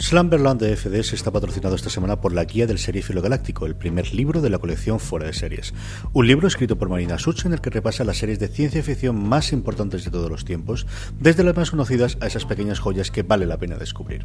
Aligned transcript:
Slumberland 0.00 0.60
de 0.62 0.76
FDS 0.76 1.12
está 1.12 1.30
patrocinado 1.30 1.76
esta 1.76 1.90
semana 1.90 2.22
por 2.22 2.32
la 2.32 2.46
Guía 2.46 2.66
del 2.66 2.78
Serífilo 2.78 3.20
Galáctico, 3.20 3.66
el 3.66 3.76
primer 3.76 4.14
libro 4.14 4.40
de 4.40 4.48
la 4.48 4.58
colección 4.58 4.98
Fuera 4.98 5.26
de 5.26 5.34
Series. 5.34 5.74
Un 6.14 6.26
libro 6.26 6.48
escrito 6.48 6.78
por 6.78 6.88
Marina 6.88 7.18
Such 7.18 7.44
en 7.44 7.52
el 7.52 7.60
que 7.60 7.68
repasa 7.68 8.04
las 8.04 8.16
series 8.16 8.38
de 8.38 8.48
ciencia 8.48 8.82
ficción 8.82 9.22
más 9.22 9.52
importantes 9.52 10.02
de 10.02 10.10
todos 10.10 10.30
los 10.30 10.46
tiempos, 10.46 10.86
desde 11.20 11.44
las 11.44 11.54
más 11.54 11.70
conocidas 11.70 12.16
a 12.22 12.28
esas 12.28 12.46
pequeñas 12.46 12.78
joyas 12.78 13.10
que 13.10 13.24
vale 13.24 13.44
la 13.44 13.58
pena 13.58 13.76
descubrir. 13.76 14.24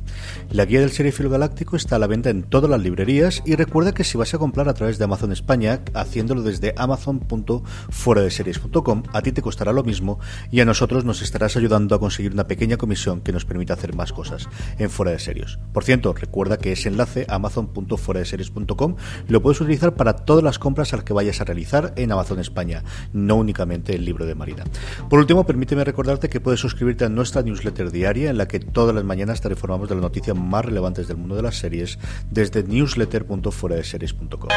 La 0.49 0.63
Guía 0.63 0.79
del 0.79 0.91
Serífilo 0.91 1.29
Galáctico 1.29 1.75
está 1.75 1.97
a 1.97 1.99
la 1.99 2.07
venta 2.07 2.29
en 2.29 2.43
todas 2.43 2.71
las 2.71 2.81
librerías 2.81 3.43
y 3.45 3.55
recuerda 3.55 3.93
que 3.93 4.05
si 4.05 4.17
vas 4.17 4.33
a 4.33 4.37
comprar 4.37 4.69
a 4.69 4.75
través 4.75 4.97
de 4.97 5.03
Amazon 5.03 5.33
España, 5.33 5.81
haciéndolo 5.93 6.41
desde 6.41 6.73
amazon.fueradeseries.com, 6.77 9.03
a 9.11 9.21
ti 9.21 9.33
te 9.33 9.41
costará 9.41 9.73
lo 9.73 9.83
mismo 9.83 10.21
y 10.51 10.61
a 10.61 10.65
nosotros 10.65 11.03
nos 11.03 11.21
estarás 11.21 11.57
ayudando 11.57 11.95
a 11.95 11.99
conseguir 11.99 12.31
una 12.31 12.47
pequeña 12.47 12.77
comisión 12.77 13.19
que 13.19 13.33
nos 13.33 13.43
permita 13.43 13.73
hacer 13.73 13.93
más 13.93 14.13
cosas 14.13 14.47
en 14.79 14.89
Fuera 14.89 15.11
de 15.11 15.19
Series. 15.19 15.59
Por 15.73 15.83
cierto, 15.83 16.13
recuerda 16.13 16.57
que 16.57 16.71
ese 16.71 16.89
enlace 16.89 17.25
amazon.fueradeseries.com 17.29 18.95
lo 19.27 19.41
puedes 19.41 19.61
utilizar 19.61 19.95
para 19.95 20.15
todas 20.15 20.43
las 20.43 20.59
compras 20.59 20.93
al 20.93 21.03
que 21.03 21.13
vayas 21.13 21.41
a 21.41 21.43
realizar 21.43 21.93
en 21.95 22.11
Amazon 22.11 22.39
España, 22.39 22.83
no 23.13 23.35
únicamente 23.35 23.95
el 23.95 24.05
libro 24.05 24.25
de 24.25 24.35
Marina. 24.35 24.63
Por 25.09 25.19
último, 25.19 25.45
permíteme 25.45 25.83
recordarte 25.83 26.29
que 26.29 26.39
puedes 26.39 26.59
suscribirte 26.59 27.05
a 27.05 27.09
nuestra 27.09 27.41
newsletter 27.41 27.91
diaria 27.91 28.29
en 28.29 28.37
la 28.37 28.47
que 28.47 28.59
todas 28.59 28.93
las 28.95 29.03
mañanas 29.03 29.41
te 29.41 29.49
informamos 29.49 29.89
de 29.89 29.95
las 29.95 30.01
noticias 30.01 30.37
más 30.37 30.63
relevantes 30.65 31.07
del 31.07 31.17
mundo 31.17 31.35
de 31.35 31.41
las 31.41 31.57
series 31.57 31.97
desde 32.29 32.63
newsletter.fueradeseries.com. 32.63 34.49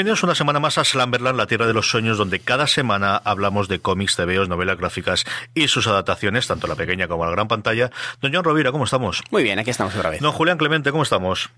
Bienvenidos 0.00 0.22
una 0.22 0.34
semana 0.34 0.60
más 0.60 0.78
a 0.78 0.84
Slamberland, 0.84 1.36
la 1.36 1.46
tierra 1.46 1.66
de 1.66 1.74
los 1.74 1.90
sueños, 1.90 2.16
donde 2.16 2.40
cada 2.40 2.66
semana 2.66 3.20
hablamos 3.22 3.68
de 3.68 3.80
cómics, 3.80 4.16
TVOs, 4.16 4.48
novelas 4.48 4.78
gráficas 4.78 5.26
y 5.52 5.68
sus 5.68 5.86
adaptaciones, 5.86 6.46
tanto 6.46 6.66
la 6.66 6.74
pequeña 6.74 7.06
como 7.06 7.26
la 7.26 7.30
gran 7.30 7.48
pantalla. 7.48 7.90
Don 8.22 8.32
John 8.32 8.42
Rovira, 8.42 8.72
¿cómo 8.72 8.84
estamos? 8.84 9.22
Muy 9.30 9.42
bien, 9.42 9.58
aquí 9.58 9.68
estamos 9.68 9.94
otra 9.94 10.08
vez. 10.08 10.22
Don 10.22 10.32
Julián 10.32 10.56
Clemente, 10.56 10.90
¿cómo 10.90 11.02
estamos? 11.02 11.50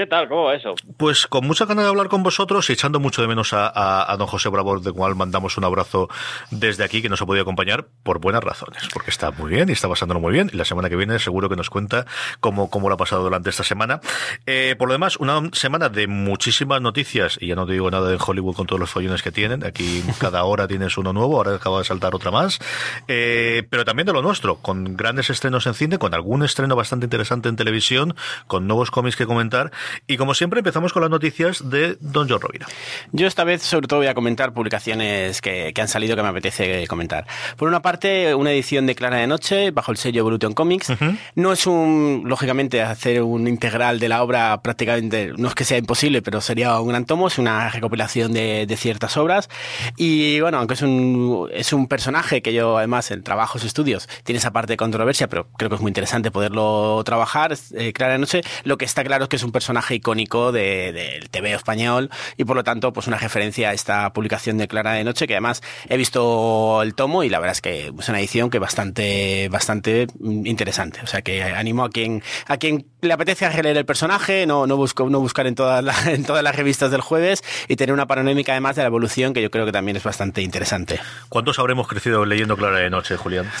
¿Qué 0.00 0.06
tal? 0.06 0.30
¿Cómo 0.30 0.44
va 0.44 0.54
eso? 0.54 0.74
Pues 0.96 1.26
con 1.26 1.46
mucha 1.46 1.66
ganas 1.66 1.84
de 1.84 1.90
hablar 1.90 2.08
con 2.08 2.22
vosotros 2.22 2.70
y 2.70 2.72
echando 2.72 3.00
mucho 3.00 3.20
de 3.20 3.28
menos 3.28 3.50
a, 3.52 4.16
don 4.16 4.26
José 4.26 4.48
Bravo, 4.48 4.80
de 4.80 4.92
cual 4.92 5.14
mandamos 5.14 5.58
un 5.58 5.64
abrazo 5.64 6.08
desde 6.50 6.84
aquí, 6.84 7.02
que 7.02 7.10
nos 7.10 7.20
ha 7.20 7.26
podido 7.26 7.42
acompañar 7.42 7.84
por 8.02 8.18
buenas 8.18 8.42
razones, 8.42 8.88
porque 8.94 9.10
está 9.10 9.30
muy 9.30 9.50
bien 9.50 9.68
y 9.68 9.72
está 9.72 9.90
pasándolo 9.90 10.18
muy 10.18 10.32
bien. 10.32 10.48
Y 10.54 10.56
la 10.56 10.64
semana 10.64 10.88
que 10.88 10.96
viene 10.96 11.18
seguro 11.18 11.50
que 11.50 11.56
nos 11.56 11.68
cuenta 11.68 12.06
cómo, 12.40 12.70
cómo 12.70 12.88
lo 12.88 12.94
ha 12.94 12.96
pasado 12.96 13.24
durante 13.24 13.50
esta 13.50 13.62
semana. 13.62 14.00
Eh, 14.46 14.74
por 14.78 14.88
lo 14.88 14.94
demás, 14.94 15.18
una 15.18 15.42
semana 15.52 15.90
de 15.90 16.06
muchísimas 16.06 16.80
noticias, 16.80 17.36
y 17.38 17.48
ya 17.48 17.54
no 17.54 17.66
te 17.66 17.74
digo 17.74 17.90
nada 17.90 18.08
de 18.08 18.16
Hollywood 18.18 18.56
con 18.56 18.66
todos 18.66 18.80
los 18.80 18.88
follones 18.88 19.22
que 19.22 19.32
tienen. 19.32 19.66
Aquí 19.66 20.02
cada 20.18 20.44
hora 20.44 20.66
tienes 20.66 20.96
uno 20.96 21.12
nuevo, 21.12 21.36
ahora 21.36 21.56
acaba 21.56 21.80
de 21.80 21.84
saltar 21.84 22.14
otra 22.14 22.30
más. 22.30 22.58
Eh, 23.06 23.64
pero 23.68 23.84
también 23.84 24.06
de 24.06 24.14
lo 24.14 24.22
nuestro, 24.22 24.56
con 24.56 24.96
grandes 24.96 25.28
estrenos 25.28 25.66
en 25.66 25.74
cine, 25.74 25.98
con 25.98 26.14
algún 26.14 26.42
estreno 26.42 26.74
bastante 26.74 27.04
interesante 27.04 27.50
en 27.50 27.56
televisión, 27.56 28.16
con 28.46 28.66
nuevos 28.66 28.90
cómics 28.90 29.16
que 29.16 29.26
comentar 29.26 29.70
y 30.06 30.16
como 30.16 30.34
siempre, 30.34 30.60
empezamos 30.60 30.92
con 30.92 31.02
las 31.02 31.10
noticias 31.10 31.70
de 31.70 31.96
Don 32.00 32.28
John 32.28 32.40
Rovira. 32.40 32.66
Yo 33.12 33.26
esta 33.26 33.44
vez, 33.44 33.62
sobre 33.62 33.86
todo, 33.86 34.00
voy 34.00 34.08
a 34.08 34.14
comentar 34.14 34.52
publicaciones 34.52 35.40
que, 35.40 35.72
han 35.80 35.88
salido 35.88 36.16
que 36.16 36.22
me 36.22 36.28
apetece 36.28 36.86
comentar. 36.86 37.26
Por 37.56 37.68
una 37.68 37.80
parte, 37.80 38.34
una 38.34 38.52
edición 38.52 38.86
de 38.86 38.94
Clara 38.94 39.16
de 39.16 39.26
Noche, 39.26 39.70
bajo 39.70 39.92
el 39.92 39.96
sello 39.96 40.20
Evolution 40.20 40.52
Comics. 40.52 40.92
No 41.34 41.52
es 41.52 41.66
un, 41.66 42.24
lógicamente, 42.26 42.82
hacer 42.82 43.22
un 43.22 43.48
integral 43.48 43.98
de 43.98 44.08
la 44.08 44.22
obra 44.22 44.60
prácticamente, 44.62 45.32
no 45.36 45.48
es 45.48 45.54
que 45.54 45.64
sea 45.64 45.78
imposible, 45.78 46.22
pero 46.22 46.40
sería 46.40 46.78
un 46.80 46.88
gran 46.88 47.04
tomo, 47.04 47.28
es 47.28 47.38
una 47.38 47.68
recopilación 47.70 48.32
de, 48.32 48.76
ciertas 48.80 49.16
obras. 49.16 49.50
Y 49.96 50.40
bueno, 50.40 50.58
aunque 50.58 50.74
es 50.74 50.82
un, 50.82 51.48
es 51.52 51.72
un 51.72 51.86
personaje 51.86 52.40
que 52.40 52.52
yo, 52.52 52.78
además, 52.78 53.10
en 53.10 53.22
trabajos, 53.22 53.64
estudios, 53.64 54.08
tiene 54.24 54.38
esa 54.38 54.52
parte 54.52 54.72
de 54.72 54.76
controversia, 54.76 55.28
pero 55.28 55.48
creo 55.56 55.68
que 55.68 55.76
es 55.76 55.82
muy 55.82 55.90
interesante 55.90 56.30
poderlo 56.30 57.02
trabajar. 57.04 57.54
Eh, 57.74 57.92
Clara 57.92 58.14
de 58.14 58.18
Noche, 58.18 58.42
lo 58.64 58.78
que 58.78 58.84
está 58.84 59.04
claro 59.04 59.24
es 59.24 59.28
que 59.28 59.36
es 59.36 59.42
un 59.42 59.52
personaje 59.52 59.69
icónico 59.90 60.52
del 60.52 60.94
de, 60.94 61.28
TV 61.30 61.52
español 61.52 62.10
y 62.36 62.44
por 62.44 62.56
lo 62.56 62.64
tanto 62.64 62.92
pues 62.92 63.06
una 63.06 63.18
referencia 63.18 63.70
a 63.70 63.72
esta 63.72 64.12
publicación 64.12 64.58
de 64.58 64.68
Clara 64.68 64.92
de 64.92 65.04
Noche 65.04 65.26
que 65.26 65.34
además 65.34 65.62
he 65.88 65.96
visto 65.96 66.82
el 66.82 66.94
tomo 66.94 67.22
y 67.22 67.28
la 67.28 67.38
verdad 67.38 67.52
es 67.52 67.60
que 67.60 67.92
es 67.98 68.08
una 68.08 68.20
edición 68.20 68.50
que 68.50 68.58
bastante 68.58 69.48
bastante 69.50 70.06
interesante 70.20 71.00
o 71.02 71.06
sea 71.06 71.22
que 71.22 71.42
animo 71.42 71.84
a 71.84 71.90
quien 71.90 72.22
a 72.46 72.56
quien 72.56 72.86
le 73.00 73.12
apetece 73.12 73.48
releer 73.48 73.76
el 73.76 73.86
personaje 73.86 74.46
no 74.46 74.66
no 74.66 74.76
busco 74.76 75.08
no 75.08 75.20
buscar 75.20 75.46
en 75.46 75.54
todas 75.54 76.06
en 76.06 76.24
todas 76.24 76.42
las 76.42 76.56
revistas 76.56 76.90
del 76.90 77.00
jueves 77.00 77.42
y 77.68 77.76
tener 77.76 77.92
una 77.92 78.06
panorámica 78.06 78.52
además 78.52 78.76
de 78.76 78.82
la 78.82 78.88
evolución 78.88 79.32
que 79.32 79.42
yo 79.42 79.50
creo 79.50 79.66
que 79.66 79.72
también 79.72 79.96
es 79.96 80.04
bastante 80.04 80.42
interesante 80.42 81.00
¿Cuántos 81.28 81.58
habremos 81.58 81.88
crecido 81.88 82.24
leyendo 82.24 82.56
Clara 82.56 82.78
de 82.78 82.90
Noche 82.90 83.16
Julián? 83.16 83.50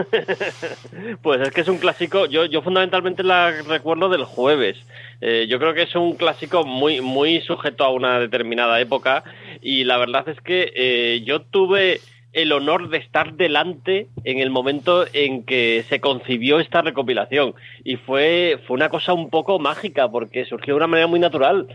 pues 1.22 1.40
es 1.40 1.50
que 1.50 1.60
es 1.60 1.68
un 1.68 1.78
clásico. 1.78 2.26
Yo, 2.26 2.44
yo 2.44 2.62
fundamentalmente 2.62 3.22
la 3.22 3.50
recuerdo 3.62 4.08
del 4.08 4.24
jueves. 4.24 4.76
Eh, 5.20 5.46
yo 5.48 5.58
creo 5.58 5.74
que 5.74 5.82
es 5.82 5.94
un 5.94 6.14
clásico 6.14 6.64
muy, 6.64 7.00
muy 7.00 7.40
sujeto 7.40 7.84
a 7.84 7.90
una 7.90 8.18
determinada 8.18 8.80
época. 8.80 9.24
Y 9.60 9.84
la 9.84 9.98
verdad 9.98 10.28
es 10.28 10.40
que 10.40 10.72
eh, 10.74 11.22
yo 11.24 11.42
tuve 11.42 12.00
el 12.32 12.52
honor 12.52 12.90
de 12.90 12.98
estar 12.98 13.34
delante 13.34 14.06
en 14.24 14.38
el 14.38 14.50
momento 14.50 15.04
en 15.12 15.42
que 15.42 15.84
se 15.88 16.00
concibió 16.00 16.60
esta 16.60 16.80
recopilación 16.80 17.54
y 17.82 17.96
fue 17.96 18.60
fue 18.66 18.76
una 18.76 18.88
cosa 18.88 19.12
un 19.12 19.30
poco 19.30 19.58
mágica 19.58 20.08
porque 20.08 20.44
surgió 20.44 20.74
de 20.74 20.78
una 20.78 20.86
manera 20.86 21.08
muy 21.08 21.18
natural 21.18 21.66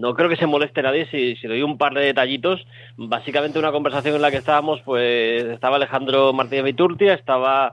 no 0.00 0.14
creo 0.14 0.28
que 0.28 0.36
se 0.36 0.46
moleste 0.46 0.82
nadie 0.82 1.06
si, 1.10 1.36
si 1.36 1.46
doy 1.46 1.62
un 1.62 1.78
par 1.78 1.94
de 1.94 2.02
detallitos. 2.02 2.66
Básicamente 2.96 3.58
una 3.58 3.72
conversación 3.72 4.16
en 4.16 4.22
la 4.22 4.30
que 4.30 4.38
estábamos 4.38 4.80
pues 4.82 5.44
estaba 5.44 5.76
Alejandro 5.76 6.32
Martínez 6.32 6.64
Viturtia 6.64 7.14
estaba 7.14 7.72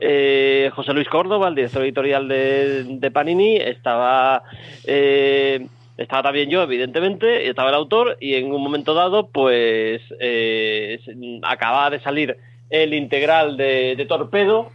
eh, 0.00 0.70
José 0.74 0.92
Luis 0.92 1.08
Córdoba 1.08 1.48
el 1.48 1.54
director 1.54 1.82
editorial 1.82 2.28
de, 2.28 2.84
de 2.84 3.10
Panini 3.10 3.56
estaba 3.56 4.42
eh, 4.86 5.66
estaba 5.96 6.24
también 6.24 6.50
yo, 6.50 6.62
evidentemente, 6.62 7.48
estaba 7.48 7.70
el 7.70 7.74
autor, 7.74 8.18
y 8.20 8.34
en 8.34 8.52
un 8.52 8.62
momento 8.62 8.92
dado, 8.92 9.28
pues 9.28 10.02
eh, 10.20 11.00
acababa 11.42 11.90
de 11.90 12.00
salir 12.00 12.36
el 12.68 12.92
integral 12.92 13.56
de, 13.56 14.04
Torpedo, 14.08 14.70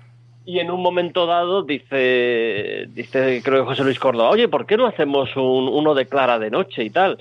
y 0.46 0.60
en 0.60 0.72
un 0.72 0.82
momento 0.82 1.26
dado 1.26 1.64
dice, 1.64 2.88
dice 2.90 3.42
creo 3.44 3.64
que 3.64 3.70
José 3.70 3.84
Luis 3.84 4.00
Córdoba, 4.00 4.30
oye, 4.30 4.48
¿por 4.48 4.66
qué 4.66 4.78
no 4.78 4.88
hacemos 4.88 5.36
un, 5.36 5.68
uno 5.68 5.94
de 5.94 6.08
Clara 6.08 6.40
de 6.40 6.50
noche 6.50 6.84
y 6.84 6.90
tal? 6.90 7.18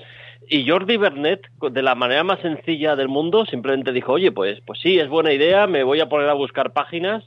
Y 0.47 0.67
Jordi 0.67 0.97
Bernet, 0.97 1.41
de 1.61 1.81
la 1.81 1.95
manera 1.95 2.23
más 2.23 2.39
sencilla 2.41 2.95
del 2.95 3.07
mundo, 3.07 3.45
simplemente 3.45 3.93
dijo, 3.93 4.13
oye, 4.13 4.31
pues, 4.31 4.59
pues 4.65 4.79
sí, 4.81 4.99
es 4.99 5.07
buena 5.07 5.31
idea, 5.31 5.67
me 5.67 5.83
voy 5.83 6.01
a 6.01 6.09
poner 6.09 6.29
a 6.29 6.33
buscar 6.33 6.73
páginas, 6.73 7.23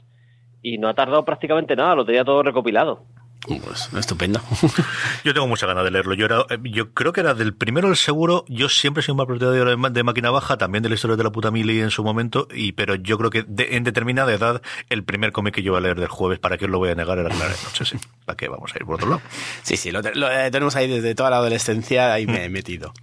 y 0.65 0.79
no 0.79 0.87
ha 0.87 0.95
tardado 0.95 1.23
prácticamente 1.25 1.75
nada, 1.75 1.93
lo 1.93 2.05
tenía 2.05 2.25
todo 2.25 2.41
recopilado. 2.41 3.03
Pues 3.41 3.89
estupendo. 3.93 4.41
Yo 5.23 5.33
tengo 5.33 5.47
mucha 5.47 5.67
ganas 5.67 5.83
de 5.83 5.91
leerlo. 5.91 6.15
Yo, 6.15 6.25
era, 6.25 6.45
eh, 6.49 6.57
yo 6.63 6.93
creo 6.93 7.13
que 7.13 7.21
era 7.21 7.35
del 7.35 7.53
primero 7.53 7.89
el 7.89 7.95
seguro. 7.95 8.43
Yo 8.47 8.69
siempre 8.69 9.01
he 9.01 9.03
sido 9.03 9.13
un 9.13 9.17
mal 9.17 9.27
propietario 9.27 9.65
de, 9.65 9.89
de 9.91 10.03
máquina 10.03 10.31
baja, 10.31 10.57
también 10.57 10.81
de 10.81 10.89
la 10.89 10.95
historia 10.95 11.15
de 11.15 11.23
la 11.23 11.31
puta 11.31 11.51
Mili 11.51 11.79
en 11.79 11.91
su 11.91 12.03
momento. 12.03 12.47
Y 12.51 12.71
pero 12.71 12.95
yo 12.95 13.19
creo 13.19 13.29
que 13.29 13.45
en 13.47 13.83
determinada 13.83 14.33
edad, 14.33 14.61
el 14.89 15.03
primer 15.03 15.31
cómic 15.31 15.53
que 15.53 15.61
yo 15.61 15.73
voy 15.73 15.79
a 15.79 15.81
leer 15.81 15.99
del 15.99 16.09
jueves, 16.09 16.39
¿para 16.39 16.57
qué 16.57 16.65
os 16.65 16.71
lo 16.71 16.79
voy 16.79 16.89
a 16.89 16.95
negar? 16.95 17.19
Era 17.19 17.29
Clara 17.29 17.53
de 17.53 17.63
Noche. 17.63 17.85
Sí. 17.85 17.97
¿Para 18.25 18.35
qué 18.35 18.47
vamos 18.47 18.73
a 18.73 18.79
ir 18.79 18.85
por 18.85 18.95
otro 18.95 19.09
lado? 19.09 19.21
Sí, 19.61 19.77
sí, 19.77 19.91
lo, 19.91 20.01
lo 20.01 20.31
eh, 20.31 20.49
tenemos 20.49 20.75
ahí 20.75 20.87
desde 20.87 21.13
toda 21.13 21.29
la 21.29 21.37
adolescencia, 21.37 22.13
ahí 22.13 22.25
me 22.25 22.45
he 22.45 22.49
metido. 22.49 22.93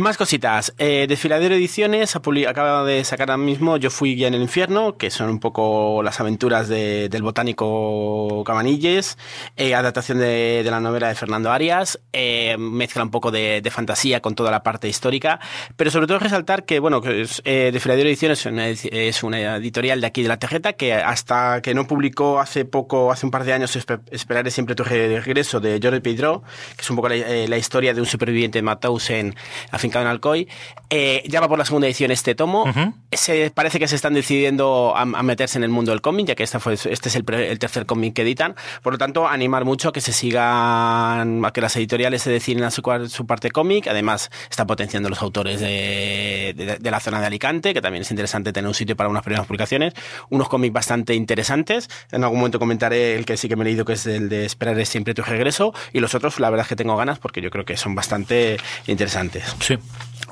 Más 0.00 0.16
cositas. 0.16 0.72
Eh, 0.78 1.04
Desfiladero 1.06 1.54
Ediciones 1.54 2.16
acaba 2.16 2.84
de 2.84 3.04
sacar 3.04 3.30
ahora 3.30 3.42
mismo 3.42 3.76
Yo 3.76 3.90
fui 3.90 4.14
guía 4.14 4.28
en 4.28 4.34
el 4.34 4.40
infierno, 4.40 4.96
que 4.96 5.10
son 5.10 5.28
un 5.28 5.40
poco 5.40 6.02
las 6.02 6.20
aventuras 6.20 6.68
de, 6.68 7.10
del 7.10 7.22
botánico 7.22 8.42
Cabanilles, 8.46 9.18
eh, 9.58 9.74
adaptación 9.74 10.18
de, 10.18 10.62
de, 10.64 10.70
la 10.70 10.80
novela 10.80 11.08
de 11.08 11.14
Fernando 11.14 11.52
Arias, 11.52 12.00
eh, 12.14 12.56
mezcla 12.58 13.02
un 13.02 13.10
poco 13.10 13.30
de, 13.30 13.60
de, 13.60 13.70
fantasía 13.70 14.22
con 14.22 14.34
toda 14.34 14.50
la 14.50 14.62
parte 14.62 14.88
histórica, 14.88 15.38
pero 15.76 15.90
sobre 15.90 16.06
todo 16.06 16.18
resaltar 16.18 16.64
que, 16.64 16.80
bueno, 16.80 17.02
que 17.02 17.20
es, 17.20 17.42
eh, 17.44 17.68
Desfiladero 17.70 18.08
Ediciones 18.08 18.40
es 18.40 18.46
una, 18.46 18.68
es 18.68 19.22
una, 19.22 19.56
editorial 19.56 20.00
de 20.00 20.06
aquí 20.06 20.22
de 20.22 20.28
la 20.28 20.38
Tejeta 20.38 20.72
que 20.72 20.94
hasta 20.94 21.60
que 21.60 21.74
no 21.74 21.86
publicó 21.86 22.40
hace 22.40 22.64
poco, 22.64 23.12
hace 23.12 23.26
un 23.26 23.30
par 23.30 23.44
de 23.44 23.52
años, 23.52 23.76
Esperaré 24.10 24.50
siempre 24.50 24.74
tu 24.74 24.82
regreso 24.82 25.60
de 25.60 25.78
Jordi 25.82 26.00
Pedro, 26.00 26.42
que 26.74 26.80
es 26.80 26.88
un 26.88 26.96
poco 26.96 27.10
la, 27.10 27.16
eh, 27.16 27.48
la 27.48 27.58
historia 27.58 27.92
de 27.92 28.00
un 28.00 28.06
superviviente 28.06 28.56
de 28.56 28.62
Mauthausen 28.62 29.34
a 29.70 29.78
fin 29.78 29.89
en 29.98 30.06
Alcoy. 30.06 30.48
Eh, 30.88 31.22
ya 31.28 31.40
va 31.40 31.48
por 31.48 31.58
la 31.58 31.64
segunda 31.64 31.86
edición 31.86 32.10
este 32.10 32.34
tomo. 32.34 32.64
Uh 32.64 32.68
-huh. 32.68 32.94
se, 33.12 33.50
parece 33.50 33.78
que 33.78 33.86
se 33.86 33.96
están 33.96 34.14
decidiendo 34.14 34.92
a, 34.96 35.02
a, 35.02 35.22
meterse 35.22 35.58
en 35.58 35.64
el 35.64 35.70
mundo 35.70 35.92
del 35.92 36.00
cómic, 36.00 36.26
ya 36.26 36.34
que 36.34 36.42
esta 36.42 36.58
fue, 36.58 36.74
este 36.74 37.08
es 37.08 37.14
el, 37.14 37.24
el 37.32 37.58
tercer 37.58 37.86
cómic 37.86 38.14
que 38.14 38.22
editan. 38.22 38.54
Por 38.82 38.92
lo 38.94 38.98
tanto, 38.98 39.28
animar 39.28 39.64
mucho 39.64 39.90
a 39.90 39.92
que 39.92 40.00
se 40.00 40.12
sigan, 40.12 41.44
a 41.44 41.52
que 41.52 41.60
las 41.60 41.76
editoriales 41.76 42.22
se 42.22 42.30
deciden 42.30 42.64
a 42.64 42.70
su, 42.70 42.82
su 43.08 43.26
parte 43.26 43.50
cómic. 43.50 43.86
Además, 43.86 44.30
está 44.50 44.66
potenciando 44.66 45.08
los 45.08 45.22
autores 45.22 45.60
de, 45.60 46.54
de, 46.56 46.78
de, 46.78 46.90
la 46.90 47.00
zona 47.00 47.20
de 47.20 47.26
Alicante, 47.26 47.72
que 47.72 47.80
también 47.80 48.02
es 48.02 48.10
interesante 48.10 48.52
tener 48.52 48.68
un 48.68 48.74
sitio 48.74 48.96
para 48.96 49.08
unas 49.08 49.22
primeras 49.22 49.46
publicaciones. 49.46 49.94
Unos 50.28 50.48
cómics 50.48 50.72
bastante 50.72 51.14
interesantes. 51.14 51.88
En 52.10 52.24
algún 52.24 52.38
momento 52.38 52.58
comentaré 52.58 53.14
el 53.16 53.24
que 53.24 53.36
sí 53.36 53.48
que 53.48 53.56
me 53.56 53.62
he 53.62 53.66
leído, 53.66 53.84
que 53.84 53.92
es 53.94 54.06
el 54.06 54.28
de 54.28 54.44
Esperar 54.44 54.70
siempre 54.86 55.14
tu 55.14 55.22
regreso. 55.22 55.74
Y 55.92 56.00
los 56.00 56.14
otros, 56.14 56.38
la 56.40 56.50
verdad 56.50 56.64
es 56.64 56.68
que 56.68 56.76
tengo 56.76 56.96
ganas 56.96 57.18
porque 57.18 57.40
yo 57.40 57.50
creo 57.50 57.64
que 57.64 57.76
son 57.76 57.94
bastante 57.94 58.56
interesantes. 58.86 59.56
Sí. 59.60 59.76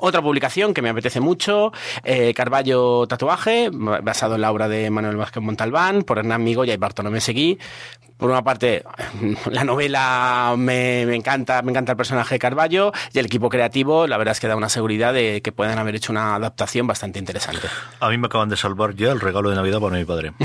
Otra 0.00 0.22
publicación 0.22 0.74
que 0.74 0.82
me 0.82 0.90
apetece 0.90 1.20
mucho, 1.20 1.72
eh, 2.04 2.32
Carballo 2.34 3.06
Tatuaje, 3.08 3.68
basado 3.72 4.36
en 4.36 4.42
la 4.42 4.52
obra 4.52 4.68
de 4.68 4.90
Manuel 4.90 5.16
Vázquez 5.16 5.42
Montalbán, 5.42 6.02
por 6.02 6.18
Hernán 6.18 6.44
Migoya 6.44 6.72
y 6.72 6.76
Bartolomé 6.76 7.20
Seguí. 7.20 7.58
Por 8.18 8.30
una 8.30 8.42
parte, 8.44 8.82
la 9.50 9.64
novela 9.64 10.54
me, 10.58 11.06
me, 11.06 11.14
encanta, 11.14 11.62
me 11.62 11.70
encanta 11.70 11.92
el 11.92 11.96
personaje 11.96 12.34
de 12.34 12.38
Carballo 12.38 12.92
y 13.12 13.18
el 13.18 13.26
equipo 13.26 13.48
creativo, 13.48 14.06
la 14.06 14.16
verdad 14.18 14.32
es 14.32 14.40
que 14.40 14.48
da 14.48 14.56
una 14.56 14.68
seguridad 14.68 15.14
de 15.14 15.40
que 15.40 15.52
puedan 15.52 15.78
haber 15.78 15.94
hecho 15.94 16.12
una 16.12 16.34
adaptación 16.34 16.86
bastante 16.86 17.18
interesante. 17.18 17.66
A 18.00 18.08
mí 18.10 18.18
me 18.18 18.26
acaban 18.26 18.48
de 18.48 18.56
salvar 18.56 18.94
ya 18.94 19.12
el 19.12 19.20
regalo 19.20 19.50
de 19.50 19.56
Navidad 19.56 19.80
para 19.80 19.96
mi 19.96 20.04
padre. 20.04 20.32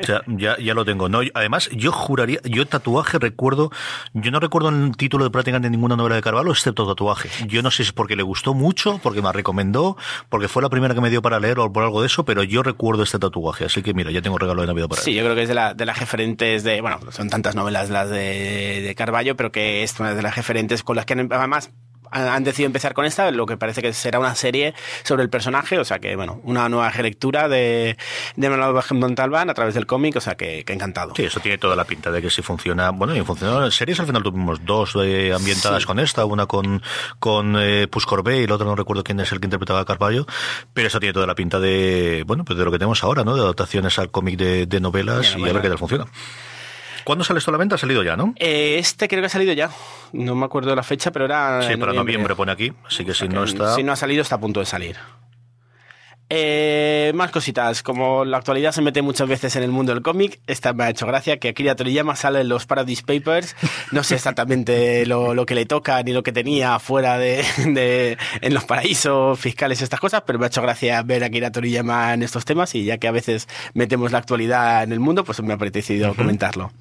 o 0.00 0.04
sea, 0.04 0.22
ya, 0.26 0.56
ya 0.58 0.74
lo 0.74 0.84
tengo. 0.84 1.08
No, 1.08 1.20
además, 1.34 1.68
yo 1.72 1.92
juraría, 1.92 2.40
yo 2.44 2.66
tatuaje 2.66 3.18
recuerdo, 3.18 3.70
yo 4.14 4.30
no 4.30 4.40
recuerdo 4.40 4.68
el 4.68 4.96
título 4.96 5.24
de 5.24 5.30
prácticamente 5.30 5.70
ninguna 5.70 5.96
novela 5.96 6.14
de 6.16 6.22
Carvalho, 6.22 6.50
excepto 6.52 6.86
tatuaje. 6.86 7.28
Yo 7.46 7.62
no 7.62 7.70
sé 7.70 7.78
si 7.78 7.82
es 7.88 7.92
porque 7.92 8.16
le 8.16 8.22
gustó 8.22 8.54
mucho, 8.54 9.00
porque 9.02 9.20
me 9.22 9.32
recomendó, 9.32 9.96
porque 10.28 10.48
fue 10.48 10.62
la 10.62 10.68
primera 10.68 10.94
que 10.94 11.00
me 11.00 11.10
dio 11.10 11.22
para 11.22 11.40
leer 11.40 11.58
o 11.58 11.72
por 11.72 11.82
algo 11.82 12.00
de 12.02 12.06
eso, 12.06 12.24
pero 12.24 12.42
yo 12.42 12.62
recuerdo 12.62 13.02
este 13.02 13.18
tatuaje, 13.18 13.64
así 13.64 13.82
que 13.82 13.94
mira, 13.94 14.10
ya 14.10 14.22
tengo 14.22 14.38
regalo 14.38 14.60
de 14.62 14.68
Navidad 14.68 14.88
para 14.88 15.02
Sí, 15.02 15.10
él. 15.10 15.16
yo 15.18 15.22
creo 15.24 15.34
que 15.34 15.42
es 15.42 15.48
de, 15.48 15.54
la, 15.54 15.74
de 15.74 15.84
las 15.86 15.98
referentes 15.98 16.64
de, 16.68 16.80
bueno, 16.80 17.00
son 17.10 17.30
tantas 17.30 17.54
novelas 17.54 17.90
las 17.90 18.08
de, 18.10 18.82
de 18.82 18.94
Carballo, 18.94 19.36
pero 19.36 19.50
que 19.50 19.82
es 19.82 19.98
una 19.98 20.14
de 20.14 20.22
las 20.22 20.36
referentes 20.36 20.82
con 20.82 20.96
las 20.96 21.06
que 21.06 21.14
además 21.14 21.70
han 22.10 22.44
decidido 22.44 22.66
empezar 22.66 22.94
con 22.94 23.04
esta, 23.04 23.30
lo 23.30 23.46
que 23.46 23.56
parece 23.56 23.82
que 23.82 23.92
será 23.92 24.18
una 24.18 24.34
serie 24.34 24.74
sobre 25.04 25.22
el 25.22 25.30
personaje, 25.30 25.78
o 25.78 25.84
sea 25.84 25.98
que, 25.98 26.16
bueno, 26.16 26.40
una 26.44 26.68
nueva 26.68 26.90
relectura 26.90 27.48
de, 27.48 27.96
de 28.36 28.50
Manuel 28.50 28.82
Montalbán 28.92 29.50
a 29.50 29.54
través 29.54 29.74
del 29.74 29.86
cómic, 29.86 30.16
o 30.16 30.20
sea 30.20 30.36
que, 30.36 30.64
que, 30.64 30.72
encantado. 30.72 31.14
Sí, 31.14 31.24
eso 31.24 31.40
tiene 31.40 31.58
toda 31.58 31.76
la 31.76 31.84
pinta 31.84 32.10
de 32.10 32.22
que 32.22 32.30
si 32.30 32.42
funciona, 32.42 32.90
bueno, 32.90 33.14
y 33.16 33.20
funcionó 33.22 33.64
en 33.64 33.70
series, 33.70 34.00
al 34.00 34.06
final 34.06 34.22
tuvimos 34.22 34.64
dos 34.64 34.96
eh, 35.02 35.32
ambientadas 35.34 35.82
sí. 35.82 35.86
con 35.86 35.98
esta, 35.98 36.24
una 36.24 36.46
con, 36.46 36.82
con 37.18 37.56
eh, 37.58 37.88
Push 37.88 38.04
Corbet 38.04 38.44
y 38.44 38.46
la 38.46 38.54
otra 38.54 38.66
no 38.66 38.76
recuerdo 38.76 39.04
quién 39.04 39.20
es 39.20 39.30
el 39.32 39.40
que 39.40 39.46
interpretaba 39.46 39.80
a 39.80 39.84
Carballo, 39.84 40.26
pero 40.72 40.88
eso 40.88 41.00
tiene 41.00 41.12
toda 41.12 41.26
la 41.26 41.34
pinta 41.34 41.60
de, 41.60 42.24
bueno, 42.26 42.44
pues 42.44 42.58
de 42.58 42.64
lo 42.64 42.70
que 42.70 42.78
tenemos 42.78 43.02
ahora, 43.04 43.24
¿no? 43.24 43.34
De 43.34 43.42
adaptaciones 43.42 43.98
al 43.98 44.10
cómic 44.10 44.38
de, 44.38 44.66
de, 44.66 44.80
novelas 44.80 45.36
y 45.36 45.42
a 45.42 45.52
ver 45.52 45.62
qué 45.62 45.68
tal 45.68 45.78
funciona. 45.78 46.06
¿Cuándo 47.08 47.24
sale 47.24 47.38
esto 47.38 47.50
a 47.50 47.52
la 47.52 47.58
venta? 47.58 47.76
Ha 47.76 47.78
salido 47.78 48.02
ya, 48.02 48.18
¿no? 48.18 48.34
Eh, 48.36 48.76
este 48.78 49.08
creo 49.08 49.22
que 49.22 49.28
ha 49.28 49.30
salido 49.30 49.54
ya. 49.54 49.70
No 50.12 50.34
me 50.34 50.44
acuerdo 50.44 50.76
la 50.76 50.82
fecha, 50.82 51.10
pero 51.10 51.24
era. 51.24 51.62
Sí, 51.62 51.68
para 51.78 51.94
noviembre, 51.94 51.96
noviembre 51.96 52.36
pone 52.36 52.52
aquí. 52.52 52.70
Así 52.86 53.02
que 53.02 53.12
o 53.12 53.14
sea 53.14 53.24
si 53.26 53.30
que 53.30 53.34
no 53.34 53.44
está. 53.44 53.74
Si 53.76 53.82
no 53.82 53.92
ha 53.92 53.96
salido, 53.96 54.20
está 54.20 54.34
a 54.34 54.40
punto 54.40 54.60
de 54.60 54.66
salir. 54.66 54.98
Eh, 56.30 57.12
más 57.14 57.30
cositas, 57.30 57.82
como 57.82 58.26
la 58.26 58.36
actualidad 58.36 58.72
se 58.72 58.82
mete 58.82 59.00
muchas 59.00 59.26
veces 59.26 59.56
en 59.56 59.62
el 59.62 59.70
mundo 59.70 59.94
del 59.94 60.02
cómic, 60.02 60.40
esta 60.46 60.74
me 60.74 60.84
ha 60.84 60.90
hecho 60.90 61.06
gracia 61.06 61.38
que 61.38 61.48
Akira 61.48 61.74
Toriyama 61.74 62.16
sale 62.16 62.42
en 62.42 62.50
los 62.50 62.66
Paradise 62.66 63.02
Papers, 63.02 63.56
no 63.92 64.04
sé 64.04 64.16
exactamente 64.16 65.06
lo, 65.06 65.32
lo 65.32 65.46
que 65.46 65.54
le 65.54 65.64
toca 65.64 66.02
ni 66.02 66.12
lo 66.12 66.22
que 66.22 66.32
tenía 66.32 66.78
fuera 66.80 67.16
de, 67.16 67.42
de, 67.64 68.18
en 68.42 68.52
los 68.52 68.64
paraísos 68.64 69.40
fiscales 69.40 69.80
estas 69.80 70.00
cosas, 70.00 70.22
pero 70.26 70.38
me 70.38 70.44
ha 70.44 70.48
hecho 70.48 70.60
gracia 70.60 71.00
ver 71.02 71.22
a 71.22 71.28
Akira 71.28 71.50
Toriyama 71.50 72.12
en 72.12 72.22
estos 72.22 72.44
temas 72.44 72.74
y 72.74 72.84
ya 72.84 72.98
que 72.98 73.08
a 73.08 73.12
veces 73.12 73.48
metemos 73.72 74.12
la 74.12 74.18
actualidad 74.18 74.82
en 74.82 74.92
el 74.92 75.00
mundo, 75.00 75.24
pues 75.24 75.40
me 75.40 75.54
ha 75.54 75.56
apetecido 75.56 76.10
uh 76.10 76.12
-huh. 76.12 76.16
comentarlo. 76.16 76.72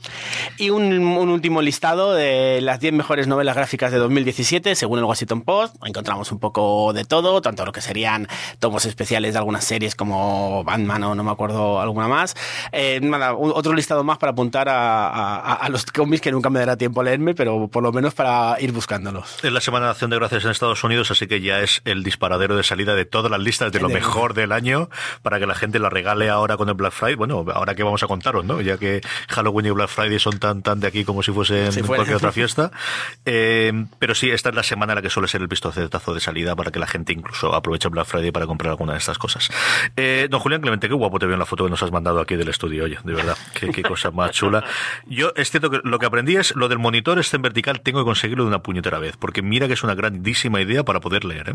Y 0.58 0.72
un, 0.72 0.92
un, 0.92 1.30
último 1.30 1.62
listado 1.62 2.14
de 2.14 2.60
las 2.60 2.82
10 2.82 2.94
mejores 2.94 3.28
novelas 3.28 3.56
gráficas 3.56 3.94
de 3.94 3.98
2017, 3.98 4.76
según 4.76 5.00
el 5.00 5.06
Washington 5.06 5.42
Post, 5.44 5.76
encontramos 5.86 6.34
un 6.34 6.40
poco 6.40 6.92
de 6.92 7.06
todo, 7.06 7.42
tanto 7.42 7.66
lo 7.66 7.72
que 7.72 7.80
serían 7.80 8.28
tomos 8.60 8.86
especiales 8.86 9.37
de 9.38 9.40
algunas 9.40 9.64
series 9.64 9.96
como 9.96 10.64
Batman 10.64 11.04
o 11.04 11.16
no 11.16 11.24
me 11.24 11.32
acuerdo 11.32 11.80
alguna 11.80 12.08
más. 12.08 12.36
Eh, 12.72 13.00
nada, 13.02 13.36
otro 13.36 13.74
listado 13.74 14.04
más 14.04 14.18
para 14.18 14.32
apuntar 14.32 14.68
a, 14.68 15.08
a, 15.08 15.54
a, 15.54 15.70
los 15.70 15.86
cómics 15.86 16.22
que 16.22 16.32
nunca 16.32 16.50
me 16.50 16.60
dará 16.60 16.76
tiempo 16.76 17.02
a 17.02 17.04
leerme, 17.04 17.36
pero 17.36 17.68
por 17.68 17.84
lo 17.84 17.92
menos 17.92 18.14
para 18.14 18.58
ir 18.60 18.72
buscándolos. 18.72 19.44
Es 19.44 19.52
la 19.52 19.62
Semana 19.62 19.86
de 19.86 19.92
Acción 19.92 20.10
de 20.10 20.18
Gracias 20.18 20.44
en 20.44 20.52
Estados 20.52 20.84
Unidos, 20.84 21.12
así 21.12 21.28
que 21.28 21.40
ya 21.42 21.60
es 21.60 21.82
el 21.86 22.04
disparadero 22.04 22.56
de 22.58 22.64
salida 22.64 22.96
de 22.96 23.06
todas 23.06 23.30
las 23.30 23.40
listas 23.40 23.72
de 23.72 23.80
lo 23.80 23.90
mejor 23.90 24.34
del 24.34 24.52
año 24.52 24.90
para 25.22 25.40
que 25.40 25.46
la 25.46 25.56
gente 25.56 25.80
la 25.80 25.90
regale 25.90 26.30
ahora 26.30 26.58
con 26.58 26.70
el 26.70 26.76
Black 26.76 26.94
Friday. 26.94 27.16
Bueno, 27.16 27.46
ahora 27.54 27.76
que 27.76 27.84
vamos 27.84 28.02
a 28.04 28.08
contaros, 28.08 28.44
¿no? 28.44 28.62
Ya 28.62 28.78
que 28.78 29.02
Halloween 29.30 29.68
y 29.68 29.72
Black 29.72 29.90
Friday 29.90 30.20
son 30.20 30.40
tan, 30.40 30.64
tan 30.64 30.80
de 30.80 30.88
aquí 30.88 31.06
como 31.06 31.22
si 31.22 31.32
fuesen 31.32 31.72
si 31.72 31.82
cualquier 31.82 32.16
otra 32.16 32.32
fiesta. 32.32 32.72
Eh, 33.30 33.74
pero 34.00 34.16
sí, 34.16 34.30
esta 34.30 34.50
es 34.50 34.56
la 34.56 34.64
semana 34.64 34.94
en 34.94 34.98
la 34.98 35.02
que 35.02 35.10
suele 35.10 35.28
ser 35.28 35.42
el 35.42 35.50
pistoletazo 35.50 36.14
de 36.14 36.20
salida 36.22 36.56
para 36.56 36.72
que 36.72 36.80
la 36.80 36.88
gente 36.88 37.12
incluso 37.12 37.54
aproveche 37.54 37.90
Black 37.90 38.06
Friday 38.06 38.32
para 38.32 38.48
comprar 38.48 38.72
alguna 38.72 38.94
de 38.94 39.00
estas 39.00 39.18
cosas 39.18 39.27
cosas. 39.28 39.50
Eh, 39.98 40.28
don 40.30 40.40
Julián 40.40 40.62
Clemente, 40.62 40.88
qué 40.88 40.94
guapo 40.94 41.20
te 41.20 41.26
veo 41.26 41.34
en 41.34 41.40
la 41.40 41.46
foto 41.46 41.66
que 41.66 41.70
nos 41.70 41.84
has 41.84 41.92
mandado 41.92 42.22
aquí 42.22 42.36
del 42.36 42.48
estudio, 42.48 42.86
oye, 42.86 42.98
de 43.04 43.14
verdad, 43.14 43.36
qué, 43.54 43.84
cosa 43.84 44.10
más 44.12 44.32
chula. 44.32 44.64
Yo 45.06 45.34
es 45.36 45.52
cierto 45.52 45.70
que 45.70 45.80
lo 45.84 46.00
que 46.00 46.06
aprendí 46.06 46.38
es 46.38 46.56
lo 46.56 46.70
del 46.70 46.80
monitor 46.80 47.20
este 47.20 47.36
en 47.36 47.42
vertical, 47.42 47.82
tengo 47.82 48.00
que 48.00 48.06
conseguirlo 48.06 48.44
de 48.44 48.50
una 48.50 48.64
puñetera 48.64 49.00
vez, 49.00 49.18
porque 49.18 49.42
mira 49.42 49.68
que 49.68 49.74
es 49.74 49.84
una 49.84 49.96
grandísima 49.96 50.62
idea 50.62 50.84
para 50.84 51.00
poder 51.02 51.26
leer, 51.26 51.50
¿eh? 51.50 51.54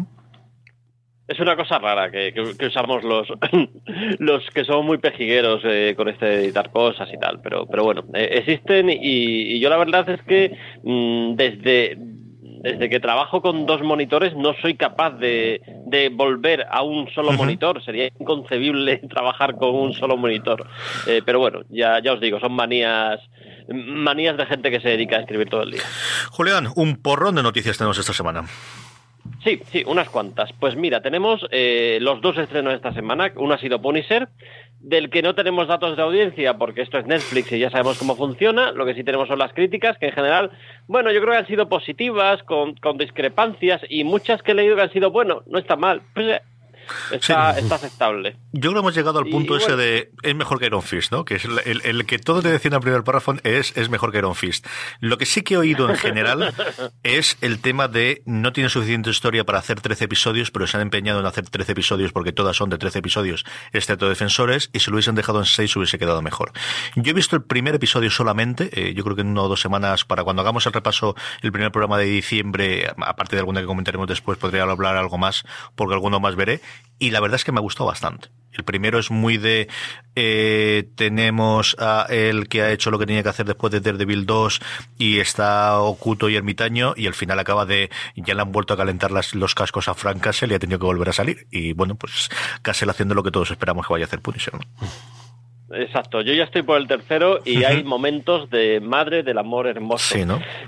Es 1.29 1.41
una 1.41 1.57
cosa 1.57 1.79
rara 1.79 2.11
que, 2.11 2.35
usamos 2.67 3.03
los, 3.05 3.27
los 4.19 4.45
que 4.51 4.65
somos 4.65 4.85
muy 4.85 4.99
pejigueros 4.99 5.63
eh, 5.65 5.95
con 5.97 6.09
este 6.11 6.27
de 6.27 6.45
editar 6.45 6.71
cosas 6.71 7.09
y 7.11 7.19
tal, 7.19 7.41
pero, 7.41 7.67
pero 7.67 7.85
bueno, 7.85 8.05
eh, 8.13 8.29
existen 8.33 8.91
y, 8.91 9.59
yo 9.59 9.71
la 9.71 9.79
verdad 9.79 10.09
es 10.11 10.21
que 10.25 10.55
mmm, 10.83 11.35
desde 11.35 11.97
desde 12.63 12.89
que 12.89 13.01
trabajo 13.01 13.43
con 13.43 13.67
dos 13.67 13.83
monitores 13.83 14.35
no 14.37 14.55
soy 14.63 14.75
capaz 14.75 15.11
de, 15.19 15.61
de 15.87 16.09
volver 16.09 16.67
a 16.71 16.83
un 16.83 17.11
solo 17.13 17.31
uh 17.31 17.33
-huh. 17.33 17.39
monitor. 17.39 17.85
Sería 17.85 18.07
inconcebible 18.19 18.99
trabajar 19.11 19.57
con 19.57 19.75
un 19.75 19.93
solo 19.95 20.17
monitor. 20.17 20.67
Eh, 21.07 21.23
pero 21.25 21.41
bueno, 21.41 21.61
ya, 21.69 22.01
ya 22.01 22.13
os 22.13 22.21
digo, 22.21 22.39
son 22.41 22.53
manías 22.53 23.21
manías 23.69 24.37
de 24.37 24.47
gente 24.47 24.71
que 24.71 24.81
se 24.81 24.89
dedica 24.89 25.17
a 25.17 25.21
escribir 25.21 25.49
todo 25.49 25.63
el 25.63 25.71
día. 25.73 25.83
Julián, 26.31 26.69
un 26.75 26.97
porrón 26.97 27.37
de 27.37 27.43
noticias 27.43 27.79
tenemos 27.79 27.99
esta 27.99 28.13
semana. 28.13 28.45
Sí, 29.45 29.61
sí, 29.71 29.83
unas 29.87 30.09
cuantas. 30.09 30.53
Pues 30.53 30.77
mira, 30.77 31.01
tenemos 31.01 31.47
eh, 31.51 31.99
los 32.01 32.21
dos 32.21 32.37
estrenos 32.39 32.73
de 32.73 32.77
esta 32.77 32.93
semana. 32.93 33.33
Uno 33.37 33.55
ha 33.55 33.59
sido 33.59 33.81
Punisher, 33.81 34.29
del 34.83 35.11
que 35.11 35.23
no 35.23 35.35
tenemos 35.35 35.69
datos 35.69 35.97
de 35.97 36.03
audiencia 36.03 36.59
porque 36.59 36.83
esto 36.83 36.99
es 36.99 37.07
Netflix 37.07 37.53
y 37.53 37.61
ya 37.61 37.71
sabemos 37.71 37.99
cómo 37.99 38.17
funciona. 38.17 38.73
Lo 38.73 38.85
que 38.85 38.95
sí 38.95 39.05
tenemos 39.05 39.29
son 39.29 39.39
las 39.39 39.53
críticas, 39.53 39.97
que 39.99 40.07
en 40.07 40.13
general, 40.13 40.51
bueno, 40.89 41.11
yo 41.13 41.21
creo 41.21 41.33
que 41.33 41.39
han 41.39 41.47
sido 41.47 41.69
positivas, 41.69 42.43
con, 42.43 42.75
con 42.75 42.99
discrepancias 42.99 43.81
y 43.89 44.05
muchas 44.05 44.43
que 44.43 44.53
he 44.53 44.55
leído 44.55 44.77
que 44.77 44.83
han 44.83 44.93
sido, 44.93 45.11
bueno, 45.11 45.43
no 45.47 45.59
está 45.59 45.77
mal. 45.77 46.03
Pues, 46.15 46.41
está, 47.11 47.59
está 47.59 47.75
aceptable. 47.77 48.37
Yo 48.53 48.71
creo 48.71 48.75
que 48.75 48.79
hemos 48.81 48.95
llegado 48.95 49.19
al 49.19 49.27
punto 49.27 49.57
ese 49.57 49.77
de 49.77 50.11
es 50.23 50.35
mejor 50.35 50.59
que 50.59 50.67
Iron 50.67 50.83
Fist, 50.83 51.13
¿no? 51.13 51.25
Que 51.25 51.37
es 51.37 51.45
el, 51.45 52.07
que 52.07 52.19
todo 52.19 52.43
te 52.43 52.51
decía 52.51 52.69
en 52.69 52.75
el 52.75 52.81
primer 52.81 53.05
párrafo 53.05 53.35
es, 53.45 53.77
es 53.77 53.89
mejor 53.89 54.13
que 54.13 54.19
Iron 54.19 54.35
Fist. 54.35 54.67
Lo 55.01 55.19
que 55.19 55.27
sí 55.27 55.43
que 55.43 55.55
he 55.55 55.57
oído 55.57 55.89
en 55.89 55.97
general 55.97 56.55
es 57.03 57.37
el 57.41 57.61
tema 57.61 57.89
de 57.89 58.23
no 58.27 58.53
tiene 58.53 58.69
suficiente 58.69 59.11
historia 59.11 59.45
para 59.45 59.59
hacer 59.59 59.81
13 59.81 60.05
episodios, 60.05 60.51
pero 60.51 60.67
se 60.67 60.77
han 60.77 60.83
empeñado 60.83 61.21
en 61.21 61.27
hacer 61.27 61.49
13 61.49 61.73
episodios 61.73 62.13
porque 62.13 62.33
todas 62.33 62.57
son 62.57 62.71
de 62.71 62.79
13 62.79 62.99
episodios, 62.99 63.45
excepto 63.73 64.09
Defensores, 64.09 64.71
y 64.73 64.81
si 64.81 64.91
lo 64.91 64.97
hubiesen 64.97 65.15
dejado 65.15 65.39
en 65.39 65.47
6 65.47 65.77
hubiese 65.77 65.99
quedado 65.99 66.23
mejor. 66.23 66.53
Yo 66.97 67.11
he 67.11 67.15
visto 67.15 67.37
el 67.37 67.43
primer 67.43 67.75
episodio 67.75 68.11
solamente, 68.11 68.71
eh, 68.73 68.95
yo 68.95 69.05
creo 69.05 69.17
que 69.17 69.23
en 69.23 69.29
una 69.29 69.43
o 69.43 69.49
dos 69.49 69.61
semanas, 69.61 70.05
para 70.05 70.25
cuando 70.25 70.43
hagamos 70.43 70.67
el 70.67 70.73
repaso, 70.73 71.15
el 71.43 71.53
primer 71.53 71.73
programa 71.73 71.99
de 71.99 72.05
diciembre, 72.05 72.91
aparte 72.99 73.37
de 73.37 73.41
alguna 73.41 73.61
que 73.61 73.67
comentaremos 73.67 74.07
después, 74.07 74.39
podría 74.39 74.63
hablar 74.63 74.97
algo 74.97 75.19
más, 75.19 75.45
porque 75.75 75.95
alguno 75.95 76.21
más 76.21 76.37
veré, 76.37 76.61
y 76.99 77.11
la 77.11 77.21
verdad 77.21 77.37
es 77.37 77.45
que 77.45 77.53
me 77.53 77.59
ha 77.59 77.63
gustado 77.63 77.87
bastante. 77.87 78.29
El 78.53 78.65
primero 78.65 78.99
es 78.99 79.11
muy 79.11 79.39
de 79.39 79.69
eh, 80.15 80.89
tenemos 80.95 81.75
a 81.79 82.07
él 82.11 82.49
que 82.49 82.63
ha 82.63 82.71
hecho 82.71 82.91
lo 82.91 82.99
que 82.99 83.07
tenía 83.07 83.23
que 83.23 83.31
hacer 83.31 83.47
después 83.47 83.73
de 83.73 83.81
Daredevil 83.81 84.27
2 84.27 84.61
y 84.99 85.21
está 85.21 85.81
oculto 85.81 86.29
y 86.29 86.37
ermitaño 86.37 86.93
y 86.97 87.07
al 87.07 87.15
final 87.15 87.39
acaba 87.39 87.65
de 87.65 87.91
ya 88.15 88.35
le 88.35 88.43
han 88.43 88.53
vuelto 88.53 88.75
a 88.75 88.77
calentar 88.77 89.11
las, 89.11 89.35
los 89.35 89.55
cascos 89.55 89.89
a 89.89 89.95
Frank 89.95 90.21
Castle 90.21 90.53
y 90.53 90.55
ha 90.55 90.59
tenido 90.59 90.79
que 90.79 90.85
volver 90.85 91.09
a 91.09 91.13
salir 91.15 91.47
y 91.51 91.73
bueno 91.73 91.95
pues 91.95 92.29
Castle 92.61 92.91
haciendo 92.91 93.15
lo 93.15 93.23
que 93.23 93.31
todos 93.31 93.51
esperamos 93.51 93.87
que 93.87 93.95
vaya 93.95 94.05
a 94.05 94.09
hacer 94.09 94.21
Punisher. 94.21 94.53
Exacto, 95.75 96.21
yo 96.21 96.35
ya 96.35 96.45
estoy 96.45 96.63
por 96.63 96.79
el 96.79 96.87
tercero 96.87 97.41
y 97.45 97.65
hay 97.65 97.83
momentos 97.83 98.51
de 98.51 98.81
madre 98.81 99.23
del 99.23 99.39
amor 99.39 99.67
hermoso 99.67 100.17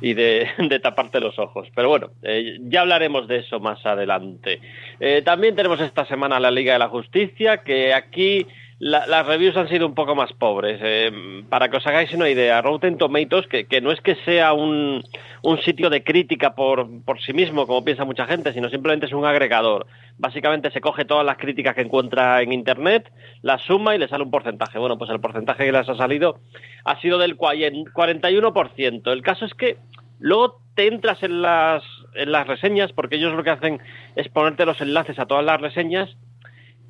y 0.01 0.15
de, 0.15 0.81
taparte 0.83 1.21
los 1.21 1.39
ojos. 1.39 1.69
Pero 1.75 1.89
bueno, 1.89 2.11
eh, 2.23 2.59
ya 2.63 2.83
hablaremos 2.83 3.29
de 3.29 3.39
eso 3.39 3.61
más 3.61 3.85
adelante. 3.85 4.61
Eh, 5.01 5.23
también 5.25 5.55
tenemos 5.55 5.81
esta 5.81 6.07
semana 6.07 6.41
la 6.41 6.51
Liga 6.51 6.73
de 6.73 6.79
la 6.79 6.89
Justicia, 6.89 7.59
que 7.59 7.93
aquí 7.93 8.47
las 8.79 9.27
reviews 9.27 9.57
han 9.57 9.69
sido 9.69 9.87
un 9.87 9.95
poco 9.95 10.15
más 10.15 10.33
pobres. 10.33 10.81
Eh, 10.83 11.45
para 11.49 11.69
que 11.69 11.77
os 11.77 11.87
hagáis 11.87 12.13
una 12.13 12.29
idea, 12.29 12.61
Rotten 12.61 12.99
Tomatoes, 12.99 13.47
que, 13.47 13.67
que 13.67 13.81
no 13.81 13.93
es 13.93 14.01
que 14.01 14.17
sea 14.25 14.53
un, 14.53 15.05
un 15.43 15.59
sitio 15.59 15.91
de 15.91 16.03
crítica 16.03 16.55
por, 16.55 16.89
por, 17.05 17.21
sí 17.21 17.33
mismo, 17.33 17.67
como 17.67 17.85
piensa 17.85 18.05
mucha 18.05 18.27
gente, 18.27 18.53
sino 18.53 18.69
simplemente 18.69 19.07
es 19.07 19.13
un 19.13 19.25
agregador. 19.25 19.87
Básicamente 20.19 20.71
se 20.71 20.81
coge 20.81 21.05
todas 21.05 21.25
las 21.25 21.39
críticas 21.39 21.75
que 21.75 21.83
encuentra 21.83 22.43
en 22.43 22.53
Internet, 22.53 23.11
las 23.43 23.63
suma 23.63 23.95
y 23.95 23.99
le 23.99 24.09
sale 24.09 24.25
un 24.25 24.31
porcentaje. 24.31 24.79
Bueno, 24.79 24.99
pues 24.99 25.11
el 25.11 25.21
porcentaje 25.21 25.65
que 25.65 25.73
les 25.73 25.89
ha 25.89 25.97
salido 25.97 26.41
ha 26.85 27.01
sido 27.01 27.19
del 27.19 27.39
41%. 27.39 29.13
El 29.13 29.23
caso 29.23 29.45
es 29.45 29.55
que 29.55 29.79
luego 30.19 30.61
te 30.75 30.89
entras 30.89 31.23
en 31.23 31.43
las, 31.43 31.85
en 32.15 32.33
las 32.33 32.47
reseñas, 32.47 32.93
porque 32.93 33.17
ellos 33.17 33.35
lo 33.35 33.45
que 33.45 33.51
hacen 33.51 33.81
es 34.17 34.29
ponerte 34.29 34.67
los 34.67 34.81
enlaces 34.81 35.19
a 35.19 35.27
todas 35.27 35.45
las 35.45 35.61
reseñas 35.61 36.17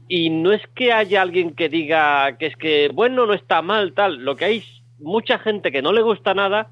y 0.08 0.30
no 0.30 0.52
es 0.52 0.62
que 0.75 0.92
haya 0.92 1.23
alguien 1.23 1.54
que 1.54 1.68
diga 1.68 2.37
que 2.38 2.46
es 2.46 2.56
que, 2.56 2.90
bueno, 2.92 3.26
no 3.26 3.34
está 3.34 3.62
mal, 3.62 3.94
tal. 3.94 4.25
Lo 4.25 4.37
que 4.37 4.44
hay 4.44 4.64
mucha 4.99 5.38
gente 5.38 5.73
que 5.73 5.82
no 5.82 5.92
le 5.92 6.02
gusta 6.02 6.34
nada 6.34 6.68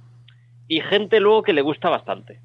y 0.68 0.80
gente 0.80 1.20
luego 1.20 1.42
que 1.42 1.52
le 1.52 1.62
gusta 1.62 1.88
bastante. 1.88 2.40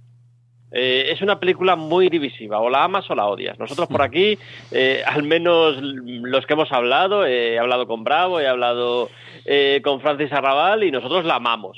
Eh, 0.71 1.11
es 1.11 1.21
una 1.21 1.39
película 1.39 1.75
muy 1.75 2.09
divisiva, 2.09 2.59
o 2.59 2.69
la 2.69 2.83
amas 2.83 3.09
o 3.09 3.15
la 3.15 3.25
odias. 3.25 3.57
Nosotros 3.57 3.87
por 3.87 4.01
aquí, 4.03 4.37
eh, 4.71 5.01
al 5.05 5.23
menos 5.23 5.77
los 5.81 6.45
que 6.45 6.53
hemos 6.53 6.71
hablado, 6.71 7.25
he 7.25 7.57
hablado 7.57 7.87
con 7.87 8.03
Bravo, 8.03 8.39
he 8.39 8.47
hablado 8.47 9.09
eh, 9.45 9.81
con 9.83 10.01
Francis 10.01 10.31
Arrabal 10.31 10.83
y 10.83 10.91
nosotros 10.91 11.25
la 11.25 11.35
amamos. 11.35 11.77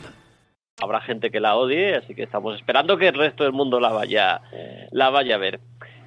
habrá 0.91 1.05
gente 1.05 1.31
que 1.31 1.39
la 1.39 1.55
odie, 1.55 1.95
así 1.95 2.13
que 2.15 2.23
estamos 2.23 2.55
esperando 2.55 2.97
que 2.97 3.07
el 3.07 3.15
resto 3.15 3.43
del 3.43 3.53
mundo 3.53 3.79
la 3.79 3.89
vaya, 3.89 4.41
la 4.91 5.09
vaya 5.09 5.35
a 5.35 5.39
ver. 5.39 5.59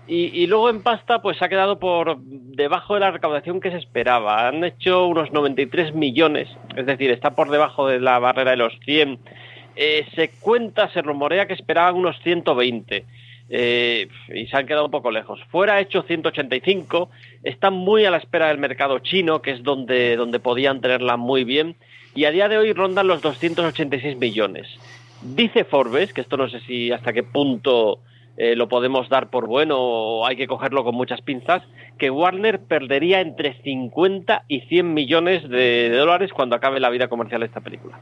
Y, 0.07 0.47
luego 0.49 0.69
en 0.69 0.83
pasta, 0.83 1.23
pues 1.23 1.41
ha 1.41 1.49
quedado 1.49 1.79
por 1.79 2.19
debajo 2.19 2.93
de 2.93 3.01
la 3.01 3.11
recaudación 3.11 3.61
que 3.61 3.71
se 3.71 3.79
esperaba. 3.79 4.47
Han 4.47 4.63
hecho 4.63 5.07
unos 5.07 5.33
93 5.33 5.95
millones, 5.95 6.49
es 6.77 6.85
decir, 6.85 7.11
está 7.11 7.35
por 7.35 7.49
debajo 7.49 7.89
de 7.89 8.01
la 8.01 8.19
barrera 8.19 8.51
de 8.51 8.59
los 8.59 8.79
100. 8.85 9.19
Eh, 9.77 10.07
se 10.15 10.29
cuenta, 10.41 10.91
se 10.91 11.01
rumorea 11.01 11.47
que 11.47 11.55
esperaban 11.55 11.95
unos 11.95 12.21
120. 12.23 13.05
Eh, 13.49 14.09
y 14.35 14.47
se 14.47 14.57
han 14.57 14.67
quedado 14.67 14.87
un 14.87 14.91
poco 14.91 15.11
lejos. 15.11 15.41
Fuera 15.49 15.75
ha 15.75 15.81
hecho 15.81 16.03
185, 16.03 17.11
están 17.43 17.73
muy 17.73 18.05
a 18.05 18.11
la 18.11 18.19
espera 18.19 18.49
del 18.49 18.59
mercado 18.59 18.99
chino, 18.99 19.41
que 19.41 19.53
es 19.53 19.63
donde, 19.63 20.17
donde 20.17 20.39
podían 20.39 20.83
tenerla 20.83 21.17
muy 21.17 21.45
bien, 21.45 21.77
y 22.15 22.25
a 22.25 22.31
día 22.31 22.49
de 22.49 22.59
hoy 22.59 22.73
rondan 22.73 23.07
los 23.07 23.23
286 23.23 24.17
millones. 24.17 24.69
Dice 25.23 25.65
Forbes, 25.65 26.13
que 26.13 26.21
esto 26.21 26.37
no 26.37 26.49
sé 26.49 26.61
si 26.61 26.93
hasta 26.93 27.13
qué 27.13 27.23
punto 27.23 28.01
eh, 28.37 28.57
lo 28.57 28.69
podemos 28.69 29.09
dar 29.09 29.31
por 29.31 29.47
bueno 29.47 29.77
o 29.79 30.27
hay 30.27 30.37
que 30.37 30.47
cogerlo 30.47 30.85
con 30.85 30.95
muchas 30.95 31.21
pinzas, 31.23 31.63
que 31.99 32.11
Warner 32.11 32.61
perdería 32.61 33.21
entre 33.21 33.61
50 33.63 34.45
y 34.49 34.61
100 34.63 34.93
millones 34.93 35.49
de, 35.49 35.89
de 35.89 35.97
dólares 35.97 36.33
cuando 36.33 36.57
acabe 36.57 36.81
la 36.81 36.91
vida 36.91 37.09
comercial 37.09 37.41
de 37.41 37.47
esta 37.47 37.61
película. 37.61 38.01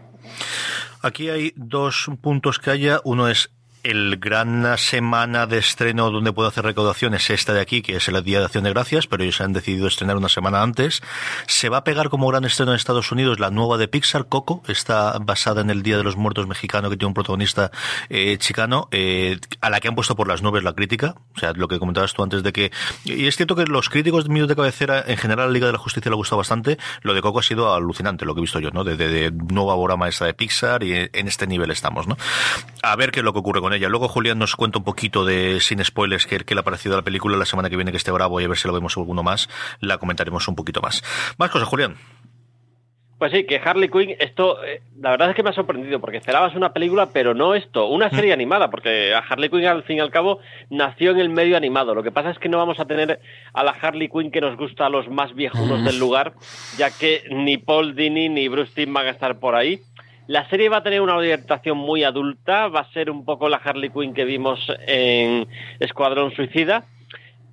Aquí 1.03 1.29
hay 1.29 1.53
dos 1.57 2.11
puntos 2.21 2.59
que 2.59 2.71
haya. 2.71 3.01
Uno 3.05 3.29
es 3.29 3.53
el 3.83 4.17
gran 4.19 4.79
semana 4.79 5.47
de 5.47 5.59
estreno 5.59 6.11
donde 6.11 6.33
puedo 6.33 6.49
hacer 6.49 6.65
recaudación 6.65 7.15
es 7.15 7.31
esta 7.31 7.53
de 7.53 7.61
aquí, 7.61 7.83
que 7.83 7.97
es 7.97 8.09
el 8.09 8.23
Día 8.23 8.39
de 8.39 8.45
Acción 8.45 8.65
de 8.65 8.71
Gracias, 8.71 9.07
pero 9.07 9.25
ellos 9.25 9.41
han 9.41 9.53
decidido 9.53 9.89
estrenar 9.89 10.17
una 10.17 10.29
semana 10.29 10.63
antes. 10.63 11.03
Se 11.47 11.69
va 11.69 11.79
a 11.79 11.85
pegar 11.85 12.09
como 12.09 12.29
gran 12.29 12.45
estreno 12.45 12.73
en 12.73 12.77
Estados 12.77 13.11
Unidos 13.11 13.41
la 13.41 13.51
nueva 13.51 13.79
de 13.79 13.89
Pixar, 13.89 14.29
Coco, 14.29 14.63
está 14.69 15.19
basada 15.19 15.63
en 15.63 15.71
el 15.71 15.83
Día 15.83 15.97
de 15.97 16.05
los 16.05 16.17
Muertos 16.17 16.47
mexicano, 16.47 16.91
que 16.91 16.97
tiene 16.97 17.09
un 17.09 17.15
protagonista 17.15 17.73
eh, 18.09 18.37
chicano, 18.39 18.89
eh, 18.93 19.39
a 19.61 19.71
la 19.71 19.81
que 19.81 19.89
han 19.89 19.95
puesto 19.97 20.15
por 20.15 20.29
las 20.29 20.43
nubes 20.43 20.63
la 20.63 20.75
crítica, 20.75 21.17
o 21.35 21.39
sea, 21.39 21.53
lo 21.53 21.67
que 21.67 21.79
comentabas 21.79 22.13
tú 22.13 22.23
antes 22.23 22.43
de 22.43 22.53
que... 22.53 22.71
Y 23.05 23.27
es 23.27 23.37
cierto 23.37 23.57
que 23.57 23.65
los 23.65 23.89
críticos 23.89 24.25
de 24.25 24.31
Minuto 24.31 24.51
de 24.51 24.57
Cabecera, 24.57 25.03
en 25.07 25.17
general, 25.17 25.49
la 25.49 25.53
Liga 25.53 25.67
de 25.67 25.73
la 25.73 25.79
Justicia 25.79 26.09
le 26.09 26.15
ha 26.15 26.17
gustado 26.17 26.39
bastante, 26.39 26.79
lo 27.03 27.15
de 27.15 27.21
Coco 27.21 27.41
ha 27.41 27.43
sido 27.43 27.75
alucinante, 27.75 28.25
lo 28.25 28.35
que 28.35 28.41
he 28.41 28.43
visto 28.43 28.61
yo, 28.61 28.71
¿no? 28.71 28.85
De, 28.85 28.97
de, 28.97 29.33
nueva 29.33 29.75
obra 29.75 29.97
maestra 29.97 30.29
de 30.29 30.35
Pixar 30.35 30.85
y 30.85 30.95
en 31.13 31.29
este 31.29 31.47
nivel 31.47 31.71
estamos, 31.71 32.07
¿no? 32.07 32.17
A 32.83 32.95
ver 32.97 33.11
qué 33.11 33.21
es 33.21 33.25
lo 33.25 33.33
que 33.33 33.41
ocurre 33.41 33.61
con 33.61 33.72
ella. 33.73 33.89
Luego 33.89 34.09
Julián 34.09 34.39
nos 34.39 34.57
cuenta 34.57 34.79
un 34.79 34.85
poquito 34.85 35.25
de, 35.25 35.61
sin 35.61 35.83
spoilers, 35.85 36.27
que, 36.27 36.55
le 36.55 36.61
ha 36.61 36.65
parecido 36.65 36.95
a 36.95 36.99
la 36.99 37.05
película 37.05 37.37
la 37.37 37.47
semana 37.47 37.71
que 37.71 37.77
viene 37.77 37.91
que 37.91 37.97
esté 37.97 38.11
bravo 38.11 38.41
y 38.41 38.45
a 38.45 38.49
ver 38.49 38.59
si 38.59 38.69
lo 38.69 38.75
vemos 38.75 38.97
alguno 38.97 39.23
más, 39.23 39.49
la 39.81 39.99
comentaremos 39.99 40.49
un 40.49 40.57
poquito 40.57 40.81
más. 40.81 41.03
Más 41.39 41.51
cosas, 41.51 41.69
Julián. 41.69 41.97
Pues 43.23 43.31
sí, 43.31 43.45
que 43.45 43.61
Harley 43.65 43.89
Quinn, 43.89 44.17
esto, 44.19 44.65
eh, 44.65 44.83
la 45.01 45.13
verdad 45.13 45.31
es 45.31 45.37
que 45.37 45.45
me 45.45 45.51
ha 45.51 45.53
sorprendido, 45.53 46.01
porque 46.01 46.17
esperabas 46.17 46.57
una 46.57 46.73
película, 46.73 47.11
pero 47.13 47.35
no 47.35 47.55
esto, 47.55 47.87
una 47.87 48.11
serie 48.11 48.33
mm. 48.33 48.35
animada, 48.35 48.69
porque 48.69 49.15
a 49.15 49.21
Harley 49.21 49.49
Quinn 49.49 49.65
al 49.65 49.85
fin 49.85 49.99
y 49.99 50.01
al 50.01 50.11
cabo 50.11 50.41
nació 50.71 51.13
en 51.13 51.21
el 51.21 51.29
medio 51.29 51.57
animado. 51.57 51.95
Lo 51.95 52.03
que 52.03 52.11
pasa 52.11 52.31
es 52.31 52.41
que 52.41 52.49
no 52.49 52.59
vamos 52.59 52.81
a 52.81 52.85
tener 52.87 53.21
a 53.53 53.63
la 53.63 53.71
Harley 53.71 54.09
Quinn 54.09 54.33
que 54.33 54.41
nos 54.41 54.57
gusta 54.57 54.87
a 54.87 54.89
los 54.89 55.09
más 55.09 55.37
viejunos 55.37 55.85
del 55.85 56.01
lugar, 56.01 56.33
ya 56.77 56.91
que 56.91 57.23
ni 57.31 57.59
Paul 57.59 57.95
Dini 57.95 58.29
ni 58.29 58.49
Bruce 58.49 58.73
Timm 58.75 58.93
van 58.93 59.07
a 59.07 59.11
estar 59.11 59.39
por 59.39 59.55
ahí. 59.55 59.79
La 60.33 60.49
serie 60.49 60.71
va 60.71 60.79
a 60.79 60.83
tener 60.83 61.03
una 61.03 61.15
orientación 61.15 61.77
muy 61.77 62.05
adulta, 62.05 62.69
va 62.69 62.81
a 62.81 62.93
ser 62.95 63.11
un 63.11 63.27
poco 63.27 63.51
la 63.51 63.59
Harley 63.59 63.91
Quinn 63.91 64.15
que 64.15 64.25
vimos 64.25 64.67
en 64.87 65.47
Escuadrón 65.79 66.35
Suicida, 66.35 66.87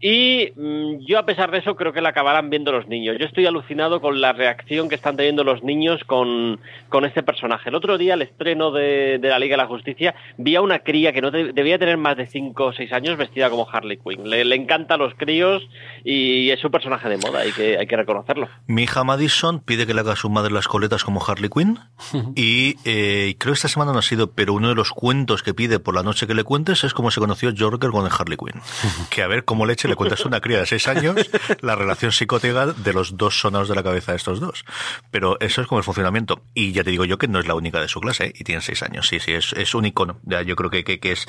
y 0.01 0.53
mm, 0.55 1.05
yo, 1.05 1.19
a 1.19 1.25
pesar 1.25 1.51
de 1.51 1.57
eso, 1.57 1.75
creo 1.75 1.91
que 1.91 2.01
la 2.01 2.09
acabarán 2.09 2.49
viendo 2.49 2.71
los 2.71 2.87
niños. 2.87 3.17
Yo 3.19 3.25
estoy 3.25 3.45
alucinado 3.45 3.99
con 3.99 4.21
la 4.21 4.31
reacción 4.31 4.87
que 4.87 4.95
están 4.95 5.17
teniendo 5.17 5.43
los 5.43 5.61
niños 5.61 6.03
con, 6.05 6.59
con 6.87 7.03
este 7.03 7.21
personaje. 7.21 7.69
El 7.69 7.75
otro 7.75 7.97
día, 7.97 8.13
el 8.13 8.21
estreno 8.21 8.71
de, 8.71 9.19
la 9.21 9.39
Liga 9.39 9.53
de 9.53 9.63
la 9.63 9.67
Justicia, 9.67 10.15
vi 10.37 10.55
a 10.55 10.61
una 10.61 10.79
cría 10.79 11.11
que 11.11 11.21
no 11.21 11.31
debía 11.31 11.77
tener 11.77 11.97
más 11.97 12.15
de 12.15 12.27
5 12.27 12.65
o 12.65 12.73
6 12.73 12.93
años 12.93 13.17
vestida 13.17 13.49
como 13.49 13.67
Harley 13.69 13.97
Quinn. 13.97 14.29
Le, 14.29 14.45
le 14.45 14.55
encanta 14.55 14.93
a 14.93 14.97
los 14.97 15.13
críos 15.15 15.67
y 16.05 16.49
es 16.49 16.63
un 16.63 16.71
personaje 16.71 17.09
de 17.09 17.17
moda, 17.17 17.39
hay 17.39 17.51
que, 17.51 17.77
hay 17.77 17.87
que 17.87 17.97
reconocerlo. 17.97 18.47
Mi 18.67 18.83
hija 18.83 19.03
Madison 19.03 19.59
pide 19.59 19.85
que 19.85 19.93
le 19.93 19.99
haga 19.99 20.13
a 20.13 20.15
su 20.15 20.29
madre 20.29 20.53
las 20.53 20.69
coletas 20.69 21.03
como 21.03 21.21
Harley 21.25 21.49
Quinn 21.49 21.77
y 22.35 22.77
eh, 22.85 23.35
creo 23.37 23.53
que 23.53 23.57
esta 23.57 23.67
semana 23.67 23.91
no 23.91 23.99
ha 23.99 24.03
sido, 24.03 24.31
pero 24.31 24.53
uno 24.53 24.69
de 24.69 24.75
los 24.75 24.91
cuentos 24.91 25.43
que 25.43 25.53
pide 25.53 25.79
por 25.79 25.93
la 25.93 26.03
noche 26.03 26.25
que 26.25 26.33
le 26.33 26.45
cuentes 26.45 26.85
es 26.85 26.93
cómo 26.93 27.11
se 27.11 27.19
conoció 27.19 27.51
Joker 27.57 27.89
con 27.89 28.05
el 28.05 28.11
Harley 28.17 28.37
Quinn. 28.37 28.61
Que 29.09 29.23
a 29.23 29.27
ver 29.27 29.43
cómo 29.43 29.65
le 29.65 29.73
eche 29.73 29.88
le 29.89 29.95
cuentas 29.95 30.21
a 30.21 30.27
una 30.27 30.39
cría 30.39 30.59
de 30.59 30.65
seis 30.65 30.87
años 30.87 31.15
la 31.61 31.75
relación 31.75 32.11
psicótica 32.11 32.67
de 32.67 32.93
los 32.93 33.17
dos 33.17 33.39
sonados 33.39 33.69
de 33.69 33.75
la 33.75 33.83
cabeza 33.83 34.11
de 34.11 34.17
estos 34.17 34.39
dos. 34.39 34.63
Pero 35.11 35.39
eso 35.39 35.61
es 35.61 35.67
como 35.67 35.79
el 35.79 35.83
funcionamiento. 35.83 36.41
Y 36.53 36.71
ya 36.71 36.83
te 36.83 36.91
digo 36.91 37.05
yo 37.05 37.17
que 37.17 37.27
no 37.27 37.39
es 37.39 37.47
la 37.47 37.55
única 37.55 37.79
de 37.81 37.87
su 37.87 37.99
clase, 37.99 38.27
¿eh? 38.27 38.33
y 38.35 38.43
tiene 38.43 38.61
seis 38.61 38.83
años. 38.83 39.07
Sí, 39.07 39.19
sí, 39.19 39.33
es, 39.33 39.53
es 39.53 39.73
un 39.75 39.85
icono. 39.85 40.19
Ya, 40.23 40.41
yo 40.41 40.55
creo 40.55 40.69
que, 40.69 40.83
que, 40.83 40.99
que, 40.99 41.11
es. 41.11 41.25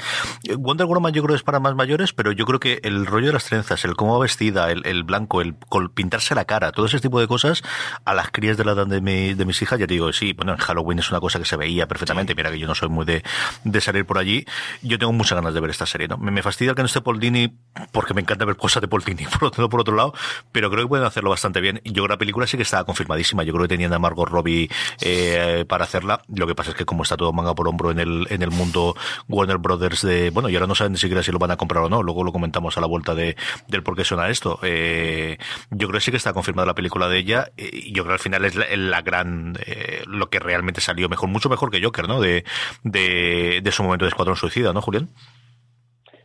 Wonder 0.59 0.87
Woman 0.87 1.12
yo 1.12 1.23
creo 1.23 1.35
que 1.35 1.38
es 1.38 1.43
para 1.43 1.61
más 1.61 1.75
mayores, 1.75 2.12
pero 2.12 2.33
yo 2.33 2.47
creo 2.47 2.61
que 2.61 2.81
el 2.83 3.07
rollo 3.07 3.29
de 3.29 3.33
las 3.33 3.45
trenzas, 3.45 3.85
el 3.85 3.97
cómo 3.97 4.14
va 4.14 4.23
vestida, 4.23 4.71
el, 4.71 4.87
el 4.87 5.05
blanco, 5.05 5.40
el, 5.40 5.55
pintarse 5.95 6.35
la 6.35 6.45
cara, 6.45 6.73
todo 6.73 6.87
ese 6.87 7.00
tipo 7.00 7.21
de 7.21 7.26
cosas, 7.26 7.62
a 8.05 8.14
las 8.14 8.31
crías 8.31 8.57
de 8.57 8.64
la 8.64 8.73
edad 8.73 8.87
de, 8.87 9.00
mi, 9.00 9.35
de 9.35 9.45
mis 9.45 9.61
hijas, 9.62 9.79
ya 9.79 9.87
te 9.87 9.95
digo, 9.95 10.12
sí, 10.12 10.33
bueno, 10.33 10.52
en 10.52 10.59
Halloween 10.59 10.99
es 10.99 11.11
una 11.11 11.21
cosa 11.21 11.38
que 11.38 11.45
se 11.45 11.57
veía 11.57 11.88
perfectamente. 11.88 12.35
Mira 12.35 12.50
que 12.50 12.59
yo 12.59 12.67
no 12.67 12.75
soy 12.75 12.88
muy 12.88 13.05
de, 13.05 13.23
de 13.64 13.81
salir 13.81 14.05
por 14.05 14.19
allí. 14.19 14.45
Yo 14.83 14.99
tengo 14.99 15.12
muchas 15.12 15.37
ganas 15.37 15.55
de 15.55 15.61
ver 15.61 15.71
esta 15.71 15.87
serie, 15.87 16.09
¿no? 16.09 16.19
Me, 16.19 16.31
me 16.31 16.43
fastidia 16.43 16.75
que 16.75 16.83
no 16.83 16.87
esté 16.87 17.00
Paul 17.00 17.21
Dini, 17.21 17.52
porque 17.93 18.14
me 18.14 18.21
encanta 18.21 18.47
ver 18.50 18.57
cosas 18.57 18.80
de 18.80 18.88
Paul 18.88 19.02
Dini, 19.04 19.25
por 19.40 19.50
por 19.71 19.80
otro 19.80 19.95
lado, 19.95 20.14
pero 20.52 20.71
creo 20.71 20.85
que 20.85 20.88
pueden 20.88 21.07
hacerlo 21.07 21.30
bastante 21.30 21.61
bien. 21.61 21.80
Yo 21.85 21.92
creo 21.92 22.04
que 22.07 22.12
la 22.12 22.19
película 22.19 22.47
sí 22.47 22.57
que 22.57 22.62
estaba 22.62 22.85
confirmadísima. 22.85 23.45
Yo 23.45 23.52
creo 23.52 23.64
que 23.64 23.69
tenían 23.69 23.92
a 23.92 23.99
Margot 23.99 24.28
Robbie 24.28 24.69
eh, 25.00 25.64
para 25.69 25.85
hacerla. 25.85 26.23
Lo 26.28 26.47
que 26.47 26.54
pasa 26.54 26.71
es 26.71 26.76
que 26.76 26.85
como 26.85 27.02
está 27.02 27.16
todo 27.16 27.33
manga 27.33 27.54
por 27.54 27.69
hombro 27.69 27.90
en 27.90 28.00
el, 28.00 28.26
en 28.30 28.42
el 28.42 28.50
mundo 28.50 28.97
Warner 29.28 29.59
Brothers 29.59 30.02
de, 30.02 30.30
bueno, 30.30 30.49
y 30.49 30.54
ahora 30.54 30.66
no 30.66 30.75
saben 30.75 30.92
ni 30.92 30.99
siquiera 30.99 31.23
si 31.23 31.33
lo 31.33 31.38
van 31.38 31.50
a 31.50 31.57
comprar 31.57 31.85
o 31.85 31.88
no. 31.88 32.02
Luego 32.02 32.25
lo 32.25 32.33
comentamos 32.33 32.76
a 32.76 32.80
la 32.80 32.87
vuelta 32.87 33.14
de, 33.14 33.37
del 33.69 33.83
por 33.83 33.97
qué 33.97 34.04
suena 34.04 34.28
esto. 34.28 34.59
Eh, 34.62 35.38
yo 35.71 35.88
creo 35.88 35.99
que 35.99 36.04
sí 36.04 36.11
que 36.11 36.16
está 36.16 36.33
confirmada 36.33 36.66
la 36.66 36.75
película 36.75 37.09
de 37.09 37.19
ella. 37.19 37.52
Y 37.57 37.92
yo 37.92 38.02
creo 38.02 38.12
que 38.12 38.12
al 38.14 38.19
final 38.19 38.45
es 38.45 38.54
la, 38.54 39.02
gran, 39.02 39.57
eh, 39.66 40.02
lo 40.07 40.28
que 40.30 40.38
realmente 40.38 40.80
salió 40.80 41.09
mejor, 41.09 41.28
mucho 41.28 41.49
mejor 41.49 41.71
que 41.71 41.83
Joker, 41.83 42.09
¿no? 42.09 42.21
De, 42.21 42.45
de, 42.83 43.61
de 43.62 43.73
su 43.73 43.83
momento 43.83 44.04
de 44.04 44.11
Escuadrón 44.11 44.37
Suicida, 44.37 44.73
¿no, 44.73 44.83
Julián? 44.83 45.09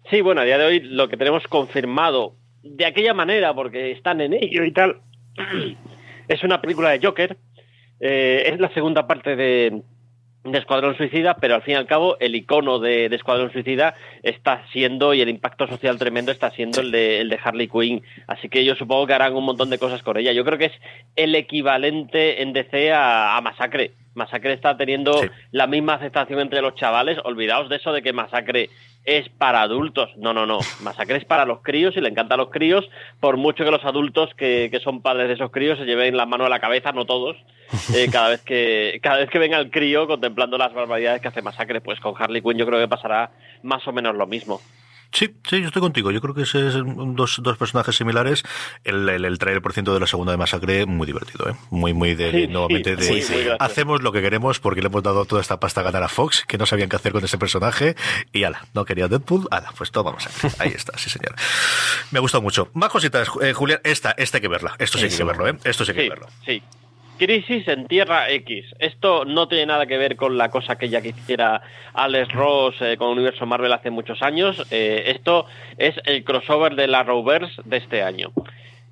Sí, 0.09 0.21
bueno, 0.21 0.41
a 0.41 0.45
día 0.45 0.59
de 0.59 0.65
hoy 0.65 0.79
lo 0.81 1.07
que 1.09 1.17
tenemos 1.17 1.47
confirmado 1.47 2.35
de 2.61 2.85
aquella 2.85 3.13
manera, 3.13 3.53
porque 3.53 3.91
están 3.91 4.21
en 4.21 4.33
ello 4.33 4.63
y 4.63 4.71
tal, 4.71 5.01
es 6.27 6.43
una 6.43 6.61
película 6.61 6.91
de 6.91 7.05
Joker. 7.05 7.37
Eh, 7.99 8.51
es 8.51 8.59
la 8.59 8.69
segunda 8.73 9.07
parte 9.07 9.35
de, 9.35 9.81
de 10.43 10.57
Escuadrón 10.59 10.95
Suicida, 10.95 11.37
pero 11.37 11.55
al 11.55 11.63
fin 11.63 11.73
y 11.73 11.77
al 11.77 11.87
cabo 11.87 12.17
el 12.19 12.35
icono 12.35 12.77
de, 12.77 13.09
de, 13.09 13.15
Escuadrón 13.15 13.51
Suicida 13.51 13.95
está 14.21 14.63
siendo, 14.71 15.15
y 15.15 15.21
el 15.21 15.29
impacto 15.29 15.67
social 15.67 15.97
tremendo 15.97 16.31
está 16.31 16.51
siendo 16.51 16.81
el 16.81 16.91
de, 16.91 17.21
el 17.21 17.29
de 17.29 17.39
Harley 17.43 17.67
Quinn. 17.67 18.03
Así 18.27 18.47
que 18.47 18.63
yo 18.63 18.75
supongo 18.75 19.07
que 19.07 19.13
harán 19.13 19.33
un 19.33 19.45
montón 19.45 19.71
de 19.71 19.79
cosas 19.79 20.03
con 20.03 20.17
ella. 20.17 20.33
Yo 20.33 20.45
creo 20.45 20.59
que 20.59 20.65
es 20.65 20.79
el 21.15 21.33
equivalente 21.33 22.43
en 22.43 22.53
DC 22.53 22.91
a, 22.93 23.37
a 23.37 23.41
Masacre. 23.41 23.93
Masacre 24.13 24.53
está 24.53 24.77
teniendo 24.77 25.19
la 25.51 25.65
misma 25.65 25.95
aceptación 25.95 26.39
entre 26.39 26.61
los 26.61 26.75
chavales. 26.75 27.17
Olvidaos 27.23 27.69
de 27.69 27.77
eso 27.77 27.91
de 27.91 28.03
que 28.03 28.13
Masacre 28.13 28.69
es 29.05 29.29
para 29.29 29.61
adultos. 29.61 30.09
No, 30.17 30.33
no, 30.33 30.45
no. 30.45 30.59
Masacre 30.81 31.17
es 31.17 31.25
para 31.25 31.45
los 31.45 31.61
críos 31.61 31.95
y 31.95 32.01
le 32.01 32.09
encanta 32.09 32.35
a 32.35 32.37
los 32.37 32.49
críos, 32.49 32.89
por 33.19 33.37
mucho 33.37 33.63
que 33.63 33.71
los 33.71 33.85
adultos 33.85 34.33
que, 34.35 34.69
que 34.71 34.79
son 34.79 35.01
padres 35.01 35.27
de 35.27 35.35
esos 35.35 35.51
críos 35.51 35.77
se 35.77 35.85
lleven 35.85 36.17
la 36.17 36.25
mano 36.25 36.45
a 36.45 36.49
la 36.49 36.59
cabeza, 36.59 36.91
no 36.91 37.05
todos, 37.05 37.37
eh, 37.93 38.07
cada 38.11 38.29
vez 38.29 38.41
que 38.41 38.99
cada 39.01 39.17
vez 39.17 39.29
que 39.29 39.39
venga 39.39 39.59
el 39.59 39.71
crío 39.71 40.07
contemplando 40.07 40.57
las 40.57 40.73
barbaridades 40.73 41.21
que 41.21 41.27
hace 41.27 41.41
Masacre. 41.41 41.81
Pues 41.81 41.99
con 41.99 42.15
Harley 42.17 42.41
Quinn 42.41 42.57
yo 42.57 42.65
creo 42.65 42.79
que 42.79 42.87
pasará 42.87 43.31
más 43.63 43.87
o 43.87 43.91
menos 43.91 44.15
lo 44.15 44.25
mismo. 44.25 44.59
Sí, 45.17 45.33
sí, 45.49 45.61
yo 45.61 45.67
estoy 45.67 45.81
contigo. 45.81 46.11
Yo 46.11 46.19
creo 46.19 46.33
que 46.35 46.41
ese 46.41 46.67
es 46.67 46.73
dos, 46.75 47.39
dos 47.41 47.57
personajes 47.57 47.95
similares. 47.95 48.43
El, 48.83 49.07
el, 49.07 49.23
el 49.23 49.37
trailer, 49.39 49.61
por 49.61 49.71
ciento, 49.71 49.93
de 49.93 50.01
la 50.01 50.07
segunda 50.07 50.33
de 50.33 50.37
Masacre, 50.37 50.85
muy 50.85 51.07
divertido, 51.07 51.49
¿eh? 51.49 51.55
Muy, 51.69 51.93
muy 51.93 52.15
de, 52.15 52.31
Sí, 52.31 52.47
nuevamente, 52.47 52.97
sí, 53.01 53.15
de 53.15 53.21
sí, 53.21 53.33
hacemos 53.59 54.03
lo 54.03 54.11
que 54.11 54.21
queremos 54.21 54.59
porque 54.59 54.81
le 54.81 54.87
hemos 54.87 55.03
dado 55.03 55.23
toda 55.23 55.41
esta 55.41 55.57
pasta 55.59 55.79
a 55.79 55.83
ganar 55.85 56.03
a 56.03 56.09
Fox, 56.09 56.43
que 56.45 56.57
no 56.57 56.65
sabían 56.65 56.89
qué 56.89 56.97
hacer 56.97 57.13
con 57.13 57.23
ese 57.23 57.37
personaje. 57.37 57.95
Y 58.33 58.43
ala, 58.43 58.65
no 58.73 58.83
quería 58.83 59.07
Deadpool, 59.07 59.47
ala, 59.51 59.71
pues 59.77 59.89
toma 59.91 60.11
Masacre. 60.11 60.51
Ahí 60.59 60.73
está, 60.75 60.97
sí, 60.97 61.09
señor. 61.09 61.33
Me 62.11 62.19
gustó 62.19 62.41
mucho. 62.41 62.69
Más 62.73 62.89
cositas, 62.89 63.29
eh, 63.41 63.53
Julián, 63.53 63.79
esta, 63.85 64.11
esta 64.17 64.37
hay 64.37 64.41
que 64.41 64.49
verla. 64.49 64.75
Esto 64.79 64.97
sí 64.97 65.05
hay 65.05 65.11
que 65.11 65.23
verlo, 65.23 65.47
¿eh? 65.47 65.57
Esto 65.63 65.85
sí 65.85 65.91
hay 65.91 65.95
que 65.97 66.03
Sí, 66.03 66.09
verlo. 66.09 66.27
sí. 66.45 66.61
Crisis 67.17 67.67
en 67.67 67.87
Tierra 67.87 68.29
X. 68.29 68.65
Esto 68.79 69.25
no 69.25 69.47
tiene 69.47 69.67
nada 69.67 69.85
que 69.85 69.97
ver 69.97 70.15
con 70.15 70.37
la 70.37 70.49
cosa 70.49 70.77
que 70.77 70.89
ya 70.89 71.01
quisiera 71.01 71.61
Alex 71.93 72.31
Ross 72.33 72.75
eh, 72.81 72.97
con 72.97 73.09
Universo 73.09 73.45
Marvel 73.45 73.73
hace 73.73 73.89
muchos 73.89 74.21
años. 74.21 74.65
Eh, 74.71 75.03
esto 75.07 75.45
es 75.77 75.95
el 76.05 76.23
crossover 76.23 76.75
de 76.75 76.87
la 76.87 76.99
Arrowverse 76.99 77.61
de 77.65 77.77
este 77.77 78.03
año. 78.03 78.31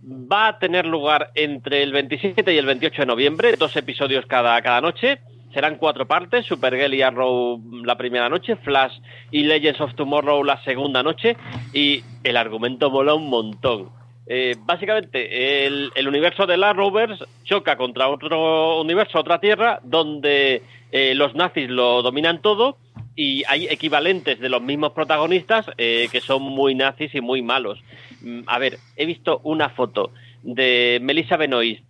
Va 0.04 0.48
a 0.48 0.60
tener 0.60 0.86
lugar 0.86 1.32
entre 1.36 1.84
el 1.84 1.92
27 1.92 2.54
y 2.54 2.58
el 2.58 2.66
28 2.66 3.04
de 3.04 3.06
noviembre, 3.06 3.56
dos 3.58 3.76
episodios 3.76 4.26
cada, 4.26 4.62
cada 4.62 4.82
noche. 4.82 5.20
Serán 5.54 5.78
cuatro 5.78 6.08
partes, 6.08 6.46
Supergirl 6.46 6.94
y 6.94 7.04
Arrow 7.04 7.62
la 7.84 7.96
primera 7.96 8.28
noche, 8.28 8.56
Flash 8.56 9.00
y 9.30 9.44
Legends 9.44 9.80
of 9.82 9.94
Tomorrow 9.94 10.44
la 10.44 10.62
segunda 10.64 11.04
noche. 11.04 11.38
Y 11.74 12.04
el 12.24 12.38
argumento 12.38 12.90
mola 12.90 13.14
un 13.14 13.30
montón. 13.30 14.03
Eh, 14.36 14.56
básicamente, 14.60 15.68
el, 15.68 15.92
el, 15.94 16.08
universo 16.08 16.48
de 16.48 16.58
la 16.58 16.74
Rovers 16.74 17.24
choca 17.44 17.78
contra 17.78 18.08
otro 18.08 18.82
universo, 18.82 19.20
otra 19.20 19.40
tierra, 19.40 19.80
donde 19.84 20.64
eh, 20.92 21.14
los 21.14 21.36
nazis 21.36 21.70
lo 21.70 22.02
dominan 22.02 22.42
todo 22.42 22.80
y 23.16 23.44
hay 23.48 23.68
equivalentes 23.68 24.40
de 24.40 24.50
los 24.50 24.60
mismos 24.60 24.94
protagonistas 24.94 25.68
eh, 25.78 26.08
que 26.12 26.20
son 26.20 26.42
muy 26.42 26.74
nazis 26.74 27.14
y 27.14 27.22
muy 27.22 27.44
malos. 27.44 27.80
Mm, 28.22 28.40
A 28.48 28.58
ver, 28.58 28.80
he 28.96 29.06
visto 29.06 29.40
una 29.44 29.70
foto 29.70 30.10
de 30.42 30.98
Melissa 31.04 31.38
Benoist 31.38 31.84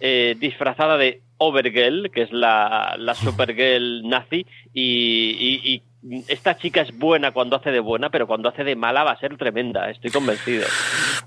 eh, 0.00 0.34
disfrazada 0.40 0.96
de 0.96 1.20
Overgirl, 1.36 2.10
que 2.10 2.22
es 2.22 2.32
la, 2.32 2.96
Supergirl 3.22 4.08
nazi, 4.08 4.46
y, 4.72 5.36
y, 5.38 5.74
y 5.74 5.82
esta 6.28 6.56
chica 6.56 6.80
es 6.80 6.96
buena 6.98 7.32
cuando 7.32 7.56
hace 7.56 7.70
de 7.70 7.80
buena, 7.80 8.08
pero 8.08 8.26
cuando 8.26 8.48
hace 8.48 8.64
de 8.64 8.76
mala 8.76 9.04
va 9.04 9.12
a 9.12 9.20
ser 9.20 9.36
tremenda, 9.36 9.90
estoy 9.90 10.10
convencido. 10.10 10.64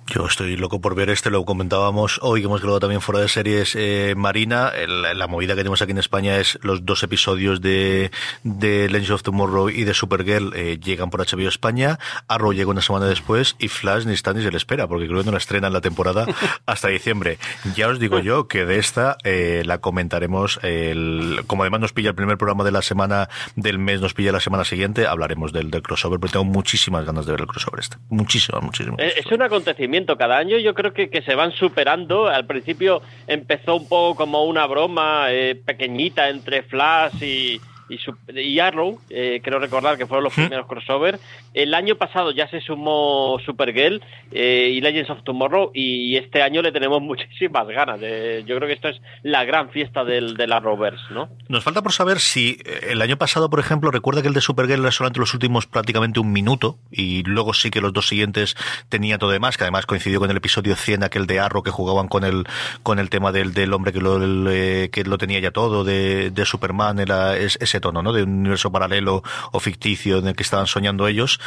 Yo 0.08 0.28
estoy 0.28 0.56
loco 0.56 0.80
por 0.82 0.94
ver 0.94 1.10
este, 1.10 1.32
lo 1.32 1.44
comentábamos 1.46 2.20
hoy 2.22 2.42
que 2.42 2.46
hemos 2.46 2.62
grabado 2.62 2.80
también 2.80 3.02
fuera 3.02 3.22
de 3.22 3.28
series 3.28 3.76
eh, 3.76 4.14
Marina, 4.16 4.70
el, 4.70 5.02
la 5.02 5.28
movida 5.28 5.54
que 5.54 5.62
tenemos 5.62 5.82
aquí 5.82 5.94
en 5.94 5.98
España 5.98 6.38
es 6.38 6.60
los 6.62 6.86
dos 6.86 7.02
episodios 7.02 7.60
de, 7.60 8.12
de 8.44 8.88
Legends 8.88 9.10
of 9.10 9.24
Tomorrow 9.24 9.70
y 9.70 9.84
de 9.84 9.96
Supergirl 9.96 10.54
eh, 10.56 10.80
llegan 10.80 11.10
por 11.10 11.22
HBO 11.22 11.50
España, 11.50 11.98
Arrow 12.28 12.54
llega 12.54 12.70
una 12.70 12.84
semana 12.84 13.08
después 13.08 13.56
y 13.58 13.68
Flash 13.68 14.06
ni 14.06 14.14
está 14.14 14.32
ni 14.34 14.44
se 14.44 14.52
le 14.52 14.58
espera, 14.58 14.88
porque 14.88 15.08
creo 15.08 15.22
que 15.22 15.26
no 15.26 15.32
la 15.32 15.40
estrenan 15.40 15.74
la 15.74 15.82
temporada 15.82 16.28
hasta 16.68 16.90
diciembre. 16.90 17.40
Ya 17.76 17.88
os 17.88 18.00
digo 18.00 18.20
yo 18.20 18.48
que 18.48 18.64
de 18.64 18.78
esta 18.78 19.18
eh, 19.24 19.64
la 19.66 19.80
comentaremos, 19.80 20.60
el, 20.62 21.42
como 21.48 21.64
además 21.64 21.80
nos 21.80 21.94
pilla 21.94 22.10
el 22.10 22.16
primer 22.16 22.38
programa 22.38 22.64
de 22.64 22.72
la 22.72 22.84
semana 22.84 23.28
del 23.56 23.80
mes, 23.80 24.02
nos 24.02 24.14
pilla 24.14 24.32
la 24.32 24.40
semana 24.40 24.66
siguiente, 24.66 25.08
hablaremos 25.08 25.52
del, 25.52 25.72
del 25.72 25.82
crossover, 25.82 26.20
porque 26.20 26.34
tengo 26.34 26.46
muchísimas 26.46 27.06
ganas 27.06 27.26
de 27.26 27.32
ver 27.32 27.42
el 27.42 27.48
crossover 27.48 27.80
este. 27.80 27.98
Muchísimas, 28.10 28.62
muchísimas. 28.62 29.00
Es, 29.00 29.26
es 29.26 29.32
un 29.32 29.42
acontecimiento. 29.42 29.95
Cada 30.18 30.38
año 30.38 30.58
yo 30.58 30.74
creo 30.74 30.94
que, 30.94 31.10
que, 31.10 31.22
se 31.22 31.36
van 31.36 31.52
superando. 31.52 32.28
Al 32.28 32.46
principio 32.46 33.02
empezó 33.28 33.76
un 33.78 33.88
poco 33.88 34.16
como 34.16 34.44
una 34.44 34.66
broma 34.66 35.28
eh, 35.30 35.56
pequeñita 35.56 36.30
entre 36.30 36.64
Flash 36.64 37.24
y, 37.24 37.62
y, 37.90 38.00
y 38.40 38.60
Arrow, 38.60 39.00
eh, 39.10 39.42
creo 39.44 39.60
recordar 39.60 39.98
que 39.98 40.06
fueron 40.06 40.24
los 40.24 40.34
primeros 40.34 40.68
crossover. 40.68 41.20
El 41.54 41.74
año 41.74 41.96
pasado 41.96 42.32
ya 42.32 42.48
se 42.50 42.62
sumó 42.62 43.38
Supergirl 43.46 44.02
eh, 44.32 44.72
y 44.74 44.82
Legends 44.82 45.10
of 45.10 45.24
Tomorrow 45.24 45.72
y 45.74 46.18
este 46.18 46.42
año 46.42 46.62
le 46.62 46.72
tenemos 46.72 47.02
muchísimas 47.02 47.68
ganas. 47.68 48.00
De, 48.00 48.44
yo 48.46 48.56
creo 48.56 48.68
que 48.68 48.74
esto 48.74 48.90
es 48.90 49.02
la 49.24 49.44
gran 49.46 49.70
fiesta 49.70 50.04
del, 50.04 50.36
del 50.36 50.52
Arrowverse, 50.52 51.06
¿no? 51.12 51.30
Nos 51.48 51.64
falta 51.64 51.82
por 51.82 51.94
saber 51.94 52.20
si 52.20 52.58
eh, 52.66 52.88
el 52.90 53.02
año 53.02 53.18
pasado, 53.18 53.50
por 53.50 53.60
ejemplo, 53.60 53.92
recuerda 53.92 54.22
que 54.22 54.28
el 54.28 54.34
de 54.34 54.42
Supergirl 54.42 54.82
era 54.82 54.92
solamente 54.92 55.20
los 55.20 55.34
últimos 55.34 55.68
prácticamente 55.68 56.20
un 56.20 56.32
minuto 56.32 56.78
y 56.92 57.24
luego 57.24 57.54
sí 57.54 57.70
que 57.70 57.82
los 57.82 57.94
dos 57.94 58.08
siguientes 58.08 58.56
tenía 58.90 59.18
todo 59.18 59.30
demás, 59.30 59.58
que 59.58 59.64
además 59.64 59.86
coincidió 59.86 60.20
con 60.20 60.32
el 60.32 60.38
episodio 60.38 60.76
100, 60.76 61.04
aquel 61.04 61.28
de 61.28 61.40
Arrow 61.40 61.64
que 61.64 61.72
jugaban 61.72 62.08
con 62.08 62.24
el 62.24 62.46
con 62.84 63.00
el 63.00 63.10
tema 63.10 63.32
del, 63.32 63.54
del 63.54 63.74
hombre 63.74 63.94
que 63.94 64.02
lo, 64.02 64.18
el, 64.18 64.48
eh, 64.50 64.90
que 64.92 65.04
lo 65.04 65.18
tenía 65.18 65.40
ya 65.40 65.52
todo, 65.52 65.84
de, 65.84 66.32
de 66.32 66.46
Superman, 66.46 67.00
era 67.00 67.38
es, 67.38 67.58
tono, 67.80 68.02
¿no? 68.02 68.14
De 68.14 68.24
un 68.24 68.40
universo 68.40 68.72
paralelo 68.72 69.24
o 69.52 69.60
ficticio 69.60 70.20
en 70.20 70.28
el 70.28 70.36
que 70.36 70.44
estaban 70.44 70.68
soñando 70.68 71.08
ellos. 71.08 71.40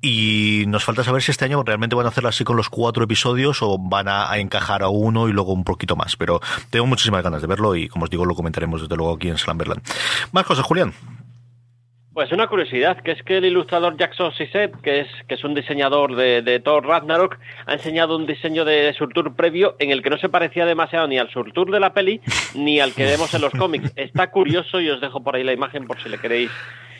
Y 0.00 0.64
nos 0.66 0.84
falta 0.84 1.04
saber 1.04 1.22
si 1.22 1.30
este 1.30 1.44
año 1.44 1.62
realmente 1.62 1.94
van 1.94 2.06
a 2.06 2.08
hacerlo 2.08 2.28
así 2.28 2.42
con 2.42 2.56
los 2.56 2.68
cuatro 2.68 3.04
episodios 3.04 3.62
o 3.62 3.78
van 3.78 4.08
a, 4.08 4.30
a, 4.30 4.38
encajar 4.38 4.82
a 4.82 4.88
uno 4.88 5.28
y 5.28 5.32
luego 5.32 5.52
un 5.52 5.64
poquito 5.64 5.94
más. 5.94 6.16
Pero 6.16 6.40
tengo 6.70 6.86
muchísimas 6.86 7.22
ganas 7.22 7.40
de 7.40 7.46
verlo 7.46 7.76
y, 7.76 7.88
como 7.88 8.04
os 8.04 8.10
digo, 8.10 8.24
lo 8.24 8.34
comentaremos 8.34 8.80
desde 8.80 8.96
luego 8.96 9.14
aquí 9.14 9.28
en 9.28 9.38
Slamberland. 9.38 9.82
Más 10.32 10.44
cosas, 10.44 10.64
Julián. 10.64 10.92
Pues 12.14 12.30
una 12.30 12.46
curiosidad, 12.46 12.98
que 12.98 13.12
es 13.12 13.22
que 13.22 13.38
el 13.38 13.46
ilustrador 13.46 13.96
Jackson 13.96 14.32
Sisset, 14.32 14.78
que 14.82 15.00
es, 15.00 15.08
que 15.26 15.34
es 15.34 15.44
un 15.44 15.54
diseñador 15.54 16.14
de, 16.14 16.42
de 16.42 16.60
Thor 16.60 16.86
Ragnarok, 16.86 17.38
ha 17.64 17.72
enseñado 17.72 18.16
un 18.16 18.26
diseño 18.26 18.66
de 18.66 18.92
Surtur 18.92 19.34
previo 19.34 19.76
en 19.78 19.90
el 19.90 20.02
que 20.02 20.10
no 20.10 20.18
se 20.18 20.28
parecía 20.28 20.66
demasiado 20.66 21.08
ni 21.08 21.16
al 21.16 21.30
Surtur 21.30 21.70
de 21.70 21.80
la 21.80 21.94
peli 21.94 22.20
ni 22.54 22.80
al 22.80 22.92
que 22.92 23.04
vemos 23.04 23.32
en 23.32 23.40
los 23.40 23.52
cómics. 23.54 23.94
Está 23.96 24.30
curioso 24.30 24.78
y 24.78 24.90
os 24.90 25.00
dejo 25.00 25.24
por 25.24 25.36
ahí 25.36 25.42
la 25.42 25.54
imagen 25.54 25.86
por 25.86 26.02
si 26.02 26.10
le 26.10 26.18
queréis 26.18 26.50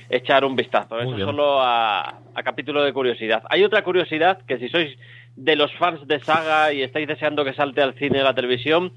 echar 0.08 0.46
un 0.46 0.56
vistazo. 0.56 0.98
Eso 0.98 1.18
solo 1.18 1.60
a, 1.60 2.20
a 2.34 2.42
capítulo 2.42 2.82
de 2.82 2.94
curiosidad. 2.94 3.42
Hay 3.50 3.64
otra 3.64 3.84
curiosidad 3.84 4.38
que 4.46 4.56
si 4.56 4.70
sois 4.70 4.96
de 5.36 5.56
los 5.56 5.70
fans 5.74 6.06
de 6.06 6.20
Saga 6.20 6.72
y 6.72 6.80
estáis 6.80 7.06
deseando 7.06 7.44
que 7.44 7.52
salte 7.52 7.82
al 7.82 7.94
cine 7.94 8.22
o 8.22 8.24
la 8.24 8.34
televisión, 8.34 8.94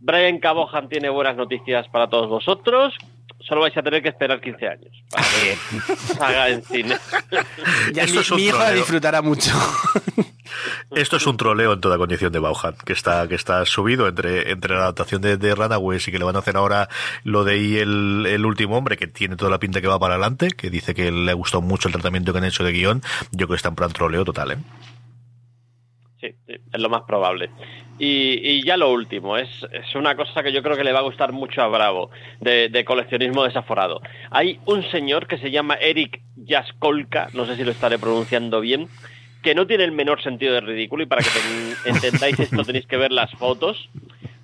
Brian 0.00 0.38
Cabohan 0.38 0.88
tiene 0.88 1.08
buenas 1.08 1.36
noticias 1.36 1.86
para 1.88 2.08
todos 2.08 2.28
vosotros. 2.28 2.96
Solo 3.46 3.62
vais 3.62 3.76
a 3.76 3.82
tener 3.82 4.02
que 4.02 4.08
esperar 4.08 4.40
15 4.40 4.66
años 4.68 5.04
para 5.10 5.24
que 5.24 5.96
salga 6.14 6.48
en 6.48 6.62
cine. 6.62 6.96
Ya 7.92 8.06
mi, 8.06 8.12
mi 8.36 8.42
hijo 8.44 8.58
la 8.58 8.70
disfrutará 8.72 9.22
mucho. 9.22 9.50
Esto 10.90 11.16
es 11.16 11.26
un 11.26 11.36
troleo 11.36 11.72
en 11.72 11.80
toda 11.80 11.98
condición 11.98 12.32
de 12.32 12.38
Bauhan, 12.38 12.74
que 12.84 12.92
está, 12.92 13.26
que 13.26 13.34
está 13.34 13.64
subido 13.64 14.08
entre, 14.08 14.50
entre 14.50 14.74
la 14.74 14.82
adaptación 14.82 15.22
de, 15.22 15.36
de 15.36 15.54
Runaways 15.54 16.06
y 16.08 16.12
que 16.12 16.18
le 16.18 16.24
van 16.24 16.36
a 16.36 16.40
hacer 16.40 16.56
ahora 16.56 16.88
lo 17.24 17.44
de 17.44 17.54
ahí 17.54 17.76
el, 17.78 18.26
el 18.26 18.44
último 18.44 18.76
hombre, 18.76 18.96
que 18.96 19.06
tiene 19.06 19.36
toda 19.36 19.50
la 19.50 19.58
pinta 19.58 19.80
que 19.80 19.88
va 19.88 19.98
para 19.98 20.14
adelante, 20.14 20.50
que 20.50 20.70
dice 20.70 20.94
que 20.94 21.10
le 21.10 21.32
gustó 21.32 21.60
mucho 21.60 21.88
el 21.88 21.92
tratamiento 21.92 22.32
que 22.32 22.38
han 22.38 22.44
hecho 22.44 22.64
de 22.64 22.72
guion. 22.72 23.02
Yo 23.32 23.46
creo 23.46 23.48
que 23.48 23.56
está 23.56 23.70
en 23.70 23.76
plan 23.76 23.92
troleo 23.92 24.24
total, 24.24 24.52
¿eh? 24.52 24.58
Sí, 26.20 26.28
sí, 26.46 26.54
es 26.72 26.80
lo 26.80 26.88
más 26.88 27.02
probable. 27.02 27.50
Y, 27.98 28.40
y, 28.42 28.64
ya 28.64 28.76
lo 28.76 28.90
último, 28.90 29.36
es, 29.36 29.48
es, 29.70 29.94
una 29.94 30.16
cosa 30.16 30.42
que 30.42 30.52
yo 30.52 30.62
creo 30.62 30.76
que 30.76 30.82
le 30.82 30.92
va 30.92 31.00
a 31.00 31.02
gustar 31.02 31.32
mucho 31.32 31.62
a 31.62 31.68
Bravo, 31.68 32.10
de, 32.40 32.68
de, 32.68 32.84
coleccionismo 32.84 33.44
desaforado. 33.44 34.00
Hay 34.30 34.58
un 34.64 34.82
señor 34.90 35.26
que 35.26 35.38
se 35.38 35.50
llama 35.50 35.74
Eric 35.74 36.20
Jaskolka, 36.46 37.28
no 37.34 37.46
sé 37.46 37.54
si 37.56 37.64
lo 37.64 37.70
estaré 37.70 37.98
pronunciando 37.98 38.60
bien, 38.60 38.88
que 39.42 39.54
no 39.54 39.66
tiene 39.66 39.84
el 39.84 39.92
menor 39.92 40.22
sentido 40.22 40.54
de 40.54 40.60
ridículo 40.60 41.02
y 41.02 41.06
para 41.06 41.22
que 41.22 41.28
te, 41.30 41.90
entendáis 41.90 42.40
esto 42.40 42.64
tenéis 42.64 42.86
que 42.86 42.96
ver 42.96 43.12
las 43.12 43.30
fotos. 43.32 43.88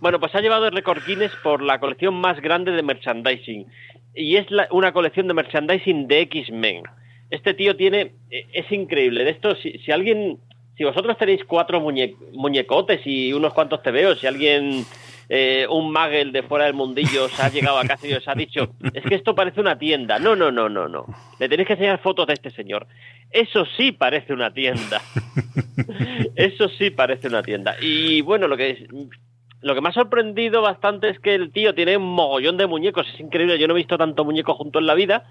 Bueno, 0.00 0.20
pues 0.20 0.34
ha 0.34 0.40
llevado 0.40 0.66
el 0.66 0.72
récord 0.72 1.02
Guinness 1.04 1.32
por 1.42 1.62
la 1.62 1.80
colección 1.80 2.14
más 2.14 2.40
grande 2.40 2.72
de 2.72 2.82
merchandising 2.82 3.66
y 4.14 4.36
es 4.36 4.50
la, 4.50 4.68
una 4.70 4.92
colección 4.92 5.28
de 5.28 5.34
merchandising 5.34 6.06
de 6.08 6.20
X-Men. 6.22 6.82
Este 7.30 7.54
tío 7.54 7.76
tiene, 7.76 8.12
es 8.30 8.70
increíble. 8.72 9.24
De 9.24 9.30
esto, 9.30 9.54
si, 9.56 9.78
si 9.78 9.92
alguien 9.92 10.38
si 10.78 10.84
vosotros 10.84 11.18
tenéis 11.18 11.44
cuatro 11.44 11.80
muñe 11.80 12.14
muñecotes 12.32 13.00
y 13.04 13.32
unos 13.32 13.52
cuantos 13.52 13.82
tebeos, 13.82 14.20
si 14.20 14.28
alguien, 14.28 14.86
eh, 15.28 15.66
un 15.68 15.90
magel 15.90 16.30
de 16.30 16.44
fuera 16.44 16.66
del 16.66 16.74
mundillo 16.74 17.24
os 17.24 17.40
ha 17.40 17.48
llegado 17.48 17.78
a 17.78 17.84
casa 17.84 18.06
y 18.06 18.12
os 18.12 18.28
ha 18.28 18.34
dicho, 18.34 18.70
es 18.94 19.02
que 19.02 19.16
esto 19.16 19.34
parece 19.34 19.60
una 19.60 19.76
tienda. 19.76 20.20
No, 20.20 20.36
no, 20.36 20.52
no, 20.52 20.68
no, 20.68 20.88
no. 20.88 21.04
Le 21.40 21.48
tenéis 21.48 21.66
que 21.66 21.72
enseñar 21.72 22.00
fotos 22.00 22.28
de 22.28 22.34
este 22.34 22.50
señor. 22.50 22.86
Eso 23.32 23.66
sí 23.76 23.90
parece 23.90 24.32
una 24.32 24.54
tienda. 24.54 25.02
Eso 26.36 26.68
sí 26.68 26.90
parece 26.90 27.26
una 27.26 27.42
tienda. 27.42 27.74
Y 27.80 28.20
bueno, 28.20 28.46
lo 28.46 28.56
que 28.56 28.70
es, 28.70 28.78
lo 29.60 29.74
que 29.74 29.80
me 29.80 29.88
ha 29.88 29.92
sorprendido 29.92 30.62
bastante 30.62 31.08
es 31.08 31.18
que 31.18 31.34
el 31.34 31.50
tío 31.50 31.74
tiene 31.74 31.96
un 31.96 32.06
mogollón 32.06 32.56
de 32.56 32.68
muñecos. 32.68 33.08
Es 33.12 33.18
increíble, 33.18 33.58
yo 33.58 33.66
no 33.66 33.74
he 33.74 33.78
visto 33.78 33.98
tanto 33.98 34.24
muñeco 34.24 34.54
junto 34.54 34.78
en 34.78 34.86
la 34.86 34.94
vida 34.94 35.26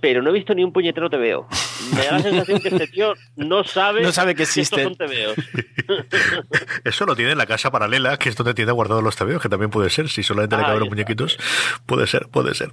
pero 0.00 0.22
no 0.22 0.30
he 0.30 0.32
visto 0.32 0.54
ni 0.54 0.64
un 0.64 0.72
puñetero 0.72 1.08
TVO. 1.08 1.48
Me 1.94 2.04
da 2.04 2.12
la 2.12 2.22
sensación 2.22 2.60
que 2.60 2.68
este 2.68 2.86
tío 2.88 3.14
no 3.36 3.64
sabe, 3.64 4.02
no 4.02 4.12
sabe 4.12 4.34
que 4.34 4.42
existen. 4.44 4.94
Que 4.94 5.04
estos 5.04 5.10
son 5.10 6.44
Eso 6.84 7.06
lo 7.06 7.16
tiene 7.16 7.32
en 7.32 7.38
la 7.38 7.46
casa 7.46 7.70
paralela, 7.70 8.16
que 8.18 8.28
es 8.28 8.36
donde 8.36 8.54
tiene 8.54 8.72
guardados 8.72 9.02
los 9.02 9.16
TVOs, 9.16 9.42
que 9.42 9.48
también 9.48 9.70
puede 9.70 9.90
ser. 9.90 10.08
Si 10.08 10.22
solamente 10.22 10.56
ah, 10.56 10.58
le 10.58 10.64
caben 10.64 10.80
los 10.80 10.88
muñequitos, 10.88 11.38
puede 11.86 12.06
ser, 12.06 12.28
puede 12.28 12.54
ser. 12.54 12.72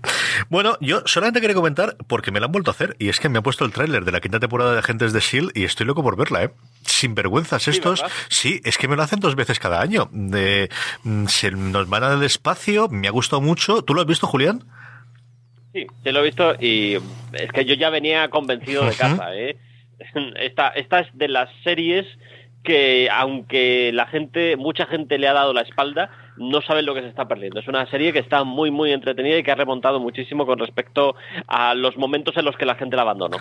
Bueno, 0.49 0.77
yo 0.81 1.03
solamente 1.05 1.41
quería 1.41 1.55
comentar, 1.55 1.97
porque 2.07 2.31
me 2.31 2.39
lo 2.39 2.47
han 2.47 2.51
vuelto 2.51 2.71
a 2.71 2.73
hacer, 2.73 2.95
y 2.99 3.09
es 3.09 3.19
que 3.19 3.29
me 3.29 3.39
ha 3.39 3.41
puesto 3.41 3.65
el 3.65 3.71
tráiler 3.71 4.05
de 4.05 4.11
la 4.11 4.21
quinta 4.21 4.39
temporada 4.39 4.73
de 4.73 4.79
Agentes 4.79 5.13
de 5.13 5.19
S.H.I.E.L.D. 5.19 5.59
y 5.59 5.63
estoy 5.63 5.85
loco 5.85 6.03
por 6.03 6.17
verla, 6.17 6.43
¿eh? 6.43 6.51
Sin 6.85 7.15
vergüenzas 7.15 7.67
estos. 7.67 8.03
Sí, 8.29 8.53
sí, 8.55 8.61
es 8.63 8.77
que 8.77 8.87
me 8.87 8.95
lo 8.95 9.03
hacen 9.03 9.19
dos 9.19 9.35
veces 9.35 9.59
cada 9.59 9.81
año. 9.81 10.09
De, 10.11 10.69
mm, 11.03 11.27
se 11.27 11.51
nos 11.51 11.87
van 11.87 12.03
al 12.03 12.23
espacio, 12.23 12.89
me 12.89 13.07
ha 13.07 13.11
gustado 13.11 13.41
mucho. 13.41 13.83
¿Tú 13.83 13.93
lo 13.93 14.01
has 14.01 14.07
visto, 14.07 14.27
Julián? 14.27 14.65
Sí, 15.73 15.87
se 16.03 16.11
lo 16.11 16.19
he 16.19 16.23
visto 16.23 16.55
y 16.59 16.97
es 17.33 17.51
que 17.53 17.65
yo 17.65 17.75
ya 17.75 17.89
venía 17.89 18.29
convencido 18.29 18.85
de 18.85 18.95
casa. 18.95 19.35
¿eh? 19.35 19.57
Esta, 20.35 20.69
esta 20.69 21.01
es 21.01 21.07
de 21.13 21.27
las 21.27 21.49
series 21.63 22.07
que, 22.63 23.07
aunque 23.11 23.91
la 23.93 24.07
gente, 24.07 24.55
mucha 24.57 24.85
gente 24.87 25.17
le 25.17 25.27
ha 25.27 25.33
dado 25.33 25.53
la 25.53 25.61
espalda, 25.61 26.09
no 26.41 26.61
saben 26.61 26.85
lo 26.85 26.93
que 26.93 27.01
se 27.01 27.07
está 27.07 27.27
perdiendo. 27.27 27.59
Es 27.59 27.67
una 27.67 27.89
serie 27.89 28.11
que 28.11 28.19
está 28.19 28.43
muy, 28.43 28.71
muy 28.71 28.91
entretenida 28.91 29.37
y 29.37 29.43
que 29.43 29.51
ha 29.51 29.55
remontado 29.55 29.99
muchísimo 29.99 30.45
con 30.45 30.59
respecto 30.59 31.15
a 31.47 31.73
los 31.75 31.97
momentos 31.97 32.35
en 32.37 32.45
los 32.45 32.57
que 32.57 32.65
la 32.65 32.75
gente 32.75 32.95
la 32.95 33.03
abandonó. 33.03 33.37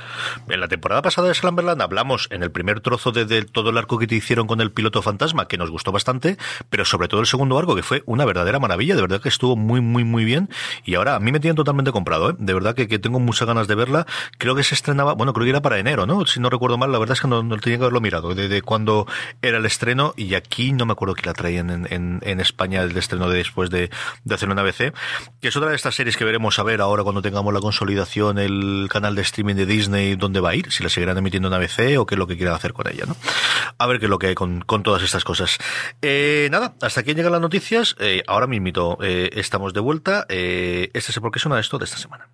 En 0.48 0.60
la 0.60 0.68
temporada 0.68 1.02
pasada 1.02 1.28
de 1.28 1.34
Slumberland 1.34 1.80
hablamos 1.82 2.28
en 2.30 2.42
el 2.42 2.50
primer 2.50 2.80
trozo 2.80 3.12
de, 3.12 3.44
todo 3.44 3.70
el 3.70 3.78
arco 3.78 3.98
que 3.98 4.06
te 4.06 4.14
hicieron 4.14 4.46
con 4.46 4.60
el 4.60 4.70
piloto 4.70 5.02
fantasma, 5.02 5.48
que 5.48 5.56
nos 5.56 5.70
gustó 5.70 5.92
bastante, 5.92 6.36
pero 6.68 6.84
sobre 6.84 7.08
todo 7.08 7.20
el 7.20 7.26
segundo 7.26 7.58
arco, 7.58 7.74
que 7.74 7.82
fue 7.82 8.02
una 8.06 8.24
verdadera 8.24 8.58
maravilla, 8.58 8.94
de 8.94 9.02
verdad 9.02 9.20
que 9.20 9.28
estuvo 9.28 9.56
muy, 9.56 9.80
muy, 9.80 10.04
muy 10.04 10.24
bien. 10.24 10.48
Y 10.84 10.94
ahora 10.94 11.16
a 11.16 11.20
mí 11.20 11.32
me 11.32 11.40
tienen 11.40 11.56
totalmente 11.56 11.92
comprado, 11.92 12.30
¿eh? 12.30 12.34
de 12.38 12.54
verdad 12.54 12.74
que, 12.74 12.88
que 12.88 12.98
tengo 12.98 13.18
muchas 13.20 13.48
ganas 13.48 13.66
de 13.66 13.74
verla. 13.74 14.06
Creo 14.38 14.54
que 14.54 14.62
se 14.62 14.74
estrenaba, 14.74 15.14
bueno, 15.14 15.32
creo 15.32 15.44
que 15.44 15.50
era 15.50 15.62
para 15.62 15.78
enero, 15.78 16.06
¿no? 16.06 16.26
Si 16.26 16.40
no 16.40 16.50
recuerdo 16.50 16.78
mal, 16.78 16.92
la 16.92 16.98
verdad 16.98 17.14
es 17.14 17.20
que 17.20 17.28
no, 17.28 17.42
no 17.42 17.56
tenía 17.56 17.78
que 17.78 17.84
haberlo 17.84 18.00
mirado, 18.00 18.34
de, 18.34 18.48
de 18.48 18.62
cuando 18.62 19.06
era 19.42 19.58
el 19.58 19.66
estreno, 19.66 20.12
y 20.16 20.34
aquí 20.34 20.72
no 20.72 20.86
me 20.86 20.92
acuerdo 20.92 21.14
que 21.14 21.26
la 21.26 21.32
traían 21.32 21.70
en, 21.70 22.20
en 22.22 22.40
España 22.40 22.89
el 22.90 22.96
estreno 22.96 23.28
de 23.28 23.38
después 23.38 23.70
de, 23.70 23.90
de, 24.24 24.34
hacer 24.34 24.48
una 24.48 24.62
ABC, 24.62 24.94
que 25.40 25.48
es 25.48 25.56
otra 25.56 25.70
de 25.70 25.76
estas 25.76 25.94
series 25.94 26.16
que 26.16 26.24
veremos 26.24 26.58
a 26.58 26.62
ver 26.62 26.80
ahora 26.80 27.02
cuando 27.02 27.22
tengamos 27.22 27.52
la 27.52 27.60
consolidación, 27.60 28.38
el 28.38 28.88
canal 28.90 29.14
de 29.14 29.22
streaming 29.22 29.56
de 29.56 29.66
Disney, 29.66 30.16
dónde 30.16 30.40
va 30.40 30.50
a 30.50 30.54
ir, 30.54 30.70
si 30.70 30.82
la 30.82 30.88
seguirán 30.88 31.18
emitiendo 31.18 31.48
en 31.48 31.54
ABC 31.54 31.98
o 31.98 32.06
qué 32.06 32.14
es 32.14 32.18
lo 32.18 32.26
que 32.26 32.36
quieran 32.36 32.54
hacer 32.54 32.72
con 32.72 32.88
ella, 32.88 33.04
¿no? 33.06 33.16
A 33.78 33.86
ver 33.86 33.98
qué 33.98 34.06
es 34.06 34.10
lo 34.10 34.18
que 34.18 34.28
hay 34.28 34.34
con, 34.34 34.60
con 34.60 34.82
todas 34.82 35.02
estas 35.02 35.24
cosas. 35.24 35.58
Eh, 36.02 36.48
nada, 36.50 36.74
hasta 36.80 37.00
aquí 37.00 37.14
llegan 37.14 37.32
las 37.32 37.40
noticias. 37.40 37.96
Eh, 37.98 38.22
ahora 38.26 38.46
mismo 38.46 38.60
eh, 39.02 39.30
estamos 39.34 39.72
de 39.72 39.80
vuelta. 39.80 40.26
Eh, 40.28 40.90
este 40.92 41.10
es 41.10 41.16
el 41.16 41.22
por 41.22 41.32
qué 41.32 41.38
suena 41.38 41.58
esto 41.58 41.78
de 41.78 41.84
esta 41.84 41.96
semana. 41.96 42.28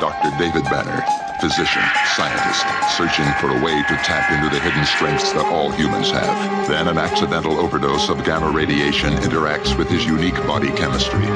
Dr. 0.00 0.32
David 0.38 0.64
Banner. 0.70 1.21
Physician, 1.42 1.82
scientist, 2.14 2.64
searching 2.96 3.26
for 3.40 3.50
a 3.50 3.60
way 3.64 3.74
to 3.82 3.96
tap 4.06 4.30
into 4.30 4.48
the 4.48 4.60
hidden 4.62 4.84
strengths 4.84 5.32
that 5.32 5.44
all 5.46 5.72
humans 5.72 6.08
have. 6.08 6.68
Then 6.68 6.86
an 6.86 6.98
accidental 6.98 7.58
overdose 7.58 8.08
of 8.08 8.22
gamma 8.22 8.48
radiation 8.48 9.12
interacts 9.14 9.76
with 9.76 9.88
his 9.88 10.06
unique 10.06 10.36
body 10.46 10.70
chemistry. 10.70 11.26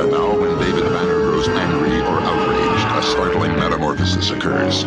And 0.00 0.10
now 0.10 0.32
when 0.40 0.58
David 0.58 0.84
Banner 0.84 1.20
grows 1.20 1.48
angry 1.48 2.00
or 2.00 2.18
outraged, 2.22 2.86
a 2.96 3.02
startling 3.02 3.56
metamorphosis 3.56 4.30
occurs. 4.30 4.86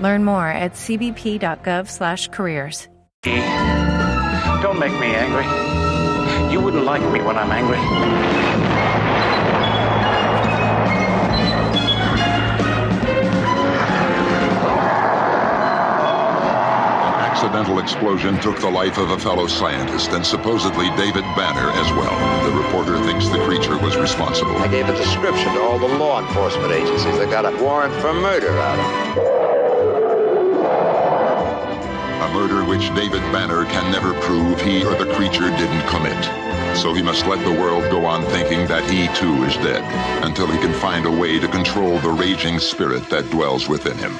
Learn 0.00 0.24
more 0.24 0.48
at 0.48 0.72
cbp.gov/careers. 0.72 2.88
Don't 4.62 4.78
make 4.78 4.92
me 4.98 5.14
angry. 5.14 5.44
You 6.52 6.60
wouldn't 6.60 6.84
like 6.84 7.02
me 7.12 7.20
when 7.20 7.36
I'm 7.36 7.50
angry. 7.50 7.78
An 17.04 17.14
accidental 17.30 17.78
explosion 17.78 18.40
took 18.40 18.58
the 18.60 18.70
life 18.70 18.96
of 18.98 19.10
a 19.10 19.18
fellow 19.18 19.46
scientist 19.46 20.12
and 20.12 20.24
supposedly 20.24 20.88
David 20.96 21.24
Banner 21.36 21.70
as 21.70 21.92
well. 21.92 22.50
The 22.50 22.56
reporter 22.56 22.98
thinks 23.04 23.28
the 23.28 23.44
creature 23.44 23.76
was 23.78 23.96
responsible. 23.96 24.56
I 24.58 24.68
gave 24.68 24.88
a 24.88 24.96
description 24.96 25.52
to 25.54 25.60
all 25.60 25.78
the 25.78 25.86
law 25.86 26.20
enforcement 26.26 26.72
agencies. 26.72 27.18
They 27.18 27.26
got 27.26 27.44
a 27.44 27.50
warrant 27.62 27.94
for 28.02 28.12
murder 28.12 28.50
out 28.58 28.78
of 28.78 29.16
him. 29.16 29.43
Murder 32.34 32.64
which 32.64 32.92
David 32.96 33.22
Banner 33.30 33.64
can 33.64 33.92
never 33.92 34.12
prove 34.20 34.60
he 34.60 34.84
or 34.84 34.94
the 34.96 35.06
creature 35.14 35.48
didn't 35.56 35.86
commit. 35.86 36.20
So 36.76 36.92
he 36.92 37.00
must 37.00 37.24
let 37.28 37.38
the 37.44 37.52
world 37.52 37.88
go 37.92 38.04
on 38.04 38.24
thinking 38.24 38.66
that 38.66 38.82
he 38.90 39.06
too 39.14 39.44
is 39.44 39.56
dead, 39.58 39.84
until 40.24 40.48
he 40.48 40.58
can 40.58 40.72
find 40.72 41.06
a 41.06 41.10
way 41.10 41.38
to 41.38 41.46
control 41.46 41.96
the 42.00 42.10
raging 42.10 42.58
spirit 42.58 43.08
that 43.08 43.30
dwells 43.30 43.68
within 43.68 43.96
him. 43.98 44.12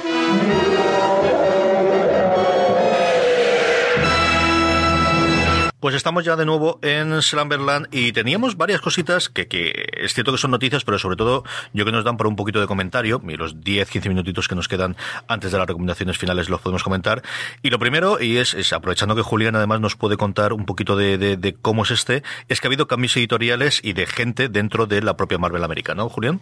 Pues 5.85 5.94
estamos 5.94 6.24
ya 6.24 6.35
de 6.35 6.46
nuevo 6.46 6.79
en 6.81 7.20
Slumberland 7.20 7.88
y 7.90 8.12
teníamos 8.12 8.57
varias 8.57 8.81
cositas 8.81 9.29
que, 9.29 9.48
que 9.48 9.84
es 10.05 10.14
cierto 10.14 10.33
que 10.33 10.38
son 10.38 10.51
noticias, 10.51 10.85
pero 10.85 10.99
sobre 10.99 11.17
todo 11.17 11.45
yo 11.73 11.85
que 11.85 11.93
nos 11.93 12.05
dan 12.05 12.17
por 12.17 12.27
un 12.27 12.37
poquito 12.37 12.61
de 12.61 12.67
comentario 12.67 13.21
y 13.27 13.37
los 13.37 13.57
10-15 13.57 14.09
minutitos 14.09 14.49
que 14.49 14.55
nos 14.55 14.69
quedan 14.69 14.97
antes 15.29 15.53
de 15.53 15.59
las 15.59 15.67
recomendaciones 15.67 16.19
finales 16.19 16.49
los 16.49 16.61
podemos 16.61 16.83
comentar. 16.83 17.23
Y 17.62 17.71
lo 17.71 17.79
primero, 17.79 18.21
y 18.21 18.38
es, 18.38 18.73
aprovechando 18.73 19.14
que 19.14 19.23
Julián 19.23 19.57
además 19.57 19.81
nos 19.81 19.97
puede 19.97 20.17
contar 20.17 20.53
un 20.53 20.67
poquito 20.67 20.97
de, 20.97 21.19
de, 21.19 21.37
de, 21.37 21.55
cómo 21.55 21.85
es 21.85 21.90
este, 21.90 22.23
es 22.49 22.61
que 22.61 22.67
ha 22.67 22.71
habido 22.71 22.87
cambios 22.87 23.17
editoriales 23.17 23.81
y 23.83 23.93
de 23.93 24.07
gente 24.07 24.49
dentro 24.49 24.87
de 24.87 25.03
la 25.03 25.17
propia 25.17 25.38
Marvel 25.38 25.64
América, 25.64 25.95
¿no, 25.95 26.09
Julián? 26.09 26.40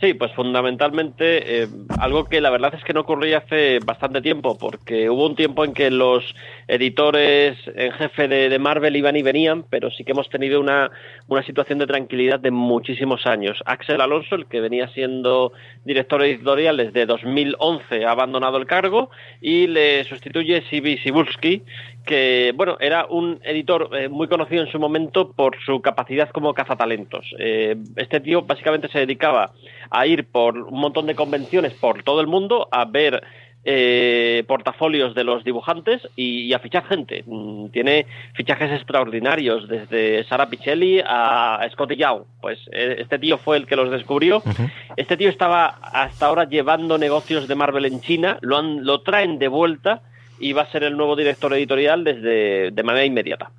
Sí, 0.00 0.14
pues 0.14 0.32
fundamentalmente 0.32 1.62
eh, 1.62 1.68
algo 1.98 2.24
que 2.24 2.40
la 2.40 2.48
verdad 2.48 2.72
es 2.74 2.82
que 2.84 2.94
no 2.94 3.00
ocurría 3.00 3.38
hace 3.38 3.80
bastante 3.80 4.22
tiempo, 4.22 4.56
porque 4.56 5.10
hubo 5.10 5.26
un 5.26 5.36
tiempo 5.36 5.62
en 5.62 5.74
que 5.74 5.90
los 5.90 6.24
editores 6.68 7.58
en 7.66 7.92
jefe 7.92 8.26
de, 8.26 8.48
de, 8.48 8.58
Marvel 8.58 8.96
iban 8.96 9.16
y 9.16 9.22
venían, 9.22 9.62
pero 9.68 9.90
sí 9.90 10.02
que 10.02 10.12
hemos 10.12 10.30
tenido 10.30 10.58
una, 10.58 10.90
una 11.28 11.42
situación 11.42 11.80
de 11.80 11.86
tranquilidad 11.86 12.40
de 12.40 12.50
muchísimos 12.50 13.26
años. 13.26 13.62
Axel 13.66 14.00
Alonso, 14.00 14.36
el 14.36 14.46
que 14.46 14.62
venía 14.62 14.88
siendo 14.88 15.52
director 15.84 16.22
editorial 16.22 16.78
desde 16.78 17.04
2011, 17.04 18.06
ha 18.06 18.12
abandonado 18.12 18.56
el 18.56 18.64
cargo 18.64 19.10
y 19.42 19.66
le 19.66 20.04
sustituye 20.04 20.62
Sibi 20.70 20.96
Sibulski, 20.96 21.62
que 22.04 22.52
bueno 22.56 22.76
era 22.80 23.06
un 23.06 23.40
editor 23.44 23.90
eh, 23.92 24.08
muy 24.08 24.28
conocido 24.28 24.62
en 24.62 24.70
su 24.70 24.78
momento 24.78 25.32
por 25.32 25.56
su 25.64 25.80
capacidad 25.80 26.30
como 26.30 26.54
cazatalentos. 26.54 27.34
Eh, 27.38 27.76
este 27.96 28.20
tío 28.20 28.42
básicamente 28.42 28.88
se 28.88 29.00
dedicaba 29.00 29.52
a 29.90 30.06
ir 30.06 30.26
por 30.26 30.56
un 30.56 30.80
montón 30.80 31.06
de 31.06 31.14
convenciones 31.14 31.72
por 31.74 32.02
todo 32.02 32.20
el 32.20 32.26
mundo 32.26 32.68
a 32.70 32.84
ver 32.84 33.22
eh, 33.62 34.42
portafolios 34.48 35.14
de 35.14 35.22
los 35.22 35.44
dibujantes 35.44 36.00
y, 36.16 36.46
y, 36.46 36.54
a 36.54 36.60
fichar 36.60 36.82
gente. 36.86 37.24
Mm, 37.26 37.66
tiene 37.66 38.06
fichajes 38.32 38.72
extraordinarios, 38.72 39.68
desde 39.68 40.24
Sara 40.24 40.48
Pichelli 40.48 41.02
a 41.04 41.68
Scotty 41.72 41.96
Young. 41.96 42.22
Pues 42.40 42.58
eh, 42.72 42.96
este 43.00 43.18
tío 43.18 43.36
fue 43.36 43.58
el 43.58 43.66
que 43.66 43.76
los 43.76 43.90
descubrió. 43.90 44.38
Uh 44.38 44.48
-huh. 44.48 44.72
Este 44.96 45.18
tío 45.18 45.28
estaba 45.28 45.66
hasta 45.66 46.26
ahora 46.26 46.44
llevando 46.44 46.96
negocios 46.96 47.48
de 47.48 47.54
Marvel 47.54 47.84
en 47.84 48.00
China, 48.00 48.38
lo, 48.40 48.56
han, 48.56 48.86
lo 48.86 49.02
traen 49.02 49.38
de 49.38 49.48
vuelta 49.48 50.00
y 50.40 50.52
va 50.52 50.62
a 50.62 50.72
ser 50.72 50.82
el 50.84 50.96
nuevo 50.96 51.14
director 51.14 51.52
editorial 51.54 52.02
desde 52.02 52.70
de 52.70 52.82
manera 52.82 53.04
inmediata. 53.04 53.50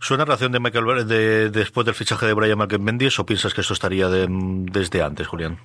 ¿Suena 0.00 0.24
relación 0.24 0.52
de 0.52 0.60
Michael 0.60 1.08
de, 1.08 1.50
después 1.50 1.86
del 1.86 1.94
fichaje 1.94 2.26
de 2.26 2.34
Brian 2.34 2.58
Michael 2.58 2.82
Bendis 2.82 3.18
o 3.18 3.26
piensas 3.26 3.54
que 3.54 3.62
esto 3.62 3.72
estaría 3.72 4.08
de, 4.08 4.26
desde 4.28 5.02
antes, 5.02 5.26
Julián? 5.26 5.58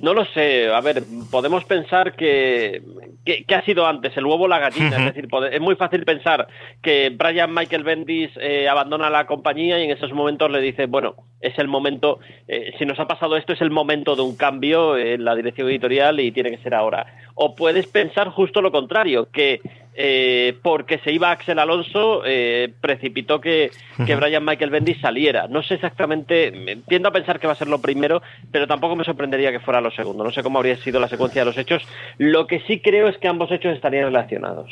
No 0.00 0.14
lo 0.14 0.24
sé. 0.24 0.68
A 0.68 0.80
ver, 0.80 1.04
podemos 1.30 1.64
pensar 1.64 2.16
que, 2.16 2.82
que, 3.24 3.44
que 3.44 3.54
ha 3.54 3.64
sido 3.64 3.86
antes, 3.86 4.16
el 4.16 4.26
huevo 4.26 4.44
o 4.44 4.48
la 4.48 4.58
gallina. 4.58 4.96
Uh 4.96 5.00
-huh. 5.00 5.08
Es 5.08 5.14
decir, 5.14 5.28
es 5.52 5.60
muy 5.60 5.76
fácil 5.76 6.04
pensar 6.04 6.48
que 6.82 7.10
Brian 7.16 7.54
Michael 7.54 7.84
Bendis 7.84 8.30
eh, 8.36 8.68
abandona 8.68 9.10
la 9.10 9.26
compañía 9.26 9.78
y 9.78 9.84
en 9.84 9.92
esos 9.92 10.12
momentos 10.12 10.50
le 10.50 10.60
dice, 10.60 10.86
bueno, 10.86 11.14
es 11.40 11.56
el 11.56 11.68
momento, 11.68 12.18
eh, 12.48 12.72
si 12.78 12.84
nos 12.84 12.98
ha 12.98 13.06
pasado 13.06 13.36
esto, 13.36 13.52
es 13.52 13.60
el 13.60 13.70
momento 13.70 14.16
de 14.16 14.22
un 14.22 14.36
cambio 14.36 14.96
en 14.96 15.24
la 15.24 15.36
dirección 15.36 15.68
editorial 15.68 16.18
y 16.18 16.32
tiene 16.32 16.50
que 16.50 16.62
ser 16.64 16.74
ahora. 16.74 17.06
O 17.34 17.54
puedes 17.54 17.86
pensar 17.86 18.28
justo 18.28 18.60
lo 18.60 18.70
contrario, 18.70 19.28
que 19.30 19.60
eh, 19.94 20.56
porque 20.62 20.98
se 20.98 21.12
iba 21.12 21.30
Axel 21.30 21.58
Alonso, 21.58 22.22
eh, 22.24 22.72
precipitó 22.80 23.40
que, 23.40 23.70
que, 24.06 24.16
Brian 24.16 24.44
Michael 24.44 24.70
Bendis 24.70 24.98
saliera. 25.00 25.48
No 25.48 25.62
sé 25.62 25.74
exactamente, 25.74 26.82
tiendo 26.88 27.08
a 27.08 27.12
pensar 27.12 27.38
que 27.38 27.46
va 27.46 27.52
a 27.52 27.56
ser 27.56 27.68
lo 27.68 27.82
primero, 27.82 28.22
pero 28.50 28.66
tampoco 28.66 28.96
me 28.96 29.04
sorprendería 29.04 29.52
que 29.52 29.60
fuera 29.60 29.82
lo 29.82 29.90
segundo. 29.90 30.24
No 30.24 30.32
sé 30.32 30.42
cómo 30.42 30.58
habría 30.58 30.78
sido 30.78 30.98
la 30.98 31.08
secuencia 31.08 31.42
de 31.42 31.46
los 31.46 31.58
hechos. 31.58 31.82
Lo 32.16 32.46
que 32.46 32.60
sí 32.60 32.80
creo 32.80 33.08
es 33.08 33.18
que 33.18 33.28
ambos 33.28 33.50
hechos 33.50 33.74
estarían 33.74 34.04
relacionados. 34.04 34.70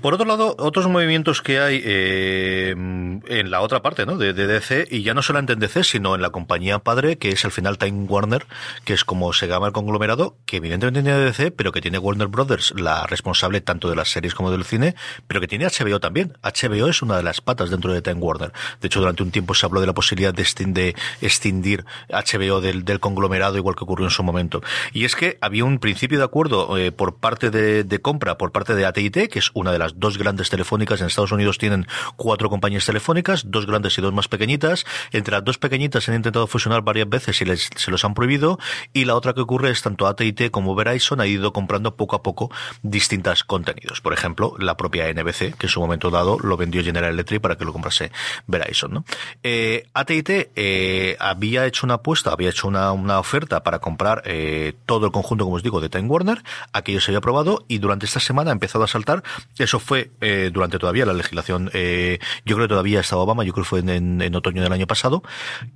Por 0.00 0.14
otro 0.14 0.26
lado, 0.26 0.56
otros 0.58 0.88
movimientos 0.88 1.42
que 1.42 1.60
hay 1.60 1.82
eh, 1.84 2.70
en 2.70 3.50
la 3.50 3.60
otra 3.60 3.82
parte 3.82 4.06
¿no? 4.06 4.16
de, 4.16 4.32
de, 4.32 4.46
DC, 4.46 4.86
y 4.90 5.02
ya 5.02 5.12
no 5.12 5.22
solamente 5.22 5.52
en 5.52 5.60
DC, 5.60 5.84
sino 5.84 6.14
en 6.14 6.22
la 6.22 6.30
compañía 6.30 6.78
padre, 6.78 7.16
que 7.16 7.30
es 7.30 7.44
al 7.44 7.52
final 7.52 7.76
Time 7.76 8.06
Warner, 8.08 8.46
que 8.84 8.94
es 8.94 9.04
como 9.04 9.32
se 9.34 9.48
llama 9.48 9.66
el 9.66 9.72
conglomerado, 9.72 10.36
que 10.46 10.56
evidentemente 10.58 11.02
tiene 11.02 11.18
DC, 11.18 11.50
pero 11.56 11.72
que 11.72 11.80
tiene 11.80 11.98
Warner 11.98 12.28
Brothers, 12.28 12.74
la 12.76 13.06
responsable 13.06 13.60
tanto 13.60 13.88
de 13.88 13.96
las 13.96 14.10
series 14.10 14.34
como 14.34 14.50
del 14.50 14.64
cine, 14.64 14.94
pero 15.26 15.40
que 15.40 15.48
tiene 15.48 15.66
HBO 15.66 16.00
también. 16.00 16.36
HBO 16.42 16.88
es 16.88 17.02
una 17.02 17.16
de 17.16 17.22
las 17.22 17.40
patas 17.40 17.70
dentro 17.70 17.92
de 17.92 18.02
Time 18.02 18.20
Warner. 18.20 18.52
De 18.80 18.86
hecho, 18.86 19.00
durante 19.00 19.22
un 19.22 19.30
tiempo 19.30 19.54
se 19.54 19.66
habló 19.66 19.80
de 19.80 19.86
la 19.86 19.94
posibilidad 19.94 20.34
de, 20.34 20.94
extindir 21.20 21.84
HBO 22.08 22.60
del, 22.60 22.84
del, 22.84 23.00
conglomerado, 23.00 23.56
igual 23.56 23.76
que 23.76 23.84
ocurrió 23.84 24.06
en 24.06 24.10
su 24.10 24.22
momento. 24.22 24.62
Y 24.92 25.04
es 25.04 25.16
que 25.16 25.38
había 25.40 25.64
un 25.64 25.78
principio 25.78 26.18
de 26.18 26.24
acuerdo 26.24 26.76
eh, 26.78 26.92
por 26.92 27.16
parte 27.16 27.50
de, 27.50 27.84
de, 27.84 27.98
compra, 28.00 28.38
por 28.38 28.52
parte 28.52 28.74
de 28.74 28.86
AT&T, 28.86 29.28
que 29.28 29.38
es 29.38 29.50
una 29.54 29.72
de 29.72 29.78
las 29.78 29.98
dos 29.98 30.18
grandes 30.18 30.50
telefónicas. 30.50 31.00
En 31.00 31.06
Estados 31.06 31.32
Unidos 31.32 31.58
tienen 31.58 31.86
cuatro 32.16 32.50
compañías 32.50 32.86
telefónicas, 32.86 33.50
dos 33.50 33.66
grandes 33.66 33.96
y 33.98 34.02
dos 34.02 34.12
más 34.12 34.28
pequeñitas. 34.28 34.84
Entre 35.12 35.32
las 35.32 35.44
dos 35.44 35.58
pequeñitas 35.58 36.04
se 36.04 36.10
han 36.10 36.16
intentado 36.16 36.46
fusionar 36.46 36.82
varias 36.82 37.08
veces 37.08 37.40
y 37.40 37.44
les, 37.44 37.70
se 37.74 37.90
los 37.90 38.04
han 38.04 38.14
prohibido. 38.14 38.58
Y 38.92 39.04
la 39.04 39.14
otra 39.14 39.34
que 39.34 39.40
ocurre 39.40 39.70
es 39.70 39.82
tanto 39.82 40.06
AT&T 40.06 40.50
como 40.50 40.74
Verizon 40.74 41.20
ha 41.20 41.26
ido 41.26 41.43
comprando 41.52 41.96
poco 41.96 42.16
a 42.16 42.22
poco 42.22 42.50
distintos 42.82 43.44
contenidos. 43.44 44.00
Por 44.00 44.12
ejemplo, 44.12 44.54
la 44.58 44.76
propia 44.76 45.12
NBC, 45.12 45.56
que 45.56 45.66
en 45.66 45.68
su 45.68 45.80
momento 45.80 46.10
dado 46.10 46.38
lo 46.38 46.56
vendió 46.56 46.82
General 46.82 47.10
Electric 47.10 47.40
para 47.40 47.56
que 47.56 47.64
lo 47.64 47.72
comprase 47.72 48.10
Verizon. 48.46 48.92
¿no? 48.92 49.04
Eh, 49.42 49.86
AT&T 49.94 50.50
eh, 50.56 51.16
había 51.20 51.66
hecho 51.66 51.86
una 51.86 51.94
apuesta, 51.94 52.32
había 52.32 52.50
hecho 52.50 52.68
una, 52.68 52.92
oferta 53.18 53.62
para 53.62 53.78
comprar 53.78 54.22
eh, 54.24 54.74
todo 54.86 55.06
el 55.06 55.12
conjunto, 55.12 55.44
como 55.44 55.56
os 55.56 55.62
digo, 55.62 55.80
de 55.80 55.88
Time 55.88 56.08
Warner. 56.08 56.42
Aquello 56.72 57.00
se 57.00 57.10
había 57.10 57.18
aprobado 57.18 57.64
y 57.68 57.78
durante 57.78 58.06
esta 58.06 58.20
semana 58.20 58.50
ha 58.50 58.52
empezado 58.52 58.84
a 58.84 58.88
saltar. 58.88 59.22
Eso 59.58 59.78
fue 59.78 60.10
eh, 60.20 60.50
durante 60.52 60.78
todavía 60.78 61.06
la 61.06 61.12
legislación. 61.12 61.66
Yo 61.66 62.56
creo 62.56 62.66
que 62.66 62.68
todavía 62.68 63.00
estaba 63.00 63.22
Obama, 63.22 63.44
yo 63.44 63.52
creo 63.52 63.64
que 63.64 63.68
fue 63.68 63.80
en, 63.80 64.34
otoño 64.34 64.62
del 64.62 64.72
año 64.72 64.86
pasado. 64.86 65.22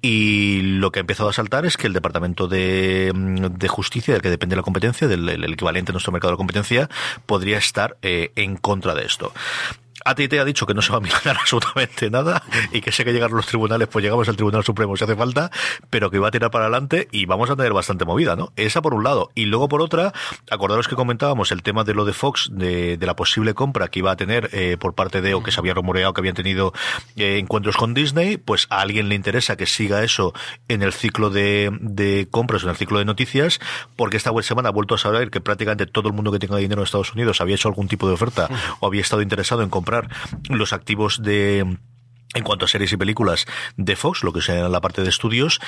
Y 0.00 0.62
lo 0.62 0.90
que 0.90 1.00
ha 1.00 1.02
empezado 1.02 1.28
a 1.28 1.33
saltar 1.33 1.66
es 1.66 1.76
que 1.76 1.87
el 1.87 1.92
Departamento 1.92 2.48
de, 2.48 3.12
de 3.14 3.68
Justicia, 3.68 4.14
del 4.14 4.22
que 4.22 4.31
depende 4.31 4.57
la 4.57 4.62
competencia, 4.62 5.09
del 5.09 5.28
el 5.28 5.57
equivalente 5.58 5.90
a 5.90 5.94
nuestro 5.94 6.12
mercado 6.12 6.32
de 6.32 6.38
competencia, 6.38 6.88
podría 7.26 7.58
estar 7.58 7.96
eh, 8.02 8.30
en 8.36 8.56
contra 8.56 8.94
de 8.94 9.04
esto. 9.04 9.32
AT&T 10.10 10.40
ha 10.40 10.44
dicho 10.44 10.66
que 10.66 10.74
no 10.74 10.82
se 10.82 10.92
va 10.92 10.98
a 10.98 11.00
mirar 11.00 11.36
absolutamente 11.40 12.10
nada 12.10 12.42
y 12.72 12.80
que 12.80 12.92
sé 12.92 13.04
que 13.04 13.12
llegar 13.12 13.30
a 13.30 13.34
los 13.34 13.46
tribunales, 13.46 13.88
pues 13.88 14.02
llegamos 14.02 14.28
al 14.28 14.36
Tribunal 14.36 14.64
Supremo 14.64 14.96
si 14.96 15.04
hace 15.04 15.16
falta, 15.16 15.50
pero 15.90 16.10
que 16.10 16.18
va 16.18 16.28
a 16.28 16.30
tirar 16.30 16.50
para 16.50 16.66
adelante 16.66 17.08
y 17.12 17.26
vamos 17.26 17.50
a 17.50 17.56
tener 17.56 17.72
bastante 17.72 18.04
movida, 18.04 18.36
¿no? 18.36 18.52
Esa 18.56 18.82
por 18.82 18.94
un 18.94 19.04
lado. 19.04 19.30
Y 19.34 19.46
luego 19.46 19.68
por 19.68 19.82
otra, 19.82 20.12
acordaros 20.50 20.88
que 20.88 20.96
comentábamos 20.96 21.52
el 21.52 21.62
tema 21.62 21.84
de 21.84 21.94
lo 21.94 22.04
de 22.04 22.12
Fox, 22.12 22.50
de, 22.52 22.96
de 22.96 23.06
la 23.06 23.16
posible 23.16 23.54
compra 23.54 23.88
que 23.88 23.98
iba 24.00 24.10
a 24.10 24.16
tener 24.16 24.50
eh, 24.52 24.76
por 24.78 24.94
parte 24.94 25.20
de, 25.20 25.34
o 25.34 25.42
que 25.42 25.52
se 25.52 25.60
había 25.60 25.74
rumoreado 25.74 26.12
que 26.14 26.20
habían 26.20 26.34
tenido 26.34 26.72
eh, 27.16 27.38
encuentros 27.38 27.76
con 27.76 27.94
Disney, 27.94 28.36
pues 28.36 28.66
a 28.70 28.80
alguien 28.80 29.08
le 29.08 29.14
interesa 29.14 29.56
que 29.56 29.66
siga 29.66 30.02
eso 30.04 30.32
en 30.68 30.82
el 30.82 30.92
ciclo 30.92 31.30
de, 31.30 31.70
de 31.80 32.28
compras, 32.30 32.62
en 32.62 32.70
el 32.70 32.76
ciclo 32.76 32.98
de 32.98 33.04
noticias, 33.04 33.60
porque 33.96 34.16
esta 34.16 34.32
semana 34.42 34.68
ha 34.68 34.72
vuelto 34.72 34.94
a 34.94 34.98
saber 34.98 35.30
que 35.30 35.40
prácticamente 35.40 35.86
todo 35.86 36.08
el 36.08 36.14
mundo 36.14 36.30
que 36.30 36.38
tenga 36.38 36.56
dinero 36.56 36.80
en 36.80 36.84
Estados 36.84 37.12
Unidos 37.12 37.40
había 37.40 37.56
hecho 37.56 37.68
algún 37.68 37.88
tipo 37.88 38.06
de 38.06 38.14
oferta 38.14 38.48
o 38.80 38.86
había 38.86 39.00
estado 39.00 39.22
interesado 39.22 39.62
en 39.62 39.70
comprar 39.70 39.97
los 40.48 40.72
activos 40.72 41.22
de 41.22 41.78
en 42.34 42.44
cuanto 42.44 42.66
a 42.66 42.68
series 42.68 42.92
y 42.92 42.96
películas 42.96 43.46
de 43.76 43.96
Fox, 43.96 44.22
lo 44.22 44.32
que 44.32 44.42
sea 44.42 44.68
la 44.68 44.80
parte 44.80 45.02
de 45.02 45.08
estudios, 45.08 45.61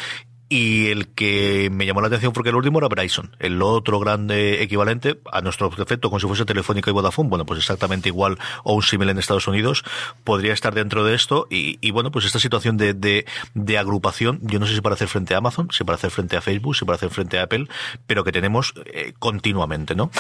y 0.53 0.89
el 0.89 1.07
que 1.07 1.71
me 1.73 1.87
llamó 1.87 2.01
la 2.01 2.09
atención 2.09 2.35
fue 2.35 2.43
que 2.43 2.49
el 2.49 2.57
último 2.57 2.79
era 2.79 2.89
Bryson, 2.89 3.37
el 3.39 3.63
otro 3.63 4.01
grande 4.01 4.65
equivalente 4.65 5.21
a 5.31 5.41
nuestro 5.43 5.69
efecto, 5.69 6.11
como 6.11 6.19
si 6.19 6.27
fuese 6.27 6.45
Telefónica 6.45 6.91
y 6.91 6.93
Vodafone, 6.93 7.29
bueno, 7.29 7.47
pues 7.47 7.61
exactamente 7.61 8.09
igual 8.09 8.37
o 8.65 8.75
un 8.75 8.83
símil 8.83 9.11
en 9.11 9.19
Estados 9.19 9.47
Unidos, 9.47 9.85
podría 10.25 10.53
estar 10.53 10.75
dentro 10.75 11.05
de 11.05 11.15
esto 11.15 11.47
y, 11.49 11.91
bueno, 11.93 12.11
pues 12.11 12.25
esta 12.25 12.41
situación 12.41 12.77
de, 12.77 12.95
de, 12.95 13.27
de, 13.55 13.79
agrupación, 13.79 14.41
yo 14.43 14.59
no 14.59 14.67
sé 14.67 14.75
si 14.75 14.81
para 14.81 14.97
hacer 14.97 15.07
frente 15.07 15.35
a 15.35 15.39
Amazon, 15.39 15.69
si 15.71 15.85
para 15.85 15.95
hacer 15.95 16.11
frente 16.11 16.37
a 16.37 16.41
Facebook, 16.41 16.75
si 16.75 16.85
para 16.85 16.97
hacer 16.97 17.11
frente 17.11 17.39
a 17.39 17.45
Apple, 17.45 17.69
pero 18.09 18.25
que 18.25 18.33
tenemos 18.33 18.75
eh, 18.87 19.13
continuamente, 19.21 19.95
¿no? 19.95 20.11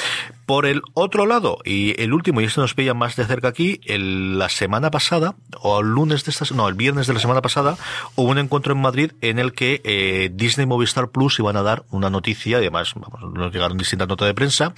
Por 0.47 0.65
el 0.65 0.83
otro 0.95 1.27
lado, 1.27 1.59
y 1.65 2.01
el 2.01 2.13
último, 2.13 2.41
y 2.41 2.45
esto 2.45 2.61
nos 2.61 2.75
pilla 2.75 2.95
más 2.95 3.17
de 3.17 3.25
cerca 3.25 3.49
aquí, 3.49 3.81
el, 3.85 4.39
la 4.39 4.49
semana 4.49 4.93
pasada, 4.93 5.35
o 5.61 5.81
el 5.81 5.89
lunes 5.89 6.25
de 6.25 6.31
esta, 6.31 6.45
no, 6.55 6.69
el 6.69 6.75
viernes 6.75 7.09
de 7.09 7.15
la 7.15 7.21
semana 7.21 7.43
pasada, 7.43 7.77
hubo 8.15 8.31
un 8.31 8.39
encuentro 8.39 8.75
en 8.75 8.81
Madrid 8.81 9.11
en 9.23 9.41
el 9.41 9.53
que 9.55 9.81
eh, 9.83 10.20
Disney 10.29 10.67
Movistar 10.67 11.11
Plus 11.11 11.39
iban 11.39 11.57
a 11.57 11.63
dar 11.63 11.85
una 11.91 12.11
noticia, 12.11 12.59
además 12.59 12.93
vamos, 12.95 13.33
nos 13.33 13.53
llegaron 13.53 13.79
distintas 13.79 14.09
notas 14.09 14.29
de 14.29 14.35
prensa. 14.35 14.75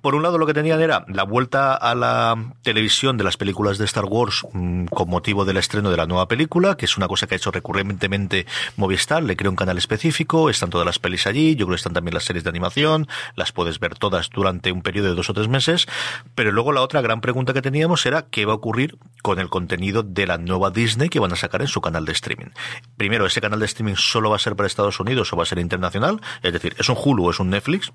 Por 0.00 0.14
un 0.14 0.22
lado 0.22 0.38
lo 0.38 0.46
que 0.46 0.54
tenían 0.54 0.80
era 0.80 1.04
la 1.08 1.22
vuelta 1.22 1.74
a 1.74 1.94
la 1.94 2.36
televisión 2.62 3.16
de 3.16 3.24
las 3.24 3.36
películas 3.36 3.78
de 3.78 3.84
Star 3.84 4.04
Wars 4.06 4.44
mmm, 4.52 4.86
con 4.86 5.08
motivo 5.08 5.44
del 5.44 5.58
estreno 5.58 5.90
de 5.90 5.96
la 5.96 6.06
nueva 6.06 6.26
película, 6.28 6.76
que 6.76 6.86
es 6.86 6.96
una 6.96 7.08
cosa 7.08 7.26
que 7.26 7.34
ha 7.34 7.36
hecho 7.36 7.50
recurrentemente 7.50 8.46
Movistar, 8.76 9.22
le 9.22 9.36
creó 9.36 9.50
un 9.50 9.56
canal 9.56 9.78
específico, 9.78 10.50
están 10.50 10.70
todas 10.70 10.86
las 10.86 10.98
pelis 10.98 11.26
allí, 11.26 11.54
yo 11.54 11.66
creo 11.66 11.74
que 11.74 11.80
están 11.80 11.92
también 11.92 12.14
las 12.14 12.24
series 12.24 12.44
de 12.44 12.50
animación, 12.50 13.06
las 13.36 13.52
puedes 13.52 13.78
ver 13.78 13.94
todas 13.94 14.30
durante 14.30 14.72
un 14.72 14.82
periodo 14.82 15.08
de 15.08 15.14
dos 15.14 15.30
o 15.30 15.34
tres 15.34 15.48
meses, 15.48 15.86
pero 16.34 16.52
luego 16.52 16.72
la 16.72 16.80
otra 16.80 17.00
gran 17.00 17.20
pregunta 17.20 17.52
que 17.52 17.62
teníamos 17.62 18.04
era 18.06 18.22
qué 18.22 18.46
va 18.46 18.52
a 18.52 18.56
ocurrir 18.56 18.96
con 19.22 19.38
el 19.38 19.48
contenido 19.48 20.02
de 20.02 20.26
la 20.26 20.38
nueva 20.38 20.70
Disney 20.70 21.08
que 21.08 21.20
van 21.20 21.32
a 21.32 21.36
sacar 21.36 21.62
en 21.62 21.68
su 21.68 21.80
canal 21.80 22.04
de 22.04 22.12
streaming. 22.12 22.50
Primero, 22.96 23.26
ese 23.26 23.40
canal 23.40 23.60
de 23.60 23.66
streaming 23.66 23.94
solo 23.96 24.30
va 24.30 24.36
a 24.36 24.38
ser 24.40 24.56
para 24.56 24.66
Estados 24.72 25.00
Unidos 25.00 25.32
o 25.32 25.36
va 25.36 25.44
a 25.44 25.46
ser 25.46 25.58
internacional, 25.58 26.20
es 26.42 26.52
decir, 26.52 26.74
es 26.78 26.88
un 26.88 26.96
Hulu 26.98 27.26
o 27.26 27.30
es 27.30 27.40
un 27.40 27.50
Netflix, 27.50 27.92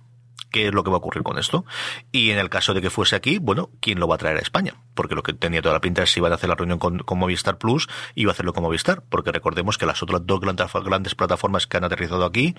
qué 0.51 0.67
es 0.67 0.73
lo 0.73 0.83
que 0.83 0.89
va 0.89 0.95
a 0.95 0.99
ocurrir 0.99 1.23
con 1.23 1.37
esto. 1.37 1.65
Y 2.11 2.31
en 2.31 2.39
el 2.39 2.49
caso 2.49 2.73
de 2.73 2.81
que 2.81 2.89
fuese 2.89 3.15
aquí, 3.15 3.37
bueno, 3.39 3.69
¿quién 3.79 3.99
lo 3.99 4.07
va 4.07 4.15
a 4.15 4.17
traer 4.17 4.37
a 4.37 4.39
España? 4.39 4.75
Porque 4.93 5.15
lo 5.15 5.23
que 5.23 5.33
tenía 5.33 5.61
toda 5.61 5.73
la 5.73 5.81
pinta 5.81 6.03
es 6.03 6.11
si 6.11 6.19
iban 6.19 6.31
a 6.31 6.35
hacer 6.35 6.49
la 6.49 6.55
reunión 6.55 6.79
con, 6.79 7.03
Movistar 7.17 7.57
Plus, 7.57 7.87
iba 8.15 8.31
a 8.31 8.33
hacerlo 8.33 8.53
con 8.53 8.63
Movistar, 8.63 9.03
porque 9.09 9.31
recordemos 9.31 9.77
que 9.77 9.85
las 9.85 10.01
otras 10.03 10.21
dos 10.25 10.39
grandes, 10.39 10.67
grandes 10.83 11.15
plataformas 11.15 11.67
que 11.67 11.77
han 11.77 11.83
aterrizado 11.83 12.25
aquí, 12.25 12.55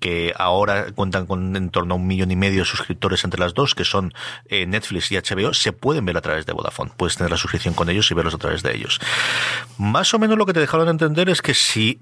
que 0.00 0.32
ahora 0.36 0.92
cuentan 0.92 1.26
con 1.26 1.56
en 1.56 1.70
torno 1.70 1.94
a 1.94 1.96
un 1.96 2.06
millón 2.06 2.30
y 2.30 2.36
medio 2.36 2.60
de 2.60 2.64
suscriptores 2.64 3.24
entre 3.24 3.40
las 3.40 3.54
dos, 3.54 3.74
que 3.74 3.84
son 3.84 4.12
eh, 4.46 4.66
Netflix 4.66 5.12
y 5.12 5.16
HBO, 5.16 5.54
se 5.54 5.72
pueden 5.72 6.04
ver 6.04 6.16
a 6.16 6.20
través 6.20 6.46
de 6.46 6.52
Vodafone. 6.52 6.90
Puedes 6.96 7.16
tener 7.16 7.30
la 7.30 7.36
suscripción 7.36 7.74
con 7.74 7.88
ellos 7.88 8.10
y 8.10 8.14
verlos 8.14 8.34
a 8.34 8.38
través 8.38 8.62
de 8.62 8.74
ellos. 8.74 9.00
Más 9.76 10.12
o 10.14 10.18
menos 10.18 10.38
lo 10.38 10.46
que 10.46 10.52
te 10.52 10.60
dejaron 10.60 10.88
entender 10.88 11.28
es 11.28 11.42
que 11.42 11.54
si 11.54 12.00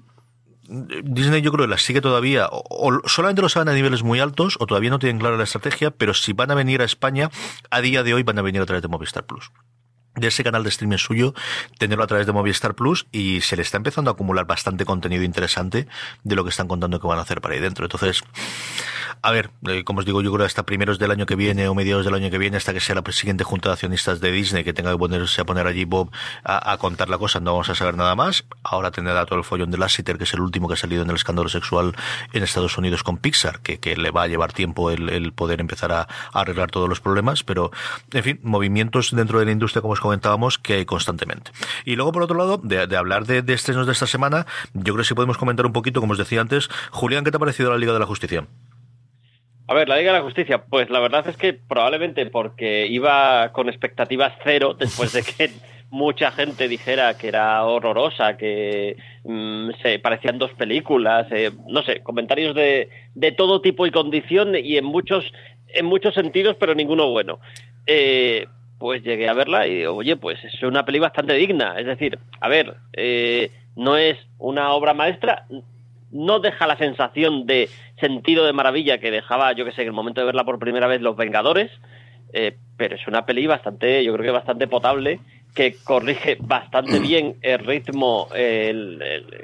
Disney 0.67 1.41
yo 1.41 1.51
creo 1.51 1.65
que 1.65 1.71
las 1.71 1.81
sigue 1.81 2.01
todavía, 2.01 2.47
o, 2.51 2.63
o, 2.69 3.07
solamente 3.07 3.41
lo 3.41 3.49
saben 3.49 3.69
a 3.69 3.73
niveles 3.73 4.03
muy 4.03 4.19
altos, 4.19 4.57
o 4.59 4.67
todavía 4.67 4.89
no 4.89 4.99
tienen 4.99 5.19
clara 5.19 5.37
la 5.37 5.43
estrategia, 5.43 5.91
pero 5.91 6.13
si 6.13 6.33
van 6.33 6.51
a 6.51 6.55
venir 6.55 6.81
a 6.81 6.85
España, 6.85 7.29
a 7.69 7.81
día 7.81 8.03
de 8.03 8.13
hoy 8.13 8.23
van 8.23 8.37
a 8.39 8.41
venir 8.41 8.61
a 8.61 8.65
través 8.65 8.81
de 8.81 8.87
Movistar 8.87 9.25
Plus 9.25 9.51
de 10.17 10.27
ese 10.27 10.43
canal 10.43 10.63
de 10.63 10.69
streaming 10.69 10.97
suyo, 10.97 11.33
tenerlo 11.77 12.03
a 12.03 12.07
través 12.07 12.25
de 12.25 12.33
Movistar 12.33 12.75
Plus 12.75 13.07
y 13.11 13.41
se 13.41 13.55
le 13.55 13.61
está 13.61 13.77
empezando 13.77 14.09
a 14.09 14.13
acumular 14.13 14.45
bastante 14.45 14.83
contenido 14.83 15.23
interesante 15.23 15.87
de 16.23 16.35
lo 16.35 16.43
que 16.43 16.49
están 16.49 16.67
contando 16.67 16.99
que 16.99 17.07
van 17.07 17.19
a 17.19 17.21
hacer 17.21 17.39
para 17.39 17.53
ahí 17.53 17.61
dentro. 17.61 17.85
Entonces, 17.85 18.23
a 19.27 19.31
ver, 19.31 19.49
eh, 19.67 19.83
como 19.83 19.99
os 19.99 20.05
digo, 20.05 20.21
yo 20.21 20.31
creo 20.31 20.45
hasta 20.45 20.63
primeros 20.63 20.99
del 20.99 21.11
año 21.11 21.25
que 21.25 21.35
viene 21.35 21.67
o 21.67 21.75
mediados 21.75 22.05
del 22.05 22.13
año 22.13 22.29
que 22.31 22.37
viene, 22.37 22.55
hasta 22.55 22.71
que 22.71 22.79
sea 22.79 22.95
la 22.95 23.03
siguiente 23.11 23.43
junta 23.43 23.67
de 23.67 23.73
accionistas 23.73 24.21
de 24.21 24.31
Disney 24.31 24.63
que 24.63 24.71
tenga 24.71 24.93
que 24.93 24.97
ponerse 24.97 25.41
a 25.41 25.45
poner 25.45 25.67
allí 25.67 25.83
Bob 25.83 26.11
a, 26.45 26.77
contar 26.77 27.09
la 27.09 27.17
cosa, 27.17 27.41
no 27.41 27.51
vamos 27.51 27.69
a 27.69 27.75
saber 27.75 27.97
nada 27.97 28.15
más. 28.15 28.45
Ahora 28.63 28.89
tendrá 28.89 29.25
todo 29.25 29.37
el 29.37 29.43
follón 29.43 29.69
de 29.69 29.77
Lassiter, 29.77 30.17
que 30.17 30.23
es 30.23 30.33
el 30.33 30.39
último 30.39 30.69
que 30.69 30.75
ha 30.75 30.77
salido 30.77 31.03
en 31.03 31.09
el 31.09 31.17
escándalo 31.17 31.49
sexual 31.49 31.93
en 32.31 32.41
Estados 32.41 32.77
Unidos 32.77 33.03
con 33.03 33.17
Pixar, 33.17 33.59
que, 33.59 33.81
que 33.81 33.97
le 33.97 34.11
va 34.11 34.23
a 34.23 34.27
llevar 34.27 34.53
tiempo 34.53 34.91
el, 34.91 35.33
poder 35.33 35.59
empezar 35.59 35.91
a, 35.91 36.07
arreglar 36.31 36.71
todos 36.71 36.87
los 36.87 37.01
problemas, 37.01 37.43
pero, 37.43 37.71
en 38.13 38.23
fin, 38.23 38.39
movimientos 38.43 39.13
dentro 39.13 39.39
de 39.39 39.45
la 39.45 39.51
industria, 39.51 39.81
como 39.81 39.91
os 39.91 39.99
comentábamos, 39.99 40.57
que 40.57 40.75
hay 40.75 40.85
constantemente. 40.85 41.51
Y 41.83 41.97
luego, 41.97 42.13
por 42.13 42.23
otro 42.23 42.37
lado, 42.37 42.61
de, 42.63 42.95
hablar 42.95 43.25
de, 43.25 43.41
de, 43.41 43.53
estrenos 43.53 43.87
de 43.87 43.91
esta 43.91 44.07
semana, 44.07 44.45
yo 44.73 44.93
creo 44.93 44.97
que 44.99 45.03
sí 45.03 45.15
podemos 45.15 45.37
comentar 45.37 45.65
un 45.65 45.73
poquito, 45.73 45.99
como 45.99 46.13
os 46.13 46.17
decía 46.17 46.39
antes, 46.39 46.69
Julián, 46.91 47.25
¿qué 47.25 47.31
te 47.31 47.35
ha 47.35 47.41
parecido 47.41 47.71
la 47.71 47.77
Liga 47.77 47.91
de 47.91 47.99
la 47.99 48.05
Justicia? 48.05 48.47
A 49.67 49.73
ver, 49.73 49.89
la 49.89 49.97
Liga 49.97 50.13
de 50.13 50.19
la 50.19 50.23
Justicia, 50.23 50.63
pues 50.63 50.89
la 50.89 50.99
verdad 50.99 51.27
es 51.27 51.35
que 51.35 51.53
probablemente 51.53 52.25
porque 52.27 52.87
iba 52.87 53.51
con 53.51 53.67
expectativas 53.67 54.33
cero 54.43 54.75
después 54.79 55.11
de 55.11 55.23
que 55.23 55.51
mucha 55.89 56.31
gente 56.31 56.67
dijera 56.69 57.17
que 57.17 57.27
era 57.27 57.63
horrorosa, 57.65 58.37
que 58.37 58.95
mmm, 59.25 59.71
se 59.81 59.99
parecían 59.99 60.39
dos 60.39 60.53
películas, 60.53 61.27
eh, 61.31 61.51
no 61.67 61.83
sé, 61.83 62.01
comentarios 62.01 62.55
de, 62.55 62.89
de 63.13 63.31
todo 63.33 63.61
tipo 63.61 63.85
y 63.85 63.91
condición 63.91 64.55
y 64.55 64.77
en 64.77 64.85
muchos 64.85 65.33
en 65.73 65.85
muchos 65.85 66.13
sentidos, 66.13 66.55
pero 66.59 66.73
ninguno 66.73 67.09
bueno. 67.09 67.39
Eh, 67.85 68.47
pues 68.79 69.03
llegué 69.03 69.27
a 69.27 69.33
verla 69.33 69.67
y 69.67 69.85
oye, 69.85 70.15
pues 70.17 70.43
es 70.43 70.61
una 70.63 70.85
peli 70.85 70.99
bastante 70.99 71.33
digna. 71.33 71.75
Es 71.79 71.85
decir, 71.85 72.19
a 72.39 72.47
ver, 72.47 72.75
eh, 72.93 73.51
no 73.75 73.97
es 73.97 74.17
una 74.37 74.71
obra 74.71 74.93
maestra, 74.93 75.45
no 76.17 76.39
deja 76.39 76.67
la 76.67 76.77
sensación 76.77 77.45
de 77.45 77.69
sentido 77.99 78.45
de 78.45 78.53
maravilla 78.53 78.97
que 78.97 79.11
dejaba, 79.11 79.53
yo 79.53 79.65
que 79.65 79.71
sé, 79.71 79.81
en 79.81 79.87
el 79.87 79.93
momento 79.93 80.21
de 80.21 80.25
verla 80.25 80.43
por 80.43 80.59
primera 80.59 80.87
vez 80.87 81.01
Los 81.01 81.15
Vengadores, 81.15 81.71
eh, 82.33 82.57
pero 82.75 82.95
es 82.95 83.07
una 83.07 83.25
peli 83.25 83.47
bastante, 83.47 84.03
yo 84.03 84.13
creo 84.13 84.25
que 84.25 84.31
bastante 84.31 84.67
potable, 84.67 85.19
que 85.53 85.75
corrige 85.83 86.37
bastante 86.39 86.99
bien 86.99 87.37
el 87.41 87.59
ritmo, 87.59 88.27
el, 88.35 89.01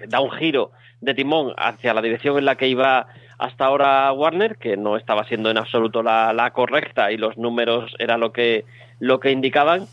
da 0.08 0.20
un 0.20 0.32
giro 0.32 0.72
de 1.02 1.14
timón 1.14 1.54
hacia 1.58 1.94
la 1.94 2.02
dirección 2.02 2.38
en 2.38 2.46
la 2.46 2.56
que 2.56 2.68
iba 2.68 3.08
hasta 3.38 3.66
ahora 3.66 4.12
Warner, 4.14 4.58
que 4.58 4.78
no 4.78 4.96
estaba 4.96 5.26
siendo 5.26 5.50
en 5.50 5.58
absoluto 5.58 6.04
la, 6.04 6.34
la 6.34 6.52
correcta 6.52 7.12
y 7.12 7.18
los 7.18 7.38
números 7.38 7.94
era 8.00 8.18
lo 8.18 8.32
que, 8.32 8.66
lo 9.00 9.20
que 9.20 9.32
indicaban. 9.32 9.86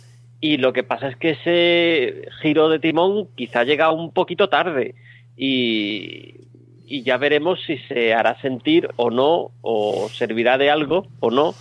Y 0.42 0.56
lo 0.56 0.72
que 0.72 0.84
pasa 0.84 1.08
es 1.08 1.16
que 1.16 1.30
ese 1.30 2.28
giro 2.40 2.70
de 2.70 2.78
timón 2.78 3.28
quizá 3.34 3.64
llega 3.64 3.90
un 3.90 4.10
poquito 4.12 4.48
tarde 4.48 4.94
y, 5.36 6.34
y 6.90 7.04
ya 7.04 7.16
veremos 7.18 7.60
si 7.64 7.78
se 7.78 8.12
hará 8.12 8.38
sentir 8.40 8.90
o 8.96 9.10
no, 9.10 9.52
o 9.62 10.08
servirá 10.08 10.58
de 10.58 10.72
algo 10.72 11.06
o 11.20 11.30
no 11.30 11.54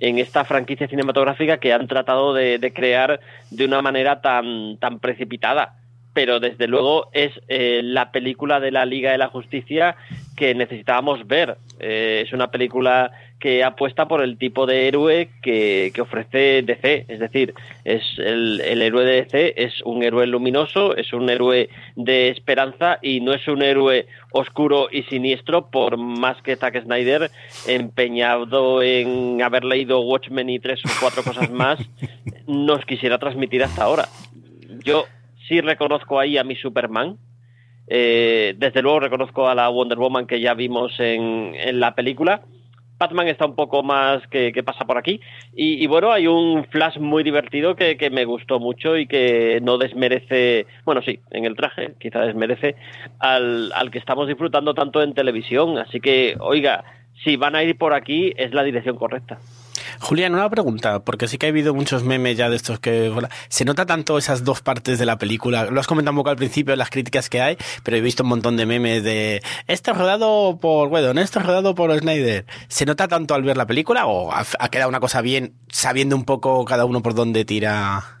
en 0.00 0.18
esta 0.18 0.46
franquicia 0.46 0.88
cinematográfica 0.88 1.58
que 1.58 1.74
han 1.74 1.86
tratado 1.86 2.32
de, 2.32 2.58
de 2.58 2.72
crear 2.72 3.20
de 3.50 3.66
una 3.66 3.82
manera 3.82 4.22
tan, 4.22 4.78
tan 4.78 4.98
precipitada. 4.98 5.76
Pero 6.14 6.40
desde 6.40 6.66
luego 6.66 7.10
es 7.12 7.30
eh, 7.48 7.82
la 7.84 8.10
película 8.10 8.58
de 8.58 8.70
la 8.70 8.86
Liga 8.86 9.12
de 9.12 9.18
la 9.18 9.28
Justicia 9.28 9.96
que 10.40 10.54
necesitábamos 10.54 11.26
ver. 11.26 11.58
Eh, 11.80 12.22
es 12.24 12.32
una 12.32 12.50
película 12.50 13.12
que 13.38 13.62
apuesta 13.62 14.08
por 14.08 14.22
el 14.22 14.38
tipo 14.38 14.64
de 14.64 14.88
héroe 14.88 15.28
que, 15.42 15.92
que 15.94 16.00
ofrece 16.00 16.62
DC. 16.62 17.04
Es 17.08 17.20
decir, 17.20 17.52
es 17.84 18.02
el, 18.16 18.62
el, 18.62 18.80
héroe 18.80 19.04
de 19.04 19.22
DC 19.22 19.52
es 19.62 19.82
un 19.82 20.02
héroe 20.02 20.26
luminoso, 20.26 20.96
es 20.96 21.12
un 21.12 21.28
héroe 21.28 21.68
de 21.94 22.30
esperanza 22.30 22.98
y 23.02 23.20
no 23.20 23.34
es 23.34 23.46
un 23.48 23.60
héroe 23.60 24.06
oscuro 24.32 24.88
y 24.90 25.02
siniestro, 25.02 25.70
por 25.70 25.98
más 25.98 26.40
que 26.40 26.56
Zack 26.56 26.84
Snyder, 26.84 27.30
empeñado 27.66 28.82
en 28.82 29.42
haber 29.42 29.64
leído 29.64 30.00
Watchmen 30.00 30.48
y 30.48 30.58
tres 30.58 30.80
o 30.86 30.88
cuatro 31.02 31.22
cosas 31.22 31.50
más, 31.50 31.78
nos 32.46 32.86
quisiera 32.86 33.18
transmitir 33.18 33.62
hasta 33.62 33.84
ahora. 33.84 34.08
Yo 34.82 35.04
sí 35.46 35.60
reconozco 35.60 36.18
ahí 36.18 36.38
a 36.38 36.44
mi 36.44 36.56
Superman. 36.56 37.18
Eh, 37.92 38.54
desde 38.56 38.82
luego 38.82 39.00
reconozco 39.00 39.48
a 39.48 39.54
la 39.56 39.68
Wonder 39.68 39.98
Woman 39.98 40.26
que 40.26 40.40
ya 40.40 40.54
vimos 40.54 40.92
en, 41.00 41.54
en 41.56 41.80
la 41.80 41.94
película. 41.94 42.42
Batman 43.00 43.28
está 43.28 43.46
un 43.46 43.56
poco 43.56 43.82
más 43.82 44.24
que, 44.28 44.52
que 44.52 44.62
pasa 44.62 44.84
por 44.84 44.98
aquí. 44.98 45.20
Y, 45.54 45.86
bueno, 45.86 46.12
hay 46.12 46.26
un 46.26 46.66
flash 46.66 46.98
muy 46.98 47.24
divertido 47.24 47.74
que, 47.74 47.96
que, 47.96 48.10
me 48.10 48.26
gustó 48.26 48.60
mucho 48.60 48.98
y 48.98 49.06
que 49.06 49.58
no 49.62 49.78
desmerece, 49.78 50.66
bueno, 50.84 51.00
sí, 51.00 51.18
en 51.30 51.46
el 51.46 51.56
traje, 51.56 51.94
quizá 51.98 52.20
desmerece 52.20 52.76
al, 53.18 53.72
al 53.72 53.90
que 53.90 53.98
estamos 53.98 54.28
disfrutando 54.28 54.74
tanto 54.74 55.02
en 55.02 55.14
televisión. 55.14 55.78
Así 55.78 55.98
que, 55.98 56.36
oiga, 56.40 56.84
si 57.24 57.36
van 57.36 57.56
a 57.56 57.64
ir 57.64 57.78
por 57.78 57.94
aquí, 57.94 58.34
es 58.36 58.52
la 58.52 58.62
dirección 58.62 58.96
correcta. 58.96 59.38
Julián, 59.98 60.34
una 60.34 60.48
pregunta, 60.48 61.00
porque 61.00 61.28
sí 61.28 61.38
que 61.38 61.46
ha 61.46 61.48
habido 61.48 61.74
muchos 61.74 62.04
memes 62.04 62.36
ya 62.36 62.48
de 62.48 62.56
estos 62.56 62.78
que... 62.78 63.12
¿Se 63.48 63.64
nota 63.64 63.86
tanto 63.86 64.18
esas 64.18 64.44
dos 64.44 64.60
partes 64.60 64.98
de 64.98 65.06
la 65.06 65.18
película? 65.18 65.66
Lo 65.66 65.80
has 65.80 65.86
comentado 65.86 66.12
un 66.12 66.18
poco 66.18 66.30
al 66.30 66.36
principio, 66.36 66.76
las 66.76 66.90
críticas 66.90 67.28
que 67.28 67.40
hay, 67.40 67.56
pero 67.82 67.96
he 67.96 68.00
visto 68.00 68.22
un 68.22 68.28
montón 68.28 68.56
de 68.56 68.66
memes 68.66 69.02
de... 69.02 69.42
Esto 69.66 69.90
es 69.92 69.98
rodado 69.98 70.58
por 70.60 70.88
Whedon, 70.88 71.18
esto 71.18 71.40
es 71.40 71.46
rodado 71.46 71.74
por 71.74 71.96
Snyder. 71.98 72.46
¿Se 72.68 72.86
nota 72.86 73.08
tanto 73.08 73.34
al 73.34 73.42
ver 73.42 73.56
la 73.56 73.66
película 73.66 74.06
o 74.06 74.32
ha 74.32 74.68
quedado 74.68 74.88
una 74.88 75.00
cosa 75.00 75.20
bien 75.22 75.54
sabiendo 75.68 76.16
un 76.16 76.24
poco 76.24 76.64
cada 76.64 76.84
uno 76.84 77.02
por 77.02 77.14
dónde 77.14 77.44
tira...? 77.44 78.19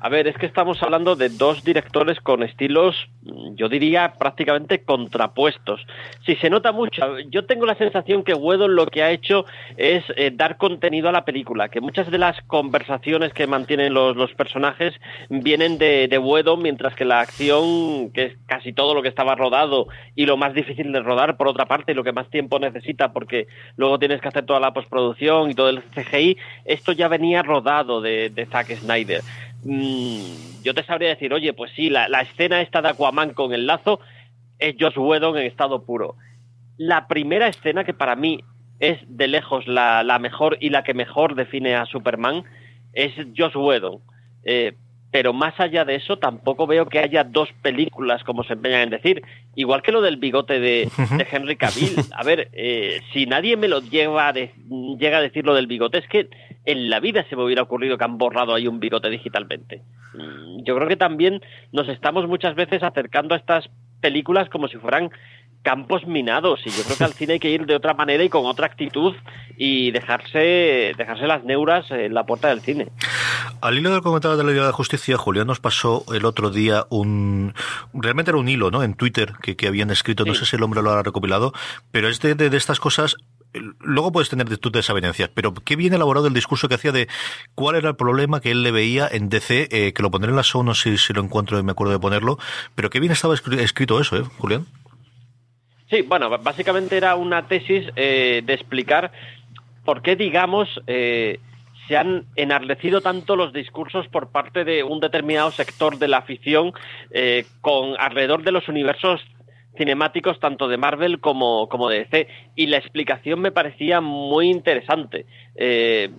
A 0.00 0.08
ver, 0.08 0.28
es 0.28 0.36
que 0.36 0.46
estamos 0.46 0.80
hablando 0.82 1.16
de 1.16 1.28
dos 1.28 1.64
directores 1.64 2.20
con 2.20 2.44
estilos, 2.44 3.08
yo 3.54 3.68
diría, 3.68 4.14
prácticamente 4.16 4.82
contrapuestos. 4.82 5.84
Si 6.24 6.36
se 6.36 6.50
nota 6.50 6.70
mucho, 6.70 7.18
yo 7.30 7.46
tengo 7.46 7.66
la 7.66 7.74
sensación 7.74 8.22
que 8.22 8.32
Whedon 8.32 8.76
lo 8.76 8.86
que 8.86 9.02
ha 9.02 9.10
hecho 9.10 9.44
es 9.76 10.04
eh, 10.16 10.30
dar 10.32 10.56
contenido 10.56 11.08
a 11.08 11.12
la 11.12 11.24
película, 11.24 11.68
que 11.68 11.80
muchas 11.80 12.10
de 12.12 12.18
las 12.18 12.40
conversaciones 12.42 13.32
que 13.32 13.48
mantienen 13.48 13.92
los, 13.92 14.16
los 14.16 14.32
personajes 14.34 14.94
vienen 15.30 15.78
de, 15.78 16.06
de 16.06 16.18
Whedon, 16.18 16.62
mientras 16.62 16.94
que 16.94 17.04
la 17.04 17.20
acción, 17.20 18.10
que 18.12 18.24
es 18.24 18.36
casi 18.46 18.72
todo 18.72 18.94
lo 18.94 19.02
que 19.02 19.08
estaba 19.08 19.34
rodado 19.34 19.88
y 20.14 20.26
lo 20.26 20.36
más 20.36 20.54
difícil 20.54 20.92
de 20.92 21.00
rodar, 21.00 21.36
por 21.36 21.48
otra 21.48 21.66
parte, 21.66 21.92
y 21.92 21.94
lo 21.96 22.04
que 22.04 22.12
más 22.12 22.30
tiempo 22.30 22.60
necesita, 22.60 23.12
porque 23.12 23.48
luego 23.76 23.98
tienes 23.98 24.20
que 24.20 24.28
hacer 24.28 24.46
toda 24.46 24.60
la 24.60 24.72
postproducción 24.72 25.50
y 25.50 25.54
todo 25.54 25.70
el 25.70 25.82
CGI, 25.82 26.38
esto 26.64 26.92
ya 26.92 27.08
venía 27.08 27.42
rodado 27.42 28.00
de, 28.00 28.30
de 28.30 28.46
Zack 28.46 28.76
Snyder 28.76 29.22
mmm, 29.68 30.62
yo 30.64 30.74
te 30.74 30.84
sabría 30.84 31.10
decir, 31.10 31.32
oye, 31.32 31.52
pues 31.52 31.70
sí, 31.76 31.90
la, 31.90 32.08
la, 32.08 32.22
escena 32.22 32.62
esta 32.62 32.82
de 32.82 32.88
Aquaman 32.88 33.34
con 33.34 33.52
el 33.52 33.66
lazo 33.66 34.00
es 34.58 34.74
Josh 34.80 34.98
Whedon 34.98 35.36
en 35.36 35.46
estado 35.46 35.84
puro. 35.84 36.16
La 36.78 37.06
primera 37.06 37.48
escena 37.48 37.84
que 37.84 37.94
para 37.94 38.16
mí 38.16 38.42
es 38.80 38.98
de 39.06 39.28
lejos 39.28 39.66
la, 39.66 40.02
la 40.02 40.18
mejor 40.18 40.56
y 40.60 40.70
la 40.70 40.82
que 40.84 40.94
mejor 40.94 41.34
define 41.34 41.76
a 41.76 41.86
Superman 41.86 42.44
es 42.92 43.12
Josh 43.36 43.56
Whedon. 43.56 44.00
Eh, 44.44 44.74
pero 45.10 45.32
más 45.32 45.58
allá 45.58 45.84
de 45.84 45.94
eso 45.96 46.18
tampoco 46.18 46.66
veo 46.66 46.86
que 46.86 46.98
haya 46.98 47.24
dos 47.24 47.48
películas 47.62 48.22
como 48.24 48.44
se 48.44 48.52
empeñan 48.52 48.82
en 48.82 48.90
decir 48.90 49.22
igual 49.54 49.82
que 49.82 49.92
lo 49.92 50.02
del 50.02 50.18
bigote 50.18 50.60
de, 50.60 50.90
de 51.16 51.26
Henry 51.30 51.56
Cavill 51.56 51.96
a 52.12 52.22
ver 52.24 52.50
eh, 52.52 53.00
si 53.12 53.24
nadie 53.26 53.56
me 53.56 53.68
lo 53.68 53.80
lleva 53.80 54.28
a 54.28 54.32
de, 54.32 54.52
llega 54.98 55.18
a 55.18 55.22
decir 55.22 55.46
lo 55.46 55.54
del 55.54 55.66
bigote 55.66 55.98
es 55.98 56.06
que 56.08 56.28
en 56.70 56.90
la 56.90 57.00
vida 57.00 57.24
se 57.28 57.36
me 57.36 57.44
hubiera 57.44 57.62
ocurrido 57.62 57.98
que 57.98 58.04
han 58.04 58.18
borrado 58.18 58.54
ahí 58.54 58.68
un 58.68 58.78
bigote 58.78 59.10
digitalmente 59.10 59.82
Mm, 60.14 60.64
yo 60.64 60.74
creo 60.76 60.88
que 60.88 60.96
también 60.96 61.40
nos 61.72 61.88
estamos 61.88 62.26
muchas 62.26 62.54
veces 62.54 62.82
acercando 62.82 63.34
a 63.34 63.38
estas 63.38 63.68
películas 64.00 64.48
como 64.48 64.68
si 64.68 64.76
fueran 64.76 65.10
campos 65.62 66.06
minados 66.06 66.60
y 66.64 66.70
yo 66.70 66.82
creo 66.84 66.96
que 66.96 67.04
al 67.04 67.12
cine 67.14 67.32
hay 67.34 67.38
que 67.40 67.50
ir 67.50 67.66
de 67.66 67.74
otra 67.74 67.94
manera 67.94 68.22
y 68.22 68.28
con 68.28 68.46
otra 68.46 68.66
actitud 68.66 69.14
y 69.56 69.90
dejarse 69.90 70.94
dejarse 70.96 71.26
las 71.26 71.44
neuras 71.44 71.90
en 71.90 72.14
la 72.14 72.24
puerta 72.24 72.48
del 72.48 72.60
cine. 72.60 72.88
Al 73.60 73.76
hilo 73.76 73.90
del 73.90 74.02
comentario 74.02 74.36
de 74.36 74.44
la 74.44 74.50
Liga 74.52 74.66
de 74.66 74.72
Justicia, 74.72 75.18
Julián 75.18 75.48
nos 75.48 75.58
pasó 75.58 76.04
el 76.14 76.24
otro 76.24 76.50
día 76.50 76.84
un 76.90 77.54
realmente 77.92 78.30
era 78.30 78.38
un 78.38 78.48
hilo, 78.48 78.70
¿no? 78.70 78.84
En 78.84 78.94
Twitter 78.94 79.32
que, 79.42 79.56
que 79.56 79.66
habían 79.66 79.90
escrito, 79.90 80.24
no 80.24 80.34
sé 80.34 80.46
si 80.46 80.56
el 80.56 80.62
hombre 80.62 80.80
lo 80.80 80.92
ha 80.92 81.02
recopilado, 81.02 81.52
pero 81.90 82.08
es 82.08 82.20
de, 82.20 82.36
de, 82.36 82.50
de 82.50 82.56
estas 82.56 82.78
cosas 82.78 83.16
luego 83.80 84.12
puedes 84.12 84.28
tener 84.28 84.56
tú 84.58 84.70
desavenencias, 84.70 85.30
pero 85.34 85.54
qué 85.54 85.76
bien 85.76 85.94
elaborado 85.94 86.26
el 86.26 86.34
discurso 86.34 86.68
que 86.68 86.74
hacía 86.74 86.92
de 86.92 87.08
cuál 87.54 87.76
era 87.76 87.90
el 87.90 87.96
problema 87.96 88.40
que 88.40 88.50
él 88.50 88.62
le 88.62 88.70
veía 88.70 89.08
en 89.10 89.28
DC, 89.28 89.68
eh, 89.70 89.92
que 89.92 90.02
lo 90.02 90.10
pondré 90.10 90.30
en 90.30 90.36
la 90.36 90.42
show, 90.42 90.62
no 90.62 90.74
sé 90.74 90.96
si, 90.96 90.98
si 90.98 91.12
lo 91.12 91.22
encuentro 91.22 91.58
y 91.58 91.62
me 91.62 91.72
acuerdo 91.72 91.92
de 91.92 91.98
ponerlo, 91.98 92.38
pero 92.74 92.90
qué 92.90 93.00
bien 93.00 93.12
estaba 93.12 93.34
escrito 93.34 94.00
eso, 94.00 94.16
¿eh, 94.16 94.22
Julián? 94.38 94.66
Sí, 95.90 96.02
bueno, 96.02 96.28
básicamente 96.38 96.96
era 96.96 97.16
una 97.16 97.48
tesis 97.48 97.86
eh, 97.96 98.42
de 98.44 98.52
explicar 98.52 99.10
por 99.84 100.02
qué, 100.02 100.16
digamos, 100.16 100.68
eh, 100.86 101.40
se 101.86 101.96
han 101.96 102.26
enardecido 102.36 103.00
tanto 103.00 103.36
los 103.36 103.54
discursos 103.54 104.06
por 104.08 104.30
parte 104.30 104.64
de 104.64 104.82
un 104.84 105.00
determinado 105.00 105.50
sector 105.50 105.98
de 105.98 106.08
la 106.08 106.18
afición 106.18 106.72
eh, 107.10 107.46
con 107.62 107.94
alrededor 107.98 108.42
de 108.42 108.52
los 108.52 108.68
universos 108.68 109.22
cinemáticos 109.76 110.40
tanto 110.40 110.68
de 110.68 110.76
Marvel 110.76 111.20
como, 111.20 111.68
como 111.68 111.88
de 111.88 112.00
DC 112.00 112.28
y 112.56 112.66
la 112.66 112.78
explicación 112.78 113.40
me 113.40 113.52
parecía 113.52 114.00
muy 114.00 114.50
interesante. 114.50 115.26
Eh, 115.54 116.10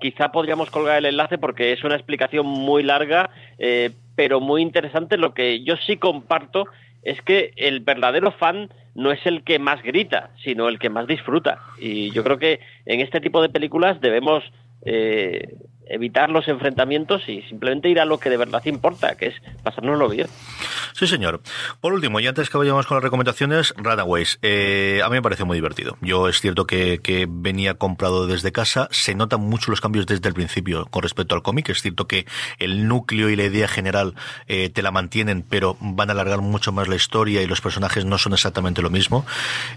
quizá 0.00 0.32
podríamos 0.32 0.70
colgar 0.70 0.98
el 0.98 1.06
enlace 1.06 1.38
porque 1.38 1.72
es 1.72 1.82
una 1.84 1.94
explicación 1.94 2.46
muy 2.46 2.82
larga, 2.82 3.30
eh, 3.58 3.90
pero 4.14 4.40
muy 4.40 4.62
interesante. 4.62 5.16
Lo 5.16 5.34
que 5.34 5.62
yo 5.62 5.76
sí 5.76 5.96
comparto 5.96 6.66
es 7.02 7.22
que 7.22 7.52
el 7.56 7.80
verdadero 7.80 8.32
fan 8.32 8.68
no 8.94 9.12
es 9.12 9.24
el 9.26 9.44
que 9.44 9.58
más 9.58 9.82
grita, 9.82 10.30
sino 10.42 10.68
el 10.68 10.78
que 10.78 10.90
más 10.90 11.06
disfruta. 11.06 11.60
Y 11.78 12.10
yo 12.10 12.24
creo 12.24 12.38
que 12.38 12.60
en 12.84 13.00
este 13.00 13.20
tipo 13.20 13.40
de 13.40 13.48
películas 13.48 14.00
debemos 14.00 14.42
eh, 14.84 15.54
evitar 15.86 16.30
los 16.30 16.48
enfrentamientos 16.48 17.28
y 17.28 17.42
simplemente 17.42 17.88
ir 17.88 18.00
a 18.00 18.04
lo 18.04 18.18
que 18.18 18.30
de 18.30 18.36
verdad 18.36 18.64
importa, 18.64 19.16
que 19.16 19.26
es 19.28 19.34
pasárnoslo 19.62 20.08
bien. 20.08 20.28
Sí, 20.92 21.06
señor. 21.06 21.42
Por 21.80 21.92
último, 21.92 22.20
y 22.20 22.26
antes 22.26 22.48
que 22.48 22.56
vayamos 22.56 22.86
con 22.86 22.96
las 22.96 23.04
recomendaciones, 23.04 23.74
Runaways. 23.76 24.38
Eh, 24.40 25.02
a 25.04 25.08
mí 25.08 25.16
me 25.16 25.22
parece 25.22 25.44
muy 25.44 25.56
divertido. 25.56 25.98
Yo 26.00 26.28
es 26.28 26.40
cierto 26.40 26.66
que, 26.66 27.00
que, 27.02 27.26
venía 27.28 27.74
comprado 27.74 28.26
desde 28.26 28.50
casa. 28.50 28.88
Se 28.90 29.14
notan 29.14 29.40
mucho 29.40 29.70
los 29.70 29.80
cambios 29.80 30.06
desde 30.06 30.28
el 30.28 30.34
principio 30.34 30.86
con 30.86 31.02
respecto 31.02 31.34
al 31.34 31.42
cómic. 31.42 31.68
Es 31.68 31.82
cierto 31.82 32.06
que 32.06 32.26
el 32.58 32.88
núcleo 32.88 33.28
y 33.28 33.36
la 33.36 33.44
idea 33.44 33.68
general 33.68 34.14
eh, 34.46 34.70
te 34.70 34.82
la 34.82 34.90
mantienen, 34.90 35.42
pero 35.42 35.76
van 35.80 36.08
a 36.08 36.12
alargar 36.12 36.40
mucho 36.40 36.72
más 36.72 36.88
la 36.88 36.96
historia 36.96 37.42
y 37.42 37.46
los 37.46 37.60
personajes 37.60 38.04
no 38.04 38.16
son 38.16 38.32
exactamente 38.32 38.80
lo 38.80 38.88
mismo. 38.88 39.26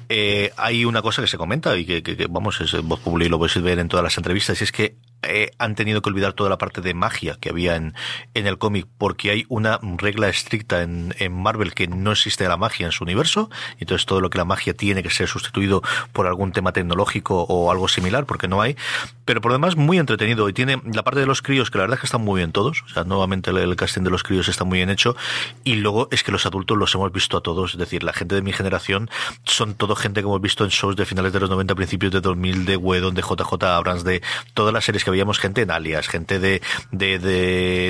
Eh, 0.07 0.51
hay 0.55 0.85
una 0.85 1.01
cosa 1.01 1.21
que 1.21 1.27
se 1.27 1.37
comenta 1.37 1.77
y 1.77 1.85
que, 1.85 2.01
que, 2.01 2.15
que 2.15 2.27
vamos, 2.27 2.61
es 2.61 2.81
voz 2.81 2.99
pública 3.01 3.27
y 3.27 3.29
lo 3.29 3.37
podéis 3.37 3.61
ver 3.61 3.79
en 3.79 3.89
todas 3.89 4.03
las 4.03 4.17
entrevistas, 4.17 4.61
y 4.61 4.63
es 4.63 4.71
que 4.71 4.95
eh, 5.23 5.51
han 5.57 5.75
tenido 5.75 6.01
que 6.01 6.09
olvidar 6.09 6.33
toda 6.33 6.49
la 6.49 6.57
parte 6.57 6.81
de 6.81 6.93
magia 6.93 7.37
que 7.39 7.49
había 7.49 7.75
en, 7.75 7.93
en 8.33 8.47
el 8.47 8.57
cómic 8.57 8.87
porque 8.97 9.31
hay 9.31 9.45
una 9.49 9.79
regla 9.97 10.29
estricta 10.29 10.81
en, 10.81 11.13
en, 11.19 11.33
Marvel 11.33 11.73
que 11.73 11.87
no 11.87 12.11
existe 12.11 12.47
la 12.47 12.57
magia 12.57 12.85
en 12.85 12.91
su 12.91 13.03
universo 13.03 13.49
y 13.77 13.83
entonces 13.83 14.05
todo 14.05 14.21
lo 14.21 14.29
que 14.29 14.37
la 14.37 14.45
magia 14.45 14.73
tiene 14.73 15.03
que 15.03 15.09
ser 15.09 15.27
sustituido 15.27 15.81
por 16.13 16.27
algún 16.27 16.51
tema 16.51 16.71
tecnológico 16.71 17.43
o 17.43 17.71
algo 17.71 17.87
similar 17.87 18.25
porque 18.25 18.47
no 18.47 18.61
hay. 18.61 18.77
Pero 19.25 19.41
por 19.41 19.51
lo 19.51 19.57
demás 19.57 19.75
muy 19.75 19.97
entretenido 19.97 20.47
y 20.49 20.53
tiene 20.53 20.81
la 20.85 21.03
parte 21.03 21.19
de 21.19 21.25
los 21.25 21.41
críos 21.41 21.69
que 21.69 21.77
la 21.77 21.83
verdad 21.83 21.95
es 21.95 22.01
que 22.01 22.07
están 22.07 22.21
muy 22.21 22.39
bien 22.39 22.51
todos 22.51 22.83
o 22.85 22.89
sea 22.89 23.03
nuevamente 23.03 23.51
el, 23.51 23.57
el 23.57 23.75
casting 23.75 24.03
de 24.03 24.09
los 24.09 24.23
críos 24.23 24.47
está 24.47 24.63
muy 24.63 24.77
bien 24.77 24.89
hecho 24.89 25.15
y 25.63 25.75
luego 25.75 26.07
es 26.11 26.23
que 26.23 26.31
los 26.31 26.45
adultos 26.45 26.77
los 26.77 26.93
hemos 26.95 27.11
visto 27.11 27.37
a 27.37 27.41
todos 27.41 27.73
es 27.73 27.77
decir 27.77 28.03
la 28.03 28.13
gente 28.13 28.35
de 28.35 28.41
mi 28.41 28.53
generación 28.53 29.09
son 29.43 29.73
todo 29.73 29.95
gente 29.95 30.21
que 30.21 30.27
hemos 30.27 30.41
visto 30.41 30.63
en 30.63 30.69
shows 30.69 30.95
de 30.95 31.05
finales 31.05 31.33
de 31.33 31.39
los 31.39 31.49
90 31.49 31.75
principios 31.75 32.11
de 32.11 32.21
2000 32.21 32.65
de 32.65 32.77
Wedon 32.77 33.13
de 33.13 33.21
JJ 33.21 33.63
Abrams 33.63 34.03
de 34.03 34.21
todas 34.53 34.73
las 34.73 34.85
series 34.85 35.03
que 35.03 35.08
veíamos 35.09 35.39
gente 35.39 35.61
en 35.61 35.71
Alias, 35.71 36.07
gente 36.07 36.39
de, 36.39 36.61
de, 36.91 37.19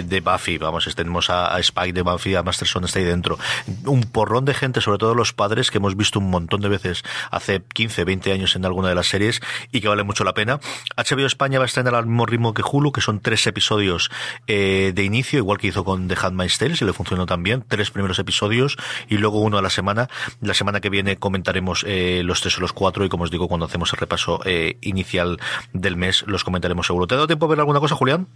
de, 0.05 0.21
Buffy, 0.21 0.57
vamos, 0.57 0.93
tenemos 0.95 1.29
a, 1.29 1.57
Spike 1.59 1.93
de 1.93 2.01
Buffy, 2.01 2.35
a 2.35 2.43
Masterson 2.43 2.85
está 2.85 2.99
ahí 2.99 3.05
dentro. 3.05 3.37
Un 3.85 4.03
porrón 4.03 4.45
de 4.45 4.53
gente, 4.53 4.81
sobre 4.81 4.97
todo 4.97 5.15
los 5.15 5.33
padres, 5.33 5.71
que 5.71 5.77
hemos 5.77 5.95
visto 5.95 6.19
un 6.19 6.29
montón 6.29 6.61
de 6.61 6.69
veces 6.69 7.03
hace 7.31 7.61
15, 7.61 8.03
20 8.03 8.31
años 8.31 8.55
en 8.55 8.65
alguna 8.65 8.89
de 8.89 8.95
las 8.95 9.07
series 9.07 9.41
y 9.71 9.81
que 9.81 9.87
vale 9.87 10.03
mucho 10.03 10.23
la 10.23 10.33
pena. 10.33 10.59
HBO 10.97 11.25
España 11.25 11.59
va 11.59 11.65
a 11.65 11.67
estrenar 11.67 11.95
al 11.95 12.05
mismo 12.05 12.25
ritmo 12.25 12.53
que 12.53 12.63
Hulu, 12.63 12.91
que 12.91 13.01
son 13.01 13.19
tres 13.19 13.45
episodios 13.47 14.09
eh, 14.47 14.91
de 14.93 15.03
inicio, 15.03 15.39
igual 15.39 15.57
que 15.57 15.67
hizo 15.67 15.83
con 15.83 16.07
The 16.07 16.15
Handmaid's 16.21 16.57
Tale, 16.57 16.75
y 16.79 16.85
le 16.85 16.93
funcionó 16.93 17.25
también, 17.25 17.63
tres 17.67 17.91
primeros 17.91 18.19
episodios 18.19 18.77
y 19.07 19.17
luego 19.17 19.39
uno 19.41 19.57
a 19.57 19.61
la 19.61 19.69
semana. 19.69 20.09
La 20.41 20.53
semana 20.53 20.79
que 20.79 20.89
viene 20.89 21.17
comentaremos 21.17 21.83
eh, 21.87 22.21
los 22.23 22.41
tres 22.41 22.57
o 22.57 22.61
los 22.61 22.73
cuatro 22.73 23.05
y 23.05 23.09
como 23.09 23.23
os 23.23 23.31
digo, 23.31 23.47
cuando 23.47 23.65
hacemos 23.65 23.91
el 23.93 23.99
repaso 23.99 24.41
eh, 24.45 24.77
inicial 24.81 25.39
del 25.73 25.97
mes, 25.97 26.23
los 26.27 26.43
comentaremos 26.43 26.87
seguro. 26.87 27.07
¿Te 27.09 27.15
ha 27.15 27.17
dado 27.17 27.27
tiempo 27.27 27.47
a 27.47 27.49
ver 27.49 27.59
alguna 27.59 27.79
cosa, 27.79 27.95
Julián? 27.95 28.27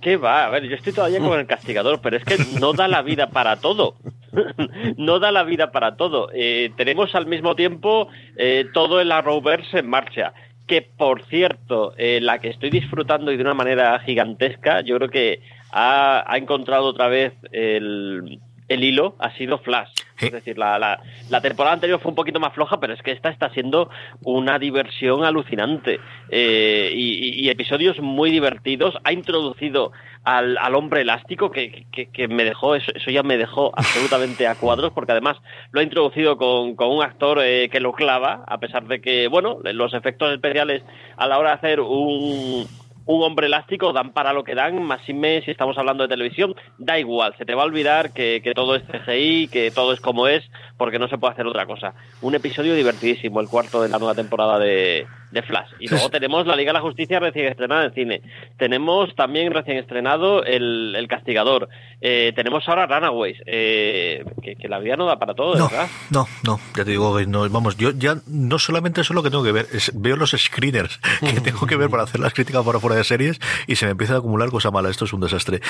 ¿Qué 0.00 0.16
va? 0.16 0.46
A 0.46 0.50
ver, 0.50 0.64
yo 0.64 0.74
estoy 0.74 0.92
todavía 0.92 1.20
con 1.20 1.38
el 1.38 1.46
castigador, 1.54 2.00
pero 2.02 2.16
es 2.16 2.24
que 2.24 2.36
no 2.58 2.72
da 2.72 2.88
la 2.88 3.00
vida 3.00 3.28
para 3.28 3.60
todo. 3.60 3.94
no 4.96 5.20
da 5.20 5.30
la 5.30 5.44
vida 5.44 5.70
para 5.70 5.94
todo. 5.94 6.28
Eh, 6.34 6.72
tenemos 6.76 7.14
al 7.14 7.26
mismo 7.26 7.54
tiempo 7.54 8.08
eh, 8.36 8.66
todo 8.74 9.00
el 9.00 9.12
Arrowverse 9.12 9.78
en 9.78 9.88
marcha. 9.88 10.32
Que, 10.66 10.82
por 10.82 11.22
cierto, 11.26 11.94
eh, 11.96 12.18
la 12.20 12.40
que 12.40 12.48
estoy 12.48 12.70
disfrutando 12.70 13.30
y 13.30 13.36
de 13.36 13.42
una 13.42 13.54
manera 13.54 13.96
gigantesca, 14.00 14.80
yo 14.80 14.96
creo 14.96 15.08
que 15.08 15.40
ha, 15.70 16.24
ha 16.26 16.36
encontrado 16.38 16.86
otra 16.86 17.06
vez 17.06 17.34
el, 17.52 18.40
el 18.74 18.84
hilo 18.84 19.16
ha 19.18 19.30
sido 19.36 19.58
Flash. 19.58 19.90
¿Sí? 20.18 20.26
Es 20.26 20.32
decir, 20.32 20.58
la, 20.58 20.78
la, 20.78 21.00
la, 21.30 21.40
temporada 21.40 21.74
anterior 21.74 21.98
fue 21.98 22.10
un 22.10 22.14
poquito 22.14 22.38
más 22.38 22.52
floja, 22.52 22.78
pero 22.78 22.92
es 22.92 23.02
que 23.02 23.10
esta 23.10 23.28
está 23.28 23.50
siendo 23.50 23.90
una 24.22 24.58
diversión 24.58 25.24
alucinante. 25.24 25.98
Eh, 26.28 26.92
y, 26.94 27.44
y, 27.44 27.48
episodios 27.48 27.98
muy 27.98 28.30
divertidos. 28.30 28.94
Ha 29.04 29.12
introducido 29.12 29.90
al, 30.24 30.58
al 30.58 30.74
hombre 30.74 31.00
elástico, 31.00 31.50
que, 31.50 31.86
que, 31.90 32.06
que, 32.06 32.28
me 32.28 32.44
dejó, 32.44 32.74
eso, 32.76 32.92
eso 32.94 33.10
ya 33.10 33.22
me 33.22 33.36
dejó 33.36 33.72
absolutamente 33.76 34.46
a 34.46 34.54
cuadros, 34.54 34.92
porque 34.92 35.12
además 35.12 35.38
lo 35.72 35.80
ha 35.80 35.84
introducido 35.84 36.36
con, 36.36 36.76
con 36.76 36.90
un 36.90 37.02
actor 37.02 37.40
eh, 37.42 37.68
que 37.70 37.80
lo 37.80 37.92
clava, 37.92 38.44
a 38.46 38.58
pesar 38.58 38.86
de 38.86 39.00
que, 39.00 39.28
bueno, 39.28 39.58
los 39.64 39.94
efectos 39.94 40.32
especiales 40.32 40.82
a 41.16 41.26
la 41.26 41.38
hora 41.38 41.50
de 41.50 41.54
hacer 41.56 41.80
un, 41.80 42.66
un 43.06 43.22
hombre 43.22 43.46
elástico 43.46 43.92
dan 43.92 44.12
para 44.12 44.32
lo 44.32 44.44
que 44.44 44.54
dan, 44.54 44.82
más 44.82 45.08
y 45.08 45.14
mes, 45.14 45.44
si 45.44 45.50
estamos 45.50 45.76
hablando 45.78 46.02
de 46.02 46.08
televisión, 46.08 46.54
da 46.78 46.98
igual, 46.98 47.34
se 47.38 47.44
te 47.44 47.54
va 47.54 47.62
a 47.62 47.66
olvidar 47.66 48.12
que, 48.12 48.40
que, 48.42 48.54
todo 48.54 48.76
es 48.76 48.82
CGI, 48.84 49.48
que 49.48 49.70
todo 49.70 49.92
es 49.92 50.00
como 50.00 50.28
es, 50.28 50.44
porque 50.76 50.98
no 50.98 51.08
se 51.08 51.18
puede 51.18 51.32
hacer 51.32 51.46
otra 51.46 51.66
cosa. 51.66 51.94
Un 52.20 52.34
episodio 52.34 52.74
divertidísimo, 52.74 53.40
el 53.40 53.48
cuarto 53.48 53.82
de 53.82 53.88
la 53.88 53.98
nueva 53.98 54.14
temporada 54.14 54.58
de, 54.58 55.06
de 55.32 55.42
Flash. 55.42 55.70
Y 55.80 55.88
luego 55.88 56.10
tenemos 56.10 56.46
la 56.46 56.54
Liga 56.54 56.70
de 56.70 56.74
la 56.74 56.80
Justicia 56.80 57.18
recién 57.18 57.46
estrenada 57.46 57.84
en 57.84 57.92
cine. 57.94 58.22
Tenemos 58.58 59.14
también 59.16 59.52
recién 59.52 59.78
estrenado 59.78 60.44
El, 60.44 60.94
el 60.96 61.08
Castigador. 61.08 61.68
Eh, 62.00 62.32
tenemos 62.36 62.68
ahora 62.68 62.86
Runaways. 62.86 63.38
Eh, 63.46 64.24
que, 64.42 64.56
que, 64.56 64.68
la 64.68 64.78
vida 64.78 64.96
no 64.96 65.06
da 65.06 65.18
para 65.18 65.34
todo, 65.34 65.54
no, 65.56 65.68
¿verdad? 65.68 65.88
No, 66.10 66.26
no, 66.44 66.60
ya 66.76 66.84
te 66.84 66.90
digo, 66.90 67.20
no, 67.22 67.48
vamos, 67.48 67.76
yo 67.76 67.90
ya 67.92 68.16
no 68.26 68.58
solamente 68.58 69.00
eso 69.00 69.12
es 69.12 69.14
lo 69.14 69.22
que 69.22 69.30
tengo 69.30 69.44
que 69.44 69.52
ver, 69.52 69.66
es, 69.72 69.92
veo 69.94 70.16
los 70.16 70.30
screeners 70.30 70.98
que 71.20 71.40
tengo 71.40 71.66
que 71.66 71.76
ver 71.76 71.90
para 71.90 72.02
hacer 72.02 72.20
las 72.20 72.34
críticas 72.34 72.64
para 72.64 72.80
fuera 72.80 72.96
de 72.96 73.04
series 73.04 73.40
y 73.66 73.76
se 73.76 73.86
me 73.86 73.92
empieza 73.92 74.14
a 74.14 74.18
acumular 74.18 74.50
cosa 74.50 74.70
mala. 74.70 74.90
Esto 74.90 75.04
es 75.04 75.12
un 75.12 75.20
desastre. 75.20 75.60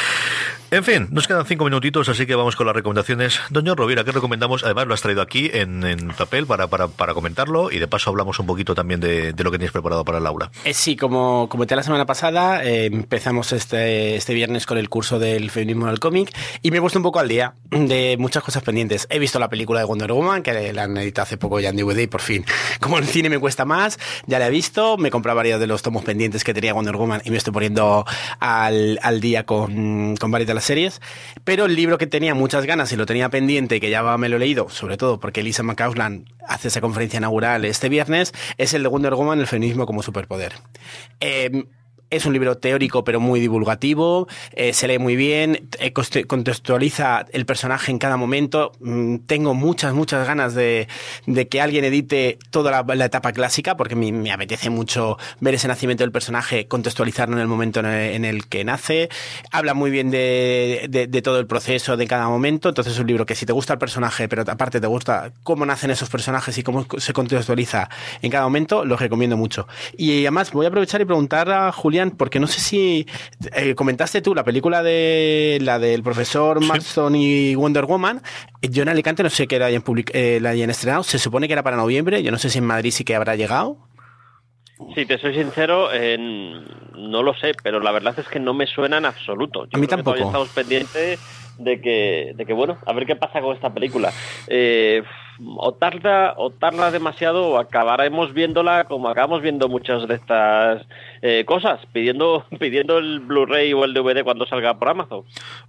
En 0.71 0.85
fin, 0.85 1.09
nos 1.11 1.29
quedan 1.29 1.47
cinco 1.47 1.65
minutitos, 1.65 2.09
así 2.09 2.27
que 2.27 2.35
vamos 2.35 2.57
con 2.57 2.67
las 2.67 2.75
recomendaciones. 2.75 3.41
Doña 3.51 3.75
Rovira, 3.75 4.05
¿qué 4.05 4.13
recomendamos? 4.13 4.65
Además, 4.65 4.87
lo 4.87 4.95
has 4.95 5.03
traído 5.03 5.23
aquí 5.23 5.51
en, 5.53 5.85
en 5.85 6.09
papel 6.09 6.47
para, 6.47 6.69
para, 6.69 6.89
para 6.89 7.15
comentarlo 7.15 7.71
y 7.71 7.79
de 7.79 7.89
paso 7.89 8.11
hablamos 8.11 8.39
un 8.39 8.47
poquito 8.47 8.75
también 8.75 9.01
de, 9.01 9.33
de 9.33 9.45
lo 9.45 9.52
que 9.53 9.59
tenéis 9.59 9.73
preparado 9.73 10.05
para 10.05 10.19
Laura. 10.19 10.51
Eh, 10.65 10.75
sí, 10.75 10.97
como 10.97 11.49
comenté 11.49 11.77
la 11.77 11.83
semana 11.83 12.07
pasada, 12.07 12.65
eh, 12.65 12.87
empezamos 12.87 13.53
este, 13.53 14.17
este 14.17 14.35
viernes 14.35 14.67
con 14.67 14.79
el 14.79 14.89
curso 14.89 15.19
del 15.19 15.51
feminismo 15.51 15.87
en 15.87 15.93
el 15.93 16.01
cómic 16.01 16.37
y 16.63 16.71
me 16.71 16.79
he 16.79 16.81
puesto 16.81 16.99
un 16.99 17.03
poco 17.03 17.21
al 17.21 17.29
día 17.29 17.55
de 17.71 18.17
muchas 18.19 18.43
cosas 18.43 18.63
pendientes. 18.63 19.07
He 19.11 19.19
visto 19.19 19.39
la 19.39 19.49
película 19.49 19.81
de 19.81 19.87
Wonder 19.87 20.13
Woman, 20.13 20.43
que 20.43 20.73
la 20.73 20.85
han 20.85 20.97
editado 20.97 21.25
hace 21.25 21.37
poco 21.37 21.61
ya 21.61 21.69
en 21.69 21.77
DVD 21.77 22.09
por 22.09 22.21
fin, 22.21 22.45
como 22.81 22.99
el 22.99 23.05
cine 23.07 23.29
me 23.29 23.39
cuesta 23.39 23.65
más, 23.65 23.99
ya 24.27 24.39
la 24.39 24.49
he 24.49 24.51
visto, 24.51 24.97
me 24.97 25.09
he 25.09 25.11
comprado 25.11 25.37
varios 25.37 25.61
de 25.61 25.67
los 25.67 25.83
tomos 25.83 26.05
pendientes 26.05 26.45
que 26.45 26.55
tenía 26.55 26.75
Wonder 26.75 26.97
Woman 26.97 27.23
y 27.25 27.31
me 27.31 27.37
estoy 27.37 27.53
poniendo 27.53 28.05
al, 28.41 28.99
al 29.03 29.21
día 29.21 29.45
con, 29.45 30.17
con 30.17 30.31
varias 30.31 30.49
de 30.49 30.55
las 30.55 30.65
series, 30.65 31.01
pero 31.45 31.67
el 31.67 31.77
libro 31.77 31.99
que 31.99 32.07
tenía 32.07 32.35
muchas 32.35 32.65
ganas 32.67 32.93
y 32.93 32.97
lo 32.97 33.07
tenía 33.07 33.29
pendiente 33.29 33.81
que 33.81 33.91
ya 33.91 34.03
me 34.17 34.29
lo 34.29 34.37
he 34.37 34.41
leído, 34.41 34.69
sobre 34.69 34.97
todo 34.97 35.21
porque 35.21 35.43
Lisa 35.43 35.63
McCausland 35.63 36.27
hace 36.47 36.69
esa 36.69 36.81
conferencia 36.81 37.19
inaugural 37.19 37.65
este 37.65 37.89
viernes, 37.89 38.33
es 38.59 38.75
el 38.75 38.83
de 38.83 38.89
Wonder 38.89 39.15
Woman, 39.15 39.42
el 39.43 39.49
feminismo 39.49 39.87
como 39.87 40.03
superpoder. 40.03 40.53
Eh, 41.21 41.65
Es 42.13 42.27
un 42.27 42.35
libro 42.35 42.59
teórico 42.59 43.05
pero 43.05 43.21
muy 43.21 43.41
divulgativo, 43.41 44.29
eh, 44.53 44.75
se 44.75 44.87
lee 44.87 44.99
muy 44.99 45.17
bien, 45.17 45.71
eh, 45.79 45.95
contextualiza 45.95 47.25
el 47.33 47.47
personaje 47.47 47.91
en 47.91 47.99
cada 47.99 48.19
momento. 48.19 48.73
Mm, 48.81 49.21
tengo 49.25 49.55
muchas, 49.55 49.95
muchas 49.95 50.27
ganas 50.27 50.55
de, 50.55 50.89
que 51.51 51.61
alguien 51.63 51.87
edite 51.87 52.39
toda 52.51 52.85
la, 52.85 53.05
etapa 53.07 53.33
clásica 53.33 53.79
porque 53.79 53.97
me, 53.97 54.13
me, 54.13 54.31
apetece 54.31 54.69
mucho 54.69 55.17
ver 55.41 55.55
ese 55.55 55.69
nacimiento 55.69 56.05
del 56.05 56.13
personaje, 56.13 56.69
contextualizarlo 56.69 57.35
en 57.35 57.41
el 57.41 57.49
momento 57.49 57.81
en 57.81 58.27
el, 58.27 58.47
que 58.47 58.63
nace. 58.63 59.09
Habla 59.51 59.73
muy 59.73 59.91
bien 59.91 60.11
de, 60.11 60.89
de, 60.91 61.07
de, 61.07 61.23
todo 61.23 61.39
el 61.39 61.47
proceso 61.47 61.97
de 61.97 62.07
cada 62.07 62.29
momento. 62.29 62.69
Entonces 62.69 62.93
es 62.93 62.99
un 62.99 63.07
libro 63.07 63.25
que 63.25 63.35
si 63.35 63.47
te 63.47 63.55
gusta 63.55 63.73
el 63.73 63.79
personaje, 63.79 64.29
pero 64.29 64.43
aparte 64.47 64.83
te 64.83 64.87
gusta 64.87 65.33
cómo 65.45 65.65
nacen 65.65 65.91
esos 65.91 66.11
personajes 66.11 66.59
y 66.59 66.63
cómo 66.63 66.87
se 66.99 67.15
contextualiza 67.15 67.89
en 68.21 68.31
cada 68.31 68.45
momento, 68.45 68.85
lo 68.85 68.99
recomiendo 68.99 69.39
mucho. 69.39 69.67
Y 69.97 70.21
además 70.27 70.53
voy 70.53 70.67
a 70.67 70.69
aprovechar 70.69 71.01
y 71.01 71.07
preguntar 71.07 71.51
a 71.51 71.73
Julián, 71.73 72.02
porque 72.11 72.41
no 72.41 72.47
sé 72.47 72.61
si 72.61 73.07
eh, 73.55 73.75
comentaste 73.75 74.21
tú 74.21 74.35
la 74.35 74.45
película 74.45 74.83
de 74.83 75.59
la 75.63 75.79
del 75.79 76.03
profesor 76.03 76.65
Marston 76.65 77.15
y 77.15 77.55
Wonder 77.55 77.87
Woman. 77.87 78.21
Yo 78.63 78.83
en 78.83 78.89
Alicante 78.89 79.23
no 79.23 79.31
sé 79.31 79.47
qué 79.47 79.59
la 79.59 79.67
hayan, 79.67 79.85
eh, 80.13 80.39
la 80.43 80.51
hayan 80.51 80.71
estrenado, 80.71 81.03
se 81.05 81.19
supone 81.19 81.47
que 81.47 81.53
era 81.53 81.63
para 81.63 81.77
noviembre, 81.77 82.23
yo 82.23 82.31
no 82.31 82.39
sé 82.39 82.51
si 82.51 82.59
en 82.59 82.67
Madrid 82.67 82.91
sí 82.91 83.05
que 83.05 83.15
habrá 83.15 83.37
llegado. 83.37 83.79
Si 84.95 85.07
te 85.07 85.17
soy 85.19 85.35
sincero, 85.35 85.91
no 86.97 87.23
lo 87.23 87.35
sé, 87.35 87.53
pero 87.63 87.79
la 87.79 87.93
verdad 87.93 88.19
es 88.19 88.27
que 88.27 88.41
no 88.41 88.53
me 88.53 88.67
suena 88.67 88.99
en 88.99 89.05
absoluto. 89.05 89.69
a 89.73 89.79
mí 89.79 89.87
tampoco. 89.87 90.17
estamos 90.17 90.49
pendientes 90.49 91.21
de 91.59 91.81
que, 91.81 92.33
de 92.35 92.47
que, 92.47 92.53
bueno, 92.53 92.79
a 92.87 92.93
ver 92.93 93.07
qué 93.07 93.17
pasa 93.17 93.41
con 93.41 93.55
esta 93.55 93.73
película. 93.73 94.13
Eh, 94.47 95.03
o 95.57 95.73
tarda, 95.73 96.35
o 96.37 96.51
tarda 96.51 96.91
demasiado 96.91 97.49
o 97.49 97.59
acabaremos 97.59 98.33
viéndola 98.33 98.85
como 98.85 99.09
acabamos 99.09 99.43
viendo 99.43 99.69
muchas 99.69 100.07
de 100.09 100.15
estas 100.15 100.87
eh, 101.23 101.45
cosas, 101.45 101.81
pidiendo, 101.93 102.45
pidiendo 102.61 102.99
el 102.99 103.21
Blu-ray 103.21 103.73
o 103.73 103.85
el 103.85 103.95
DVD 103.95 104.25
cuando 104.25 104.47
salga 104.47 104.79
por 104.79 104.89
Amazon. 104.89 105.25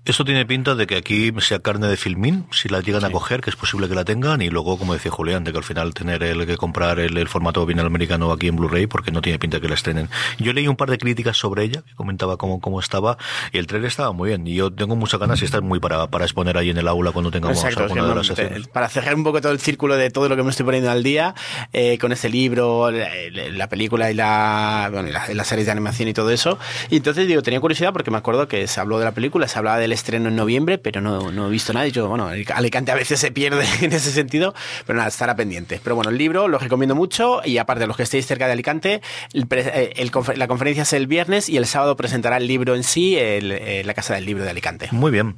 Eso 0.05 0.25
tiene 0.25 0.45
pinta 0.45 0.75
de 0.75 0.87
que 0.87 0.95
aquí 0.95 1.31
sea 1.39 1.59
carne 1.59 1.87
de 1.87 1.97
filmín, 1.97 2.45
si 2.51 2.69
la 2.69 2.81
llegan 2.81 3.05
a 3.05 3.09
coger, 3.09 3.41
que 3.41 3.49
es 3.49 3.55
posible 3.55 3.87
que 3.87 3.95
la 3.95 4.05
tengan, 4.05 4.41
y 4.41 4.49
luego, 4.49 4.77
como 4.77 4.93
decía 4.93 5.11
Julián, 5.11 5.43
de 5.43 5.51
que 5.51 5.57
al 5.57 5.63
final 5.63 5.93
tener 5.93 6.23
el 6.23 6.45
que 6.45 6.57
comprar 6.57 6.99
el, 6.99 7.27
formato 7.27 7.65
bien 7.65 7.79
americano 7.79 8.31
aquí 8.31 8.47
en 8.47 8.55
Blu-ray, 8.55 8.87
porque 8.87 9.11
no 9.11 9.21
tiene 9.21 9.39
pinta 9.39 9.59
que 9.59 9.67
la 9.67 9.75
estrenen. 9.75 10.09
Yo 10.39 10.53
leí 10.53 10.67
un 10.67 10.75
par 10.75 10.89
de 10.89 10.97
críticas 10.97 11.37
sobre 11.37 11.63
ella, 11.63 11.81
que 11.81 11.95
comentaba 11.95 12.37
cómo, 12.37 12.59
cómo 12.59 12.79
estaba, 12.79 13.17
y 13.51 13.57
el 13.57 13.67
trailer 13.67 13.87
estaba 13.87 14.11
muy 14.11 14.29
bien, 14.29 14.45
y 14.47 14.55
yo 14.55 14.71
tengo 14.71 14.95
muchas 14.95 15.19
ganas 15.19 15.41
y 15.41 15.45
está 15.45 15.61
muy 15.61 15.79
para, 15.79 16.07
para 16.07 16.25
exponer 16.25 16.57
ahí 16.57 16.69
en 16.69 16.77
el 16.77 16.87
aula 16.87 17.11
cuando 17.11 17.31
tengamos 17.31 17.63
alguna 17.63 18.07
de 18.07 18.15
las 18.15 18.67
Para 18.69 18.89
cerrar 18.89 19.15
un 19.15 19.23
poco 19.23 19.41
todo 19.41 19.51
el 19.51 19.59
círculo 19.63 19.95
de 19.95 20.09
todo 20.11 20.29
lo 20.29 20.35
que 20.35 20.43
me 20.43 20.51
estoy 20.51 20.65
poniendo 20.65 20.91
al 20.91 21.03
día, 21.03 21.33
eh, 21.71 21.97
con 21.97 22.11
este 22.11 22.29
libro, 22.29 22.91
la, 22.91 23.67
película 23.67 24.11
y 24.11 24.13
la, 24.13 24.89
bueno, 24.91 25.09
y 25.09 25.33
la, 25.33 25.43
series 25.43 25.65
de 25.65 25.71
animación 25.71 26.07
y 26.09 26.13
todo 26.13 26.29
eso. 26.29 26.59
Y 26.89 26.97
entonces 26.97 27.27
digo, 27.27 27.41
tenía 27.41 27.59
curiosidad 27.59 27.93
porque 27.93 28.11
me 28.11 28.17
acuerdo 28.17 28.47
que 28.47 28.67
se 28.67 28.79
habló 28.79 28.99
de 28.99 29.05
la 29.05 29.13
película, 29.13 29.47
se 29.47 29.57
hablaba 29.57 29.77
del 29.77 29.91
estreno 29.91 30.29
en 30.29 30.35
noviembre, 30.35 30.77
pero 30.77 31.01
no, 31.01 31.31
no 31.31 31.47
he 31.47 31.49
visto 31.49 31.73
nada. 31.73 31.87
Yo, 31.87 32.07
bueno, 32.07 32.29
Alicante 32.53 32.91
a 32.91 32.95
veces 32.95 33.19
se 33.19 33.31
pierde 33.31 33.65
en 33.81 33.93
ese 33.93 34.11
sentido, 34.11 34.53
pero 34.85 34.97
nada, 34.97 35.09
estará 35.09 35.35
pendiente. 35.35 35.79
Pero 35.83 35.95
bueno, 35.95 36.11
el 36.11 36.17
libro 36.17 36.47
lo 36.47 36.57
recomiendo 36.57 36.95
mucho 36.95 37.41
y 37.43 37.57
aparte 37.57 37.87
los 37.87 37.97
que 37.97 38.03
estéis 38.03 38.27
cerca 38.27 38.45
de 38.45 38.53
Alicante, 38.53 39.01
eh, 39.33 40.11
la 40.35 40.47
conferencia 40.47 40.83
es 40.83 40.93
el 40.93 41.07
viernes 41.07 41.49
y 41.49 41.57
el 41.57 41.65
sábado 41.65 41.95
presentará 41.95 42.37
el 42.37 42.47
libro 42.47 42.75
en 42.75 42.83
sí 42.83 43.17
en 43.17 43.87
la 43.87 43.93
Casa 43.93 44.13
del 44.15 44.25
Libro 44.25 44.43
de 44.43 44.49
Alicante. 44.49 44.89
Muy 44.91 45.11
bien. 45.11 45.35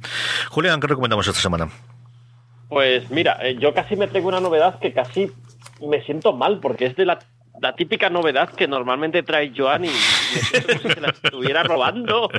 Julián, 0.50 0.80
¿qué 0.80 0.86
recomendamos 0.86 1.26
esta 1.26 1.40
semana? 1.40 1.68
Pues 2.68 3.10
mira, 3.10 3.38
eh, 3.42 3.56
yo 3.58 3.72
casi 3.74 3.96
me 3.96 4.08
traigo 4.08 4.28
una 4.28 4.40
novedad 4.40 4.78
que 4.78 4.92
casi 4.92 5.30
me 5.86 6.02
siento 6.02 6.32
mal, 6.32 6.58
porque 6.60 6.86
es 6.86 6.96
de 6.96 7.04
la, 7.06 7.18
típica 7.76 8.10
novedad 8.10 8.50
que 8.50 8.68
normalmente 8.68 9.22
trae 9.22 9.52
Joan 9.56 9.84
y, 9.84 9.88
me 9.88 10.62
como 10.62 10.80
si 10.80 10.88
se 10.88 11.00
la 11.00 11.08
estuviera 11.08 11.62
robando. 11.62 12.28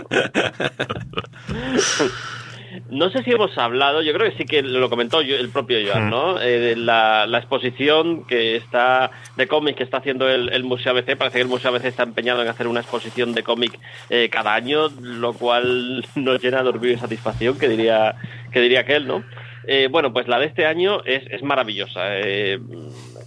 No 2.89 3.09
sé 3.09 3.23
si 3.23 3.31
hemos 3.31 3.57
hablado, 3.57 4.01
yo 4.01 4.13
creo 4.13 4.29
que 4.29 4.37
sí 4.37 4.45
que 4.45 4.61
lo 4.61 4.89
comentó 4.89 5.21
el 5.21 5.49
propio 5.49 5.77
Joan, 5.85 6.09
¿no? 6.09 6.39
Eh, 6.41 6.75
la, 6.75 7.25
exposición 7.37 8.25
que 8.25 8.55
está 8.55 9.11
de 9.35 9.47
cómic 9.47 9.77
que 9.77 9.83
está 9.83 9.97
haciendo 9.97 10.29
el, 10.29 10.63
Museo 10.63 10.91
ABC, 10.91 11.17
parece 11.17 11.37
que 11.37 11.43
el 11.43 11.47
Museo 11.47 11.71
ABC 11.71 11.85
está 11.85 12.03
empeñado 12.03 12.41
en 12.41 12.47
hacer 12.47 12.67
una 12.67 12.81
exposición 12.81 13.33
de 13.33 13.43
cómic 13.43 13.77
eh, 14.09 14.29
cada 14.29 14.53
año, 14.53 14.89
lo 15.01 15.33
cual 15.33 16.05
nos 16.15 16.41
llena 16.41 16.63
de 16.63 16.69
orgullo 16.69 16.93
y 16.93 16.97
satisfacción, 16.97 17.57
que 17.57 17.67
diría, 17.67 18.15
que 18.51 18.61
diría 18.61 18.81
aquel, 18.81 19.07
¿no? 19.07 19.23
Eh, 19.69 19.89
bueno, 19.91 20.13
pues 20.13 20.29
la 20.29 20.39
de 20.39 20.45
este 20.45 20.65
año 20.65 21.03
es, 21.03 21.23
es 21.29 21.43
maravillosa. 21.43 22.17
Eh, 22.19 22.57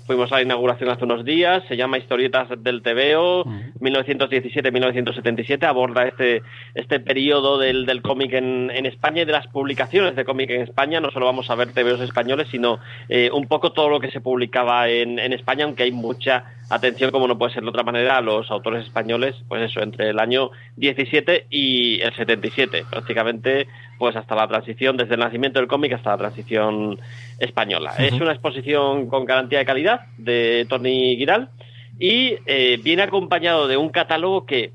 fuimos 0.07 0.33
a 0.33 0.37
la 0.37 0.43
inauguración 0.43 0.89
hace 0.89 1.05
unos 1.05 1.23
días, 1.23 1.63
se 1.69 1.77
llama 1.77 1.99
Historietas 1.99 2.49
del 2.65 2.81
TVO, 2.81 3.45
1917-1977, 3.79 5.65
aborda 5.65 6.07
este, 6.07 6.43
este 6.75 6.99
periodo 6.99 7.59
del, 7.59 7.85
del 7.85 8.01
cómic 8.01 8.33
en, 8.33 8.71
en, 8.71 8.87
España 8.87 9.21
y 9.21 9.25
de 9.27 9.33
las 9.33 9.49
publicaciones 9.49 10.17
de 10.17 10.25
cómic 10.25 10.49
en 10.49 10.63
España. 10.63 10.99
No 10.99 11.11
solo 11.11 11.27
vamos 11.27 11.51
a 11.51 11.57
ver 11.57 11.75
TVOs 11.75 12.01
españoles, 12.01 12.49
sino 12.51 12.79
eh, 13.11 13.31
un 13.31 13.47
poco 13.47 13.73
todo 13.73 13.91
lo 13.91 14.01
que 14.01 14.11
se 14.11 14.23
publicaba 14.23 14.89
en, 14.89 15.19
en 15.19 15.35
España, 15.35 15.67
aunque 15.67 15.83
hay 15.83 15.93
mucha 15.93 16.45
atención, 16.71 17.11
como 17.11 17.29
no 17.29 17.37
puede 17.37 17.53
ser 17.53 17.65
de 17.65 17.69
otra 17.69 17.83
manera, 17.83 18.17
a 18.17 18.23
los 18.23 18.51
autores 18.51 18.87
españoles, 18.87 19.37
pues 19.47 19.71
eso, 19.71 19.83
entre 19.83 20.09
el 20.09 20.19
año 20.19 20.51
17 20.77 21.49
y 21.51 22.01
el 22.01 22.15
77, 22.15 22.85
prácticamente 22.89 23.67
pues 24.01 24.17
hasta 24.17 24.35
la 24.35 24.49
transición, 24.49 24.97
desde 24.97 25.13
el 25.13 25.21
nacimiento 25.21 25.59
del 25.59 25.69
cómic 25.69 25.93
hasta 25.93 26.13
la 26.13 26.17
transición 26.17 26.99
española. 27.39 27.93
Es 27.99 28.15
una 28.15 28.33
exposición 28.33 29.09
con 29.09 29.27
garantía 29.27 29.59
de 29.59 29.67
calidad 29.67 30.07
de 30.17 30.65
Tony 30.71 31.17
Giral 31.17 31.51
y 31.99 32.37
eh, 32.47 32.81
viene 32.83 33.03
acompañado 33.03 33.69
de 33.69 33.77
un 33.77 33.91
catálogo 33.91 34.47
que, 34.47 34.73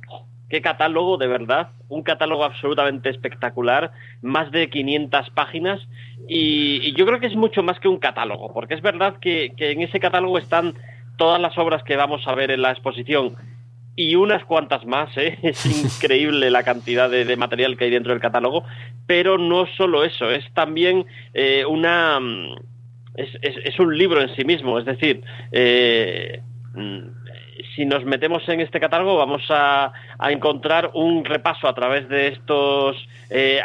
qué 0.47 0.61
catálogo 0.61 1.17
de 1.17 1.25
verdad, 1.25 1.69
un 1.89 2.03
catálogo 2.03 2.43
absolutamente 2.43 3.09
espectacular, 3.09 3.93
más 4.21 4.51
de 4.51 4.69
500 4.69 5.31
páginas 5.31 5.81
y, 6.29 6.93
yo 6.93 7.07
creo 7.07 7.19
que 7.19 7.25
es 7.25 7.35
mucho 7.35 7.63
más 7.63 7.79
que 7.79 7.87
un 7.87 7.97
catálogo, 7.97 8.53
porque 8.53 8.75
es 8.75 8.81
verdad 8.83 9.15
que 9.19 9.53
en 9.57 9.81
ese 9.81 9.99
catálogo 9.99 10.37
están 10.37 10.75
todas 11.17 11.41
las 11.41 11.57
obras 11.57 11.81
que 11.81 11.95
vamos 11.95 12.27
a 12.27 12.35
ver 12.35 12.51
en 12.51 12.61
la 12.61 12.69
exposición 12.69 13.35
y 13.95 14.15
unas 14.15 14.43
cuantas 14.45 14.85
más, 14.85 15.15
¿eh? 15.17 15.37
es 15.43 15.65
increíble 15.97 16.49
la 16.51 16.63
cantidad 16.63 17.09
de, 17.09 17.35
material 17.37 17.77
que 17.77 17.85
hay 17.85 17.91
dentro 17.91 18.11
del 18.11 18.21
catálogo, 18.21 18.63
pero 19.07 19.37
no 19.37 19.65
solo 19.77 20.03
eso, 20.03 20.29
es 20.31 20.51
también 20.53 21.05
eh, 21.33 21.65
una... 21.65 22.19
Mm, 22.19 22.55
es, 23.15 23.29
es, 23.41 23.79
un 23.79 23.97
libro 23.97 24.21
en 24.21 24.35
sí 24.35 24.43
mismo, 24.43 24.77
es 24.77 24.83
decir, 24.83 25.23
eh, 25.53 26.41
mm, 26.73 26.99
si 27.73 27.85
nos 27.85 28.03
metemos 28.03 28.47
en 28.49 28.59
este 28.59 28.81
catálogo 28.81 29.15
vamos 29.15 29.41
a, 29.49 29.93
encontrar 30.29 30.91
un 30.93 31.23
repaso 31.23 31.69
a 31.69 31.73
través 31.73 32.09
de 32.09 32.27
estos 32.27 32.97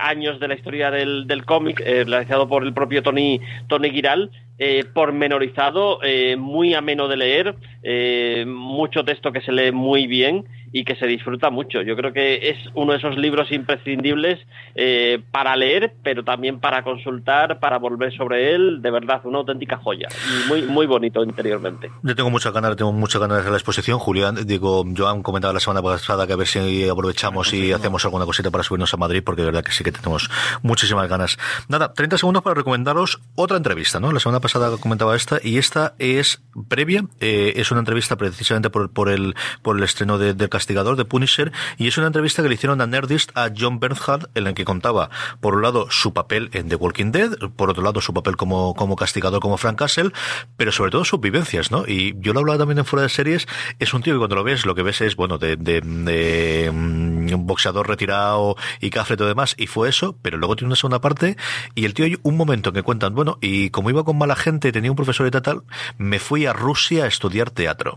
años 0.01 0.39
de 0.39 0.49
la 0.49 0.55
historia 0.55 0.91
del, 0.93 1.27
del 1.27 1.45
cómic 1.45 1.81
realizado 1.81 2.49
por 2.49 2.65
el 2.65 2.73
propio 2.73 3.03
Tony, 3.03 3.41
Tony 3.69 3.91
Giral 3.91 4.31
eh, 4.61 4.85
pormenorizado, 4.85 6.01
eh, 6.03 6.37
muy 6.37 6.75
ameno 6.75 7.09
de 7.09 7.17
leer, 7.17 7.57
eh, 7.83 8.45
mucho 8.47 9.05
texto 9.05 9.33
que 9.33 9.41
se 9.41 9.53
lee 9.53 9.73
muy 9.73 10.07
bien 10.07 10.45
y 10.73 10.85
que 10.85 10.97
se 10.97 11.07
disfruta 11.07 11.51
mucho. 11.51 11.83
Yo 11.83 11.97
creo 11.97 12.13
que 12.13 12.51
es 12.51 12.59
uno 12.75 12.93
de 12.93 12.99
esos 12.99 13.17
libros 13.17 13.51
imprescindibles 13.51 14.39
eh, 14.75 15.21
para 15.33 15.57
leer, 15.57 15.95
pero 16.03 16.23
también 16.23 16.61
para 16.61 16.85
consultar, 16.85 17.59
para 17.59 17.79
volver 17.79 18.15
sobre 18.17 18.55
él. 18.55 18.83
De 18.83 18.91
verdad, 18.91 19.21
una 19.25 19.39
auténtica 19.39 19.79
joya 19.79 20.09
y 20.29 20.49
muy 20.49 20.63
muy 20.63 20.87
bonito 20.87 21.25
interiormente. 21.25 21.91
Yo 22.03 22.15
tengo 22.15 22.31
muchas 22.31 22.53
ganas, 22.53 22.77
tengo 22.77 22.93
muchas 22.93 23.21
ganas 23.21 23.39
de 23.39 23.41
hacer 23.41 23.53
la 23.53 23.59
exposición. 23.59 23.99
Julián, 23.99 24.47
digo, 24.47 24.85
Joan 24.97 25.23
comentaba 25.23 25.55
la 25.55 25.61
semana 25.61 25.83
pasada 25.83 26.27
que 26.27 26.35
a 26.35 26.37
ver 26.37 26.47
si 26.47 26.89
aprovechamos 26.89 27.53
y 27.53 27.73
hacemos 27.73 28.05
alguna 28.05 28.27
cosita 28.27 28.51
para 28.51 28.63
subirnos 28.63 28.93
a 28.95 28.97
Madrid, 28.99 29.23
porque 29.25 29.43
de 29.43 29.47
verdad 29.47 29.65
que 29.65 29.73
sí 29.73 29.83
que 29.83 29.91
tenemos 29.91 30.31
muchísimas 30.63 31.09
ganas. 31.09 31.39
Nada, 31.69 31.93
30 31.93 32.19
segundos 32.19 32.43
para 32.43 32.55
recomendaros 32.55 33.21
otra 33.35 33.57
entrevista, 33.57 33.99
¿no? 33.99 34.13
La 34.13 34.21
semana 34.21 34.39
pasada 34.41 34.50
comentaba 34.81 35.17
esta 35.17 35.41
y 35.43 35.59
esta 35.59 35.95
es 35.99 36.43
previa, 36.69 37.05
eh, 37.21 37.55
es 37.57 37.71
una 37.71 37.81
entrevista 37.81 38.17
precisamente 38.17 38.71
por, 38.71 38.91
por 38.91 39.09
el 39.09 39.35
por 39.63 39.77
el 39.77 39.83
estreno 39.83 40.19
de, 40.19 40.35
del 40.35 40.49
castigador 40.49 40.97
de 40.97 41.05
Punisher 41.05 41.53
y 41.79 41.89
es 41.89 41.97
una 41.99 42.09
entrevista 42.09 42.43
que 42.43 42.49
le 42.49 42.55
hicieron 42.55 42.81
a 42.81 42.87
Nerdist 42.87 43.31
a 43.37 43.51
John 43.57 43.81
Bernhardt 43.81 44.31
en 44.35 44.45
la 44.45 44.55
que 44.55 44.65
contaba 44.65 45.11
por 45.41 45.55
un 45.55 45.63
lado 45.63 45.91
su 45.91 46.13
papel 46.13 46.51
en 46.53 46.69
The 46.69 46.77
Walking 46.77 47.13
Dead, 47.13 47.31
por 47.57 47.71
otro 47.71 47.83
lado 47.83 48.01
su 48.01 48.13
papel 48.13 48.37
como, 48.37 48.75
como 48.75 48.97
castigador 48.97 49.41
como 49.41 49.57
Frank 49.57 49.79
Castle, 49.79 50.13
pero 50.57 50.73
sobre 50.73 50.91
todo 50.91 51.05
sus 51.05 51.21
vivencias, 51.21 51.71
¿no? 51.71 51.85
Y 51.87 52.15
yo 52.19 52.33
lo 52.33 52.41
hablaba 52.41 52.59
también 52.59 52.79
en 52.79 52.85
fuera 52.85 53.03
de 53.03 53.09
series, 53.09 53.47
es 53.79 53.95
un 53.95 54.03
tío 54.03 54.15
que 54.15 54.19
cuando 54.19 54.37
lo 54.37 54.45
ves, 54.45 54.67
lo 54.67 54.75
que 54.75 54.83
ves 54.83 55.01
es, 55.01 55.17
bueno, 55.17 55.39
de, 55.39 55.57
de, 55.57 55.81
de 55.81 56.71
mm, 56.73 57.35
un 57.35 57.47
boxeador 57.47 57.89
retirado 57.89 58.57
y 58.81 58.91
cafre 58.91 59.15
y 59.15 59.17
todo 59.17 59.29
demás, 59.29 59.55
y 59.59 59.67
fue 59.67 59.89
eso, 59.89 60.17
pero 60.23 60.39
luego 60.39 60.57
tiene 60.57 60.69
una 60.69 60.77
segunda 60.77 61.01
parte 61.01 61.37
y 61.75 61.85
el 61.85 61.95
tío 61.95 62.05
hay 62.05 62.17
un 62.23 62.37
momento 62.37 62.71
en 62.71 62.75
que 62.75 62.83
cuentan, 62.83 63.15
bueno, 63.15 63.39
y 63.41 63.71
como 63.71 63.91
iba 63.91 64.05
con 64.05 64.19
mala 64.19 64.37
gente, 64.41 64.73
tenía 64.73 64.91
un 64.91 64.97
profesor 64.97 65.27
y 65.27 65.31
tal, 65.31 65.63
me 65.99 66.19
fui 66.19 66.47
a 66.47 66.53
Rusia 66.53 67.05
a 67.05 67.07
estudiar 67.07 67.51
teatro. 67.51 67.97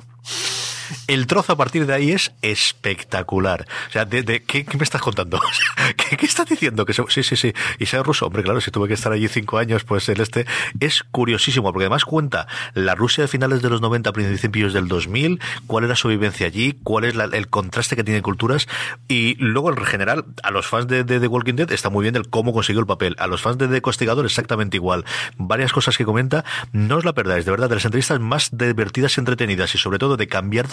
El 1.07 1.27
trozo 1.27 1.53
a 1.53 1.57
partir 1.57 1.86
de 1.86 1.93
ahí 1.93 2.11
es 2.11 2.31
espectacular. 2.41 3.67
O 3.89 3.91
sea, 3.91 4.05
de, 4.05 4.43
¿qué, 4.43 4.65
me 4.77 4.84
estás 4.84 5.01
contando? 5.01 5.39
¿Qué, 5.97 6.17
¿Qué, 6.17 6.25
estás 6.25 6.47
diciendo? 6.47 6.86
Que 6.86 6.93
sí, 6.93 7.23
sí, 7.23 7.36
sí. 7.36 7.53
Y 7.79 7.86
sea 7.86 8.03
ruso. 8.03 8.27
Hombre, 8.27 8.43
claro, 8.43 8.61
si 8.61 8.71
tuve 8.71 8.88
que 8.88 8.93
estar 8.93 9.11
allí 9.11 9.27
cinco 9.27 9.57
años, 9.57 9.84
pues 9.84 10.09
el 10.09 10.21
este 10.21 10.45
es 10.79 11.03
curiosísimo, 11.03 11.71
porque 11.71 11.86
además 11.86 12.05
cuenta 12.05 12.47
la 12.73 12.95
Rusia 12.95 13.23
de 13.23 13.27
finales 13.27 13.61
de 13.61 13.69
los 13.69 13.81
90, 13.81 14.11
principios 14.13 14.73
del 14.73 14.88
2000, 14.88 15.39
cuál 15.67 15.84
era 15.84 15.95
su 15.95 16.07
vivencia 16.07 16.47
allí, 16.47 16.79
cuál 16.84 17.05
es 17.05 17.15
el 17.15 17.47
contraste 17.47 17.95
que 17.95 18.03
tiene 18.03 18.21
culturas, 18.21 18.67
y 19.07 19.36
luego 19.36 19.69
en 19.69 19.84
general, 19.86 20.25
a 20.43 20.51
los 20.51 20.67
fans 20.67 20.88
de, 20.88 21.03
The 21.03 21.27
Walking 21.27 21.55
Dead 21.55 21.71
está 21.71 21.89
muy 21.89 22.03
bien 22.03 22.15
el 22.15 22.29
cómo 22.29 22.53
consiguió 22.53 22.79
el 22.79 22.88
papel. 22.88 23.15
A 23.19 23.27
los 23.27 23.41
fans 23.41 23.57
de 23.57 23.67
The 23.67 23.81
Costigador 23.81 24.25
exactamente 24.25 24.77
igual. 24.77 25.05
Varias 25.38 25.71
cosas 25.71 25.97
que 25.97 26.05
comenta, 26.05 26.43
no 26.71 26.97
os 26.97 27.05
la 27.05 27.13
perdáis, 27.13 27.45
de 27.45 27.51
verdad, 27.51 27.69
de 27.69 27.75
las 27.75 27.86
entrevistas 27.86 28.19
más 28.19 28.49
divertidas 28.51 29.17
y 29.17 29.21
entretenidas, 29.21 29.75
y 29.75 29.77
sobre 29.77 29.99
todo 29.99 30.17
de 30.17 30.27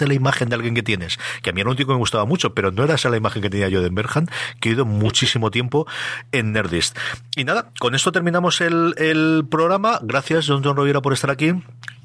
la 0.07 0.13
imagen 0.13 0.49
de 0.49 0.55
alguien 0.55 0.75
que 0.75 0.83
tienes, 0.83 1.19
que 1.41 1.49
a 1.49 1.53
mí 1.53 1.61
era 1.61 1.69
un 1.69 1.75
tipo 1.75 1.89
que 1.89 1.93
me 1.93 1.99
gustaba 1.99 2.25
mucho, 2.25 2.53
pero 2.53 2.71
no 2.71 2.83
era 2.83 2.95
esa 2.95 3.09
la 3.09 3.17
imagen 3.17 3.41
que 3.41 3.49
tenía 3.49 3.69
yo 3.69 3.81
de 3.81 3.89
Berhan, 3.89 4.27
que 4.59 4.69
he 4.69 4.71
ido 4.73 4.85
muchísimo 4.85 5.51
tiempo 5.51 5.87
en 6.31 6.53
Nerdist. 6.53 6.97
Y 7.35 7.43
nada, 7.43 7.71
con 7.79 7.95
esto 7.95 8.11
terminamos 8.11 8.61
el, 8.61 8.93
el 8.97 9.45
programa. 9.49 9.99
Gracias, 10.01 10.47
John 10.47 10.61
John 10.63 10.75
Rovira, 10.75 11.01
por 11.01 11.13
estar 11.13 11.29
aquí. 11.29 11.53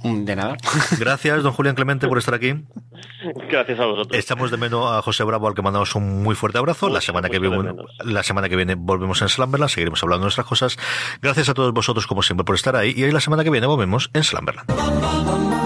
Mm, 0.03 0.25
de 0.25 0.37
nada. 0.37 0.57
Gracias, 0.99 1.43
don 1.43 1.53
Julián 1.53 1.75
Clemente, 1.75 2.07
por 2.07 2.19
estar 2.19 2.35
aquí. 2.35 2.55
Gracias 3.51 3.81
a 3.81 3.87
vosotros. 3.87 4.19
Estamos 4.19 4.51
de 4.51 4.57
menos 4.57 4.91
a 4.93 5.03
José 5.03 5.25
Bravo, 5.25 5.49
al 5.49 5.55
que 5.55 5.63
mandamos 5.63 5.95
un 5.95 6.23
muy 6.23 6.35
fuerte 6.35 6.59
abrazo. 6.59 6.89
la 6.89 7.01
semana, 7.01 7.29
que 7.29 7.39
viene, 7.39 7.75
la 8.05 8.23
semana 8.23 8.49
que 8.49 8.57
viene 8.57 8.75
volvemos 8.75 9.23
en 9.23 9.29
Slamberland, 9.29 9.71
seguiremos 9.71 10.03
hablando 10.03 10.23
de 10.23 10.27
nuestras 10.27 10.47
cosas. 10.47 10.79
Gracias 11.23 11.49
a 11.49 11.55
todos 11.55 11.73
vosotros, 11.73 12.07
como 12.07 12.23
siempre, 12.23 12.45
por 12.45 12.55
estar 12.55 12.77
ahí. 12.77 12.95
Y 12.97 13.05
hoy 13.05 13.13
la 13.13 13.21
semana 13.21 13.45
que 13.45 13.51
viene 13.51 13.67
volvemos 13.67 14.11
en 14.13 14.23
Slamberland. 14.23 15.66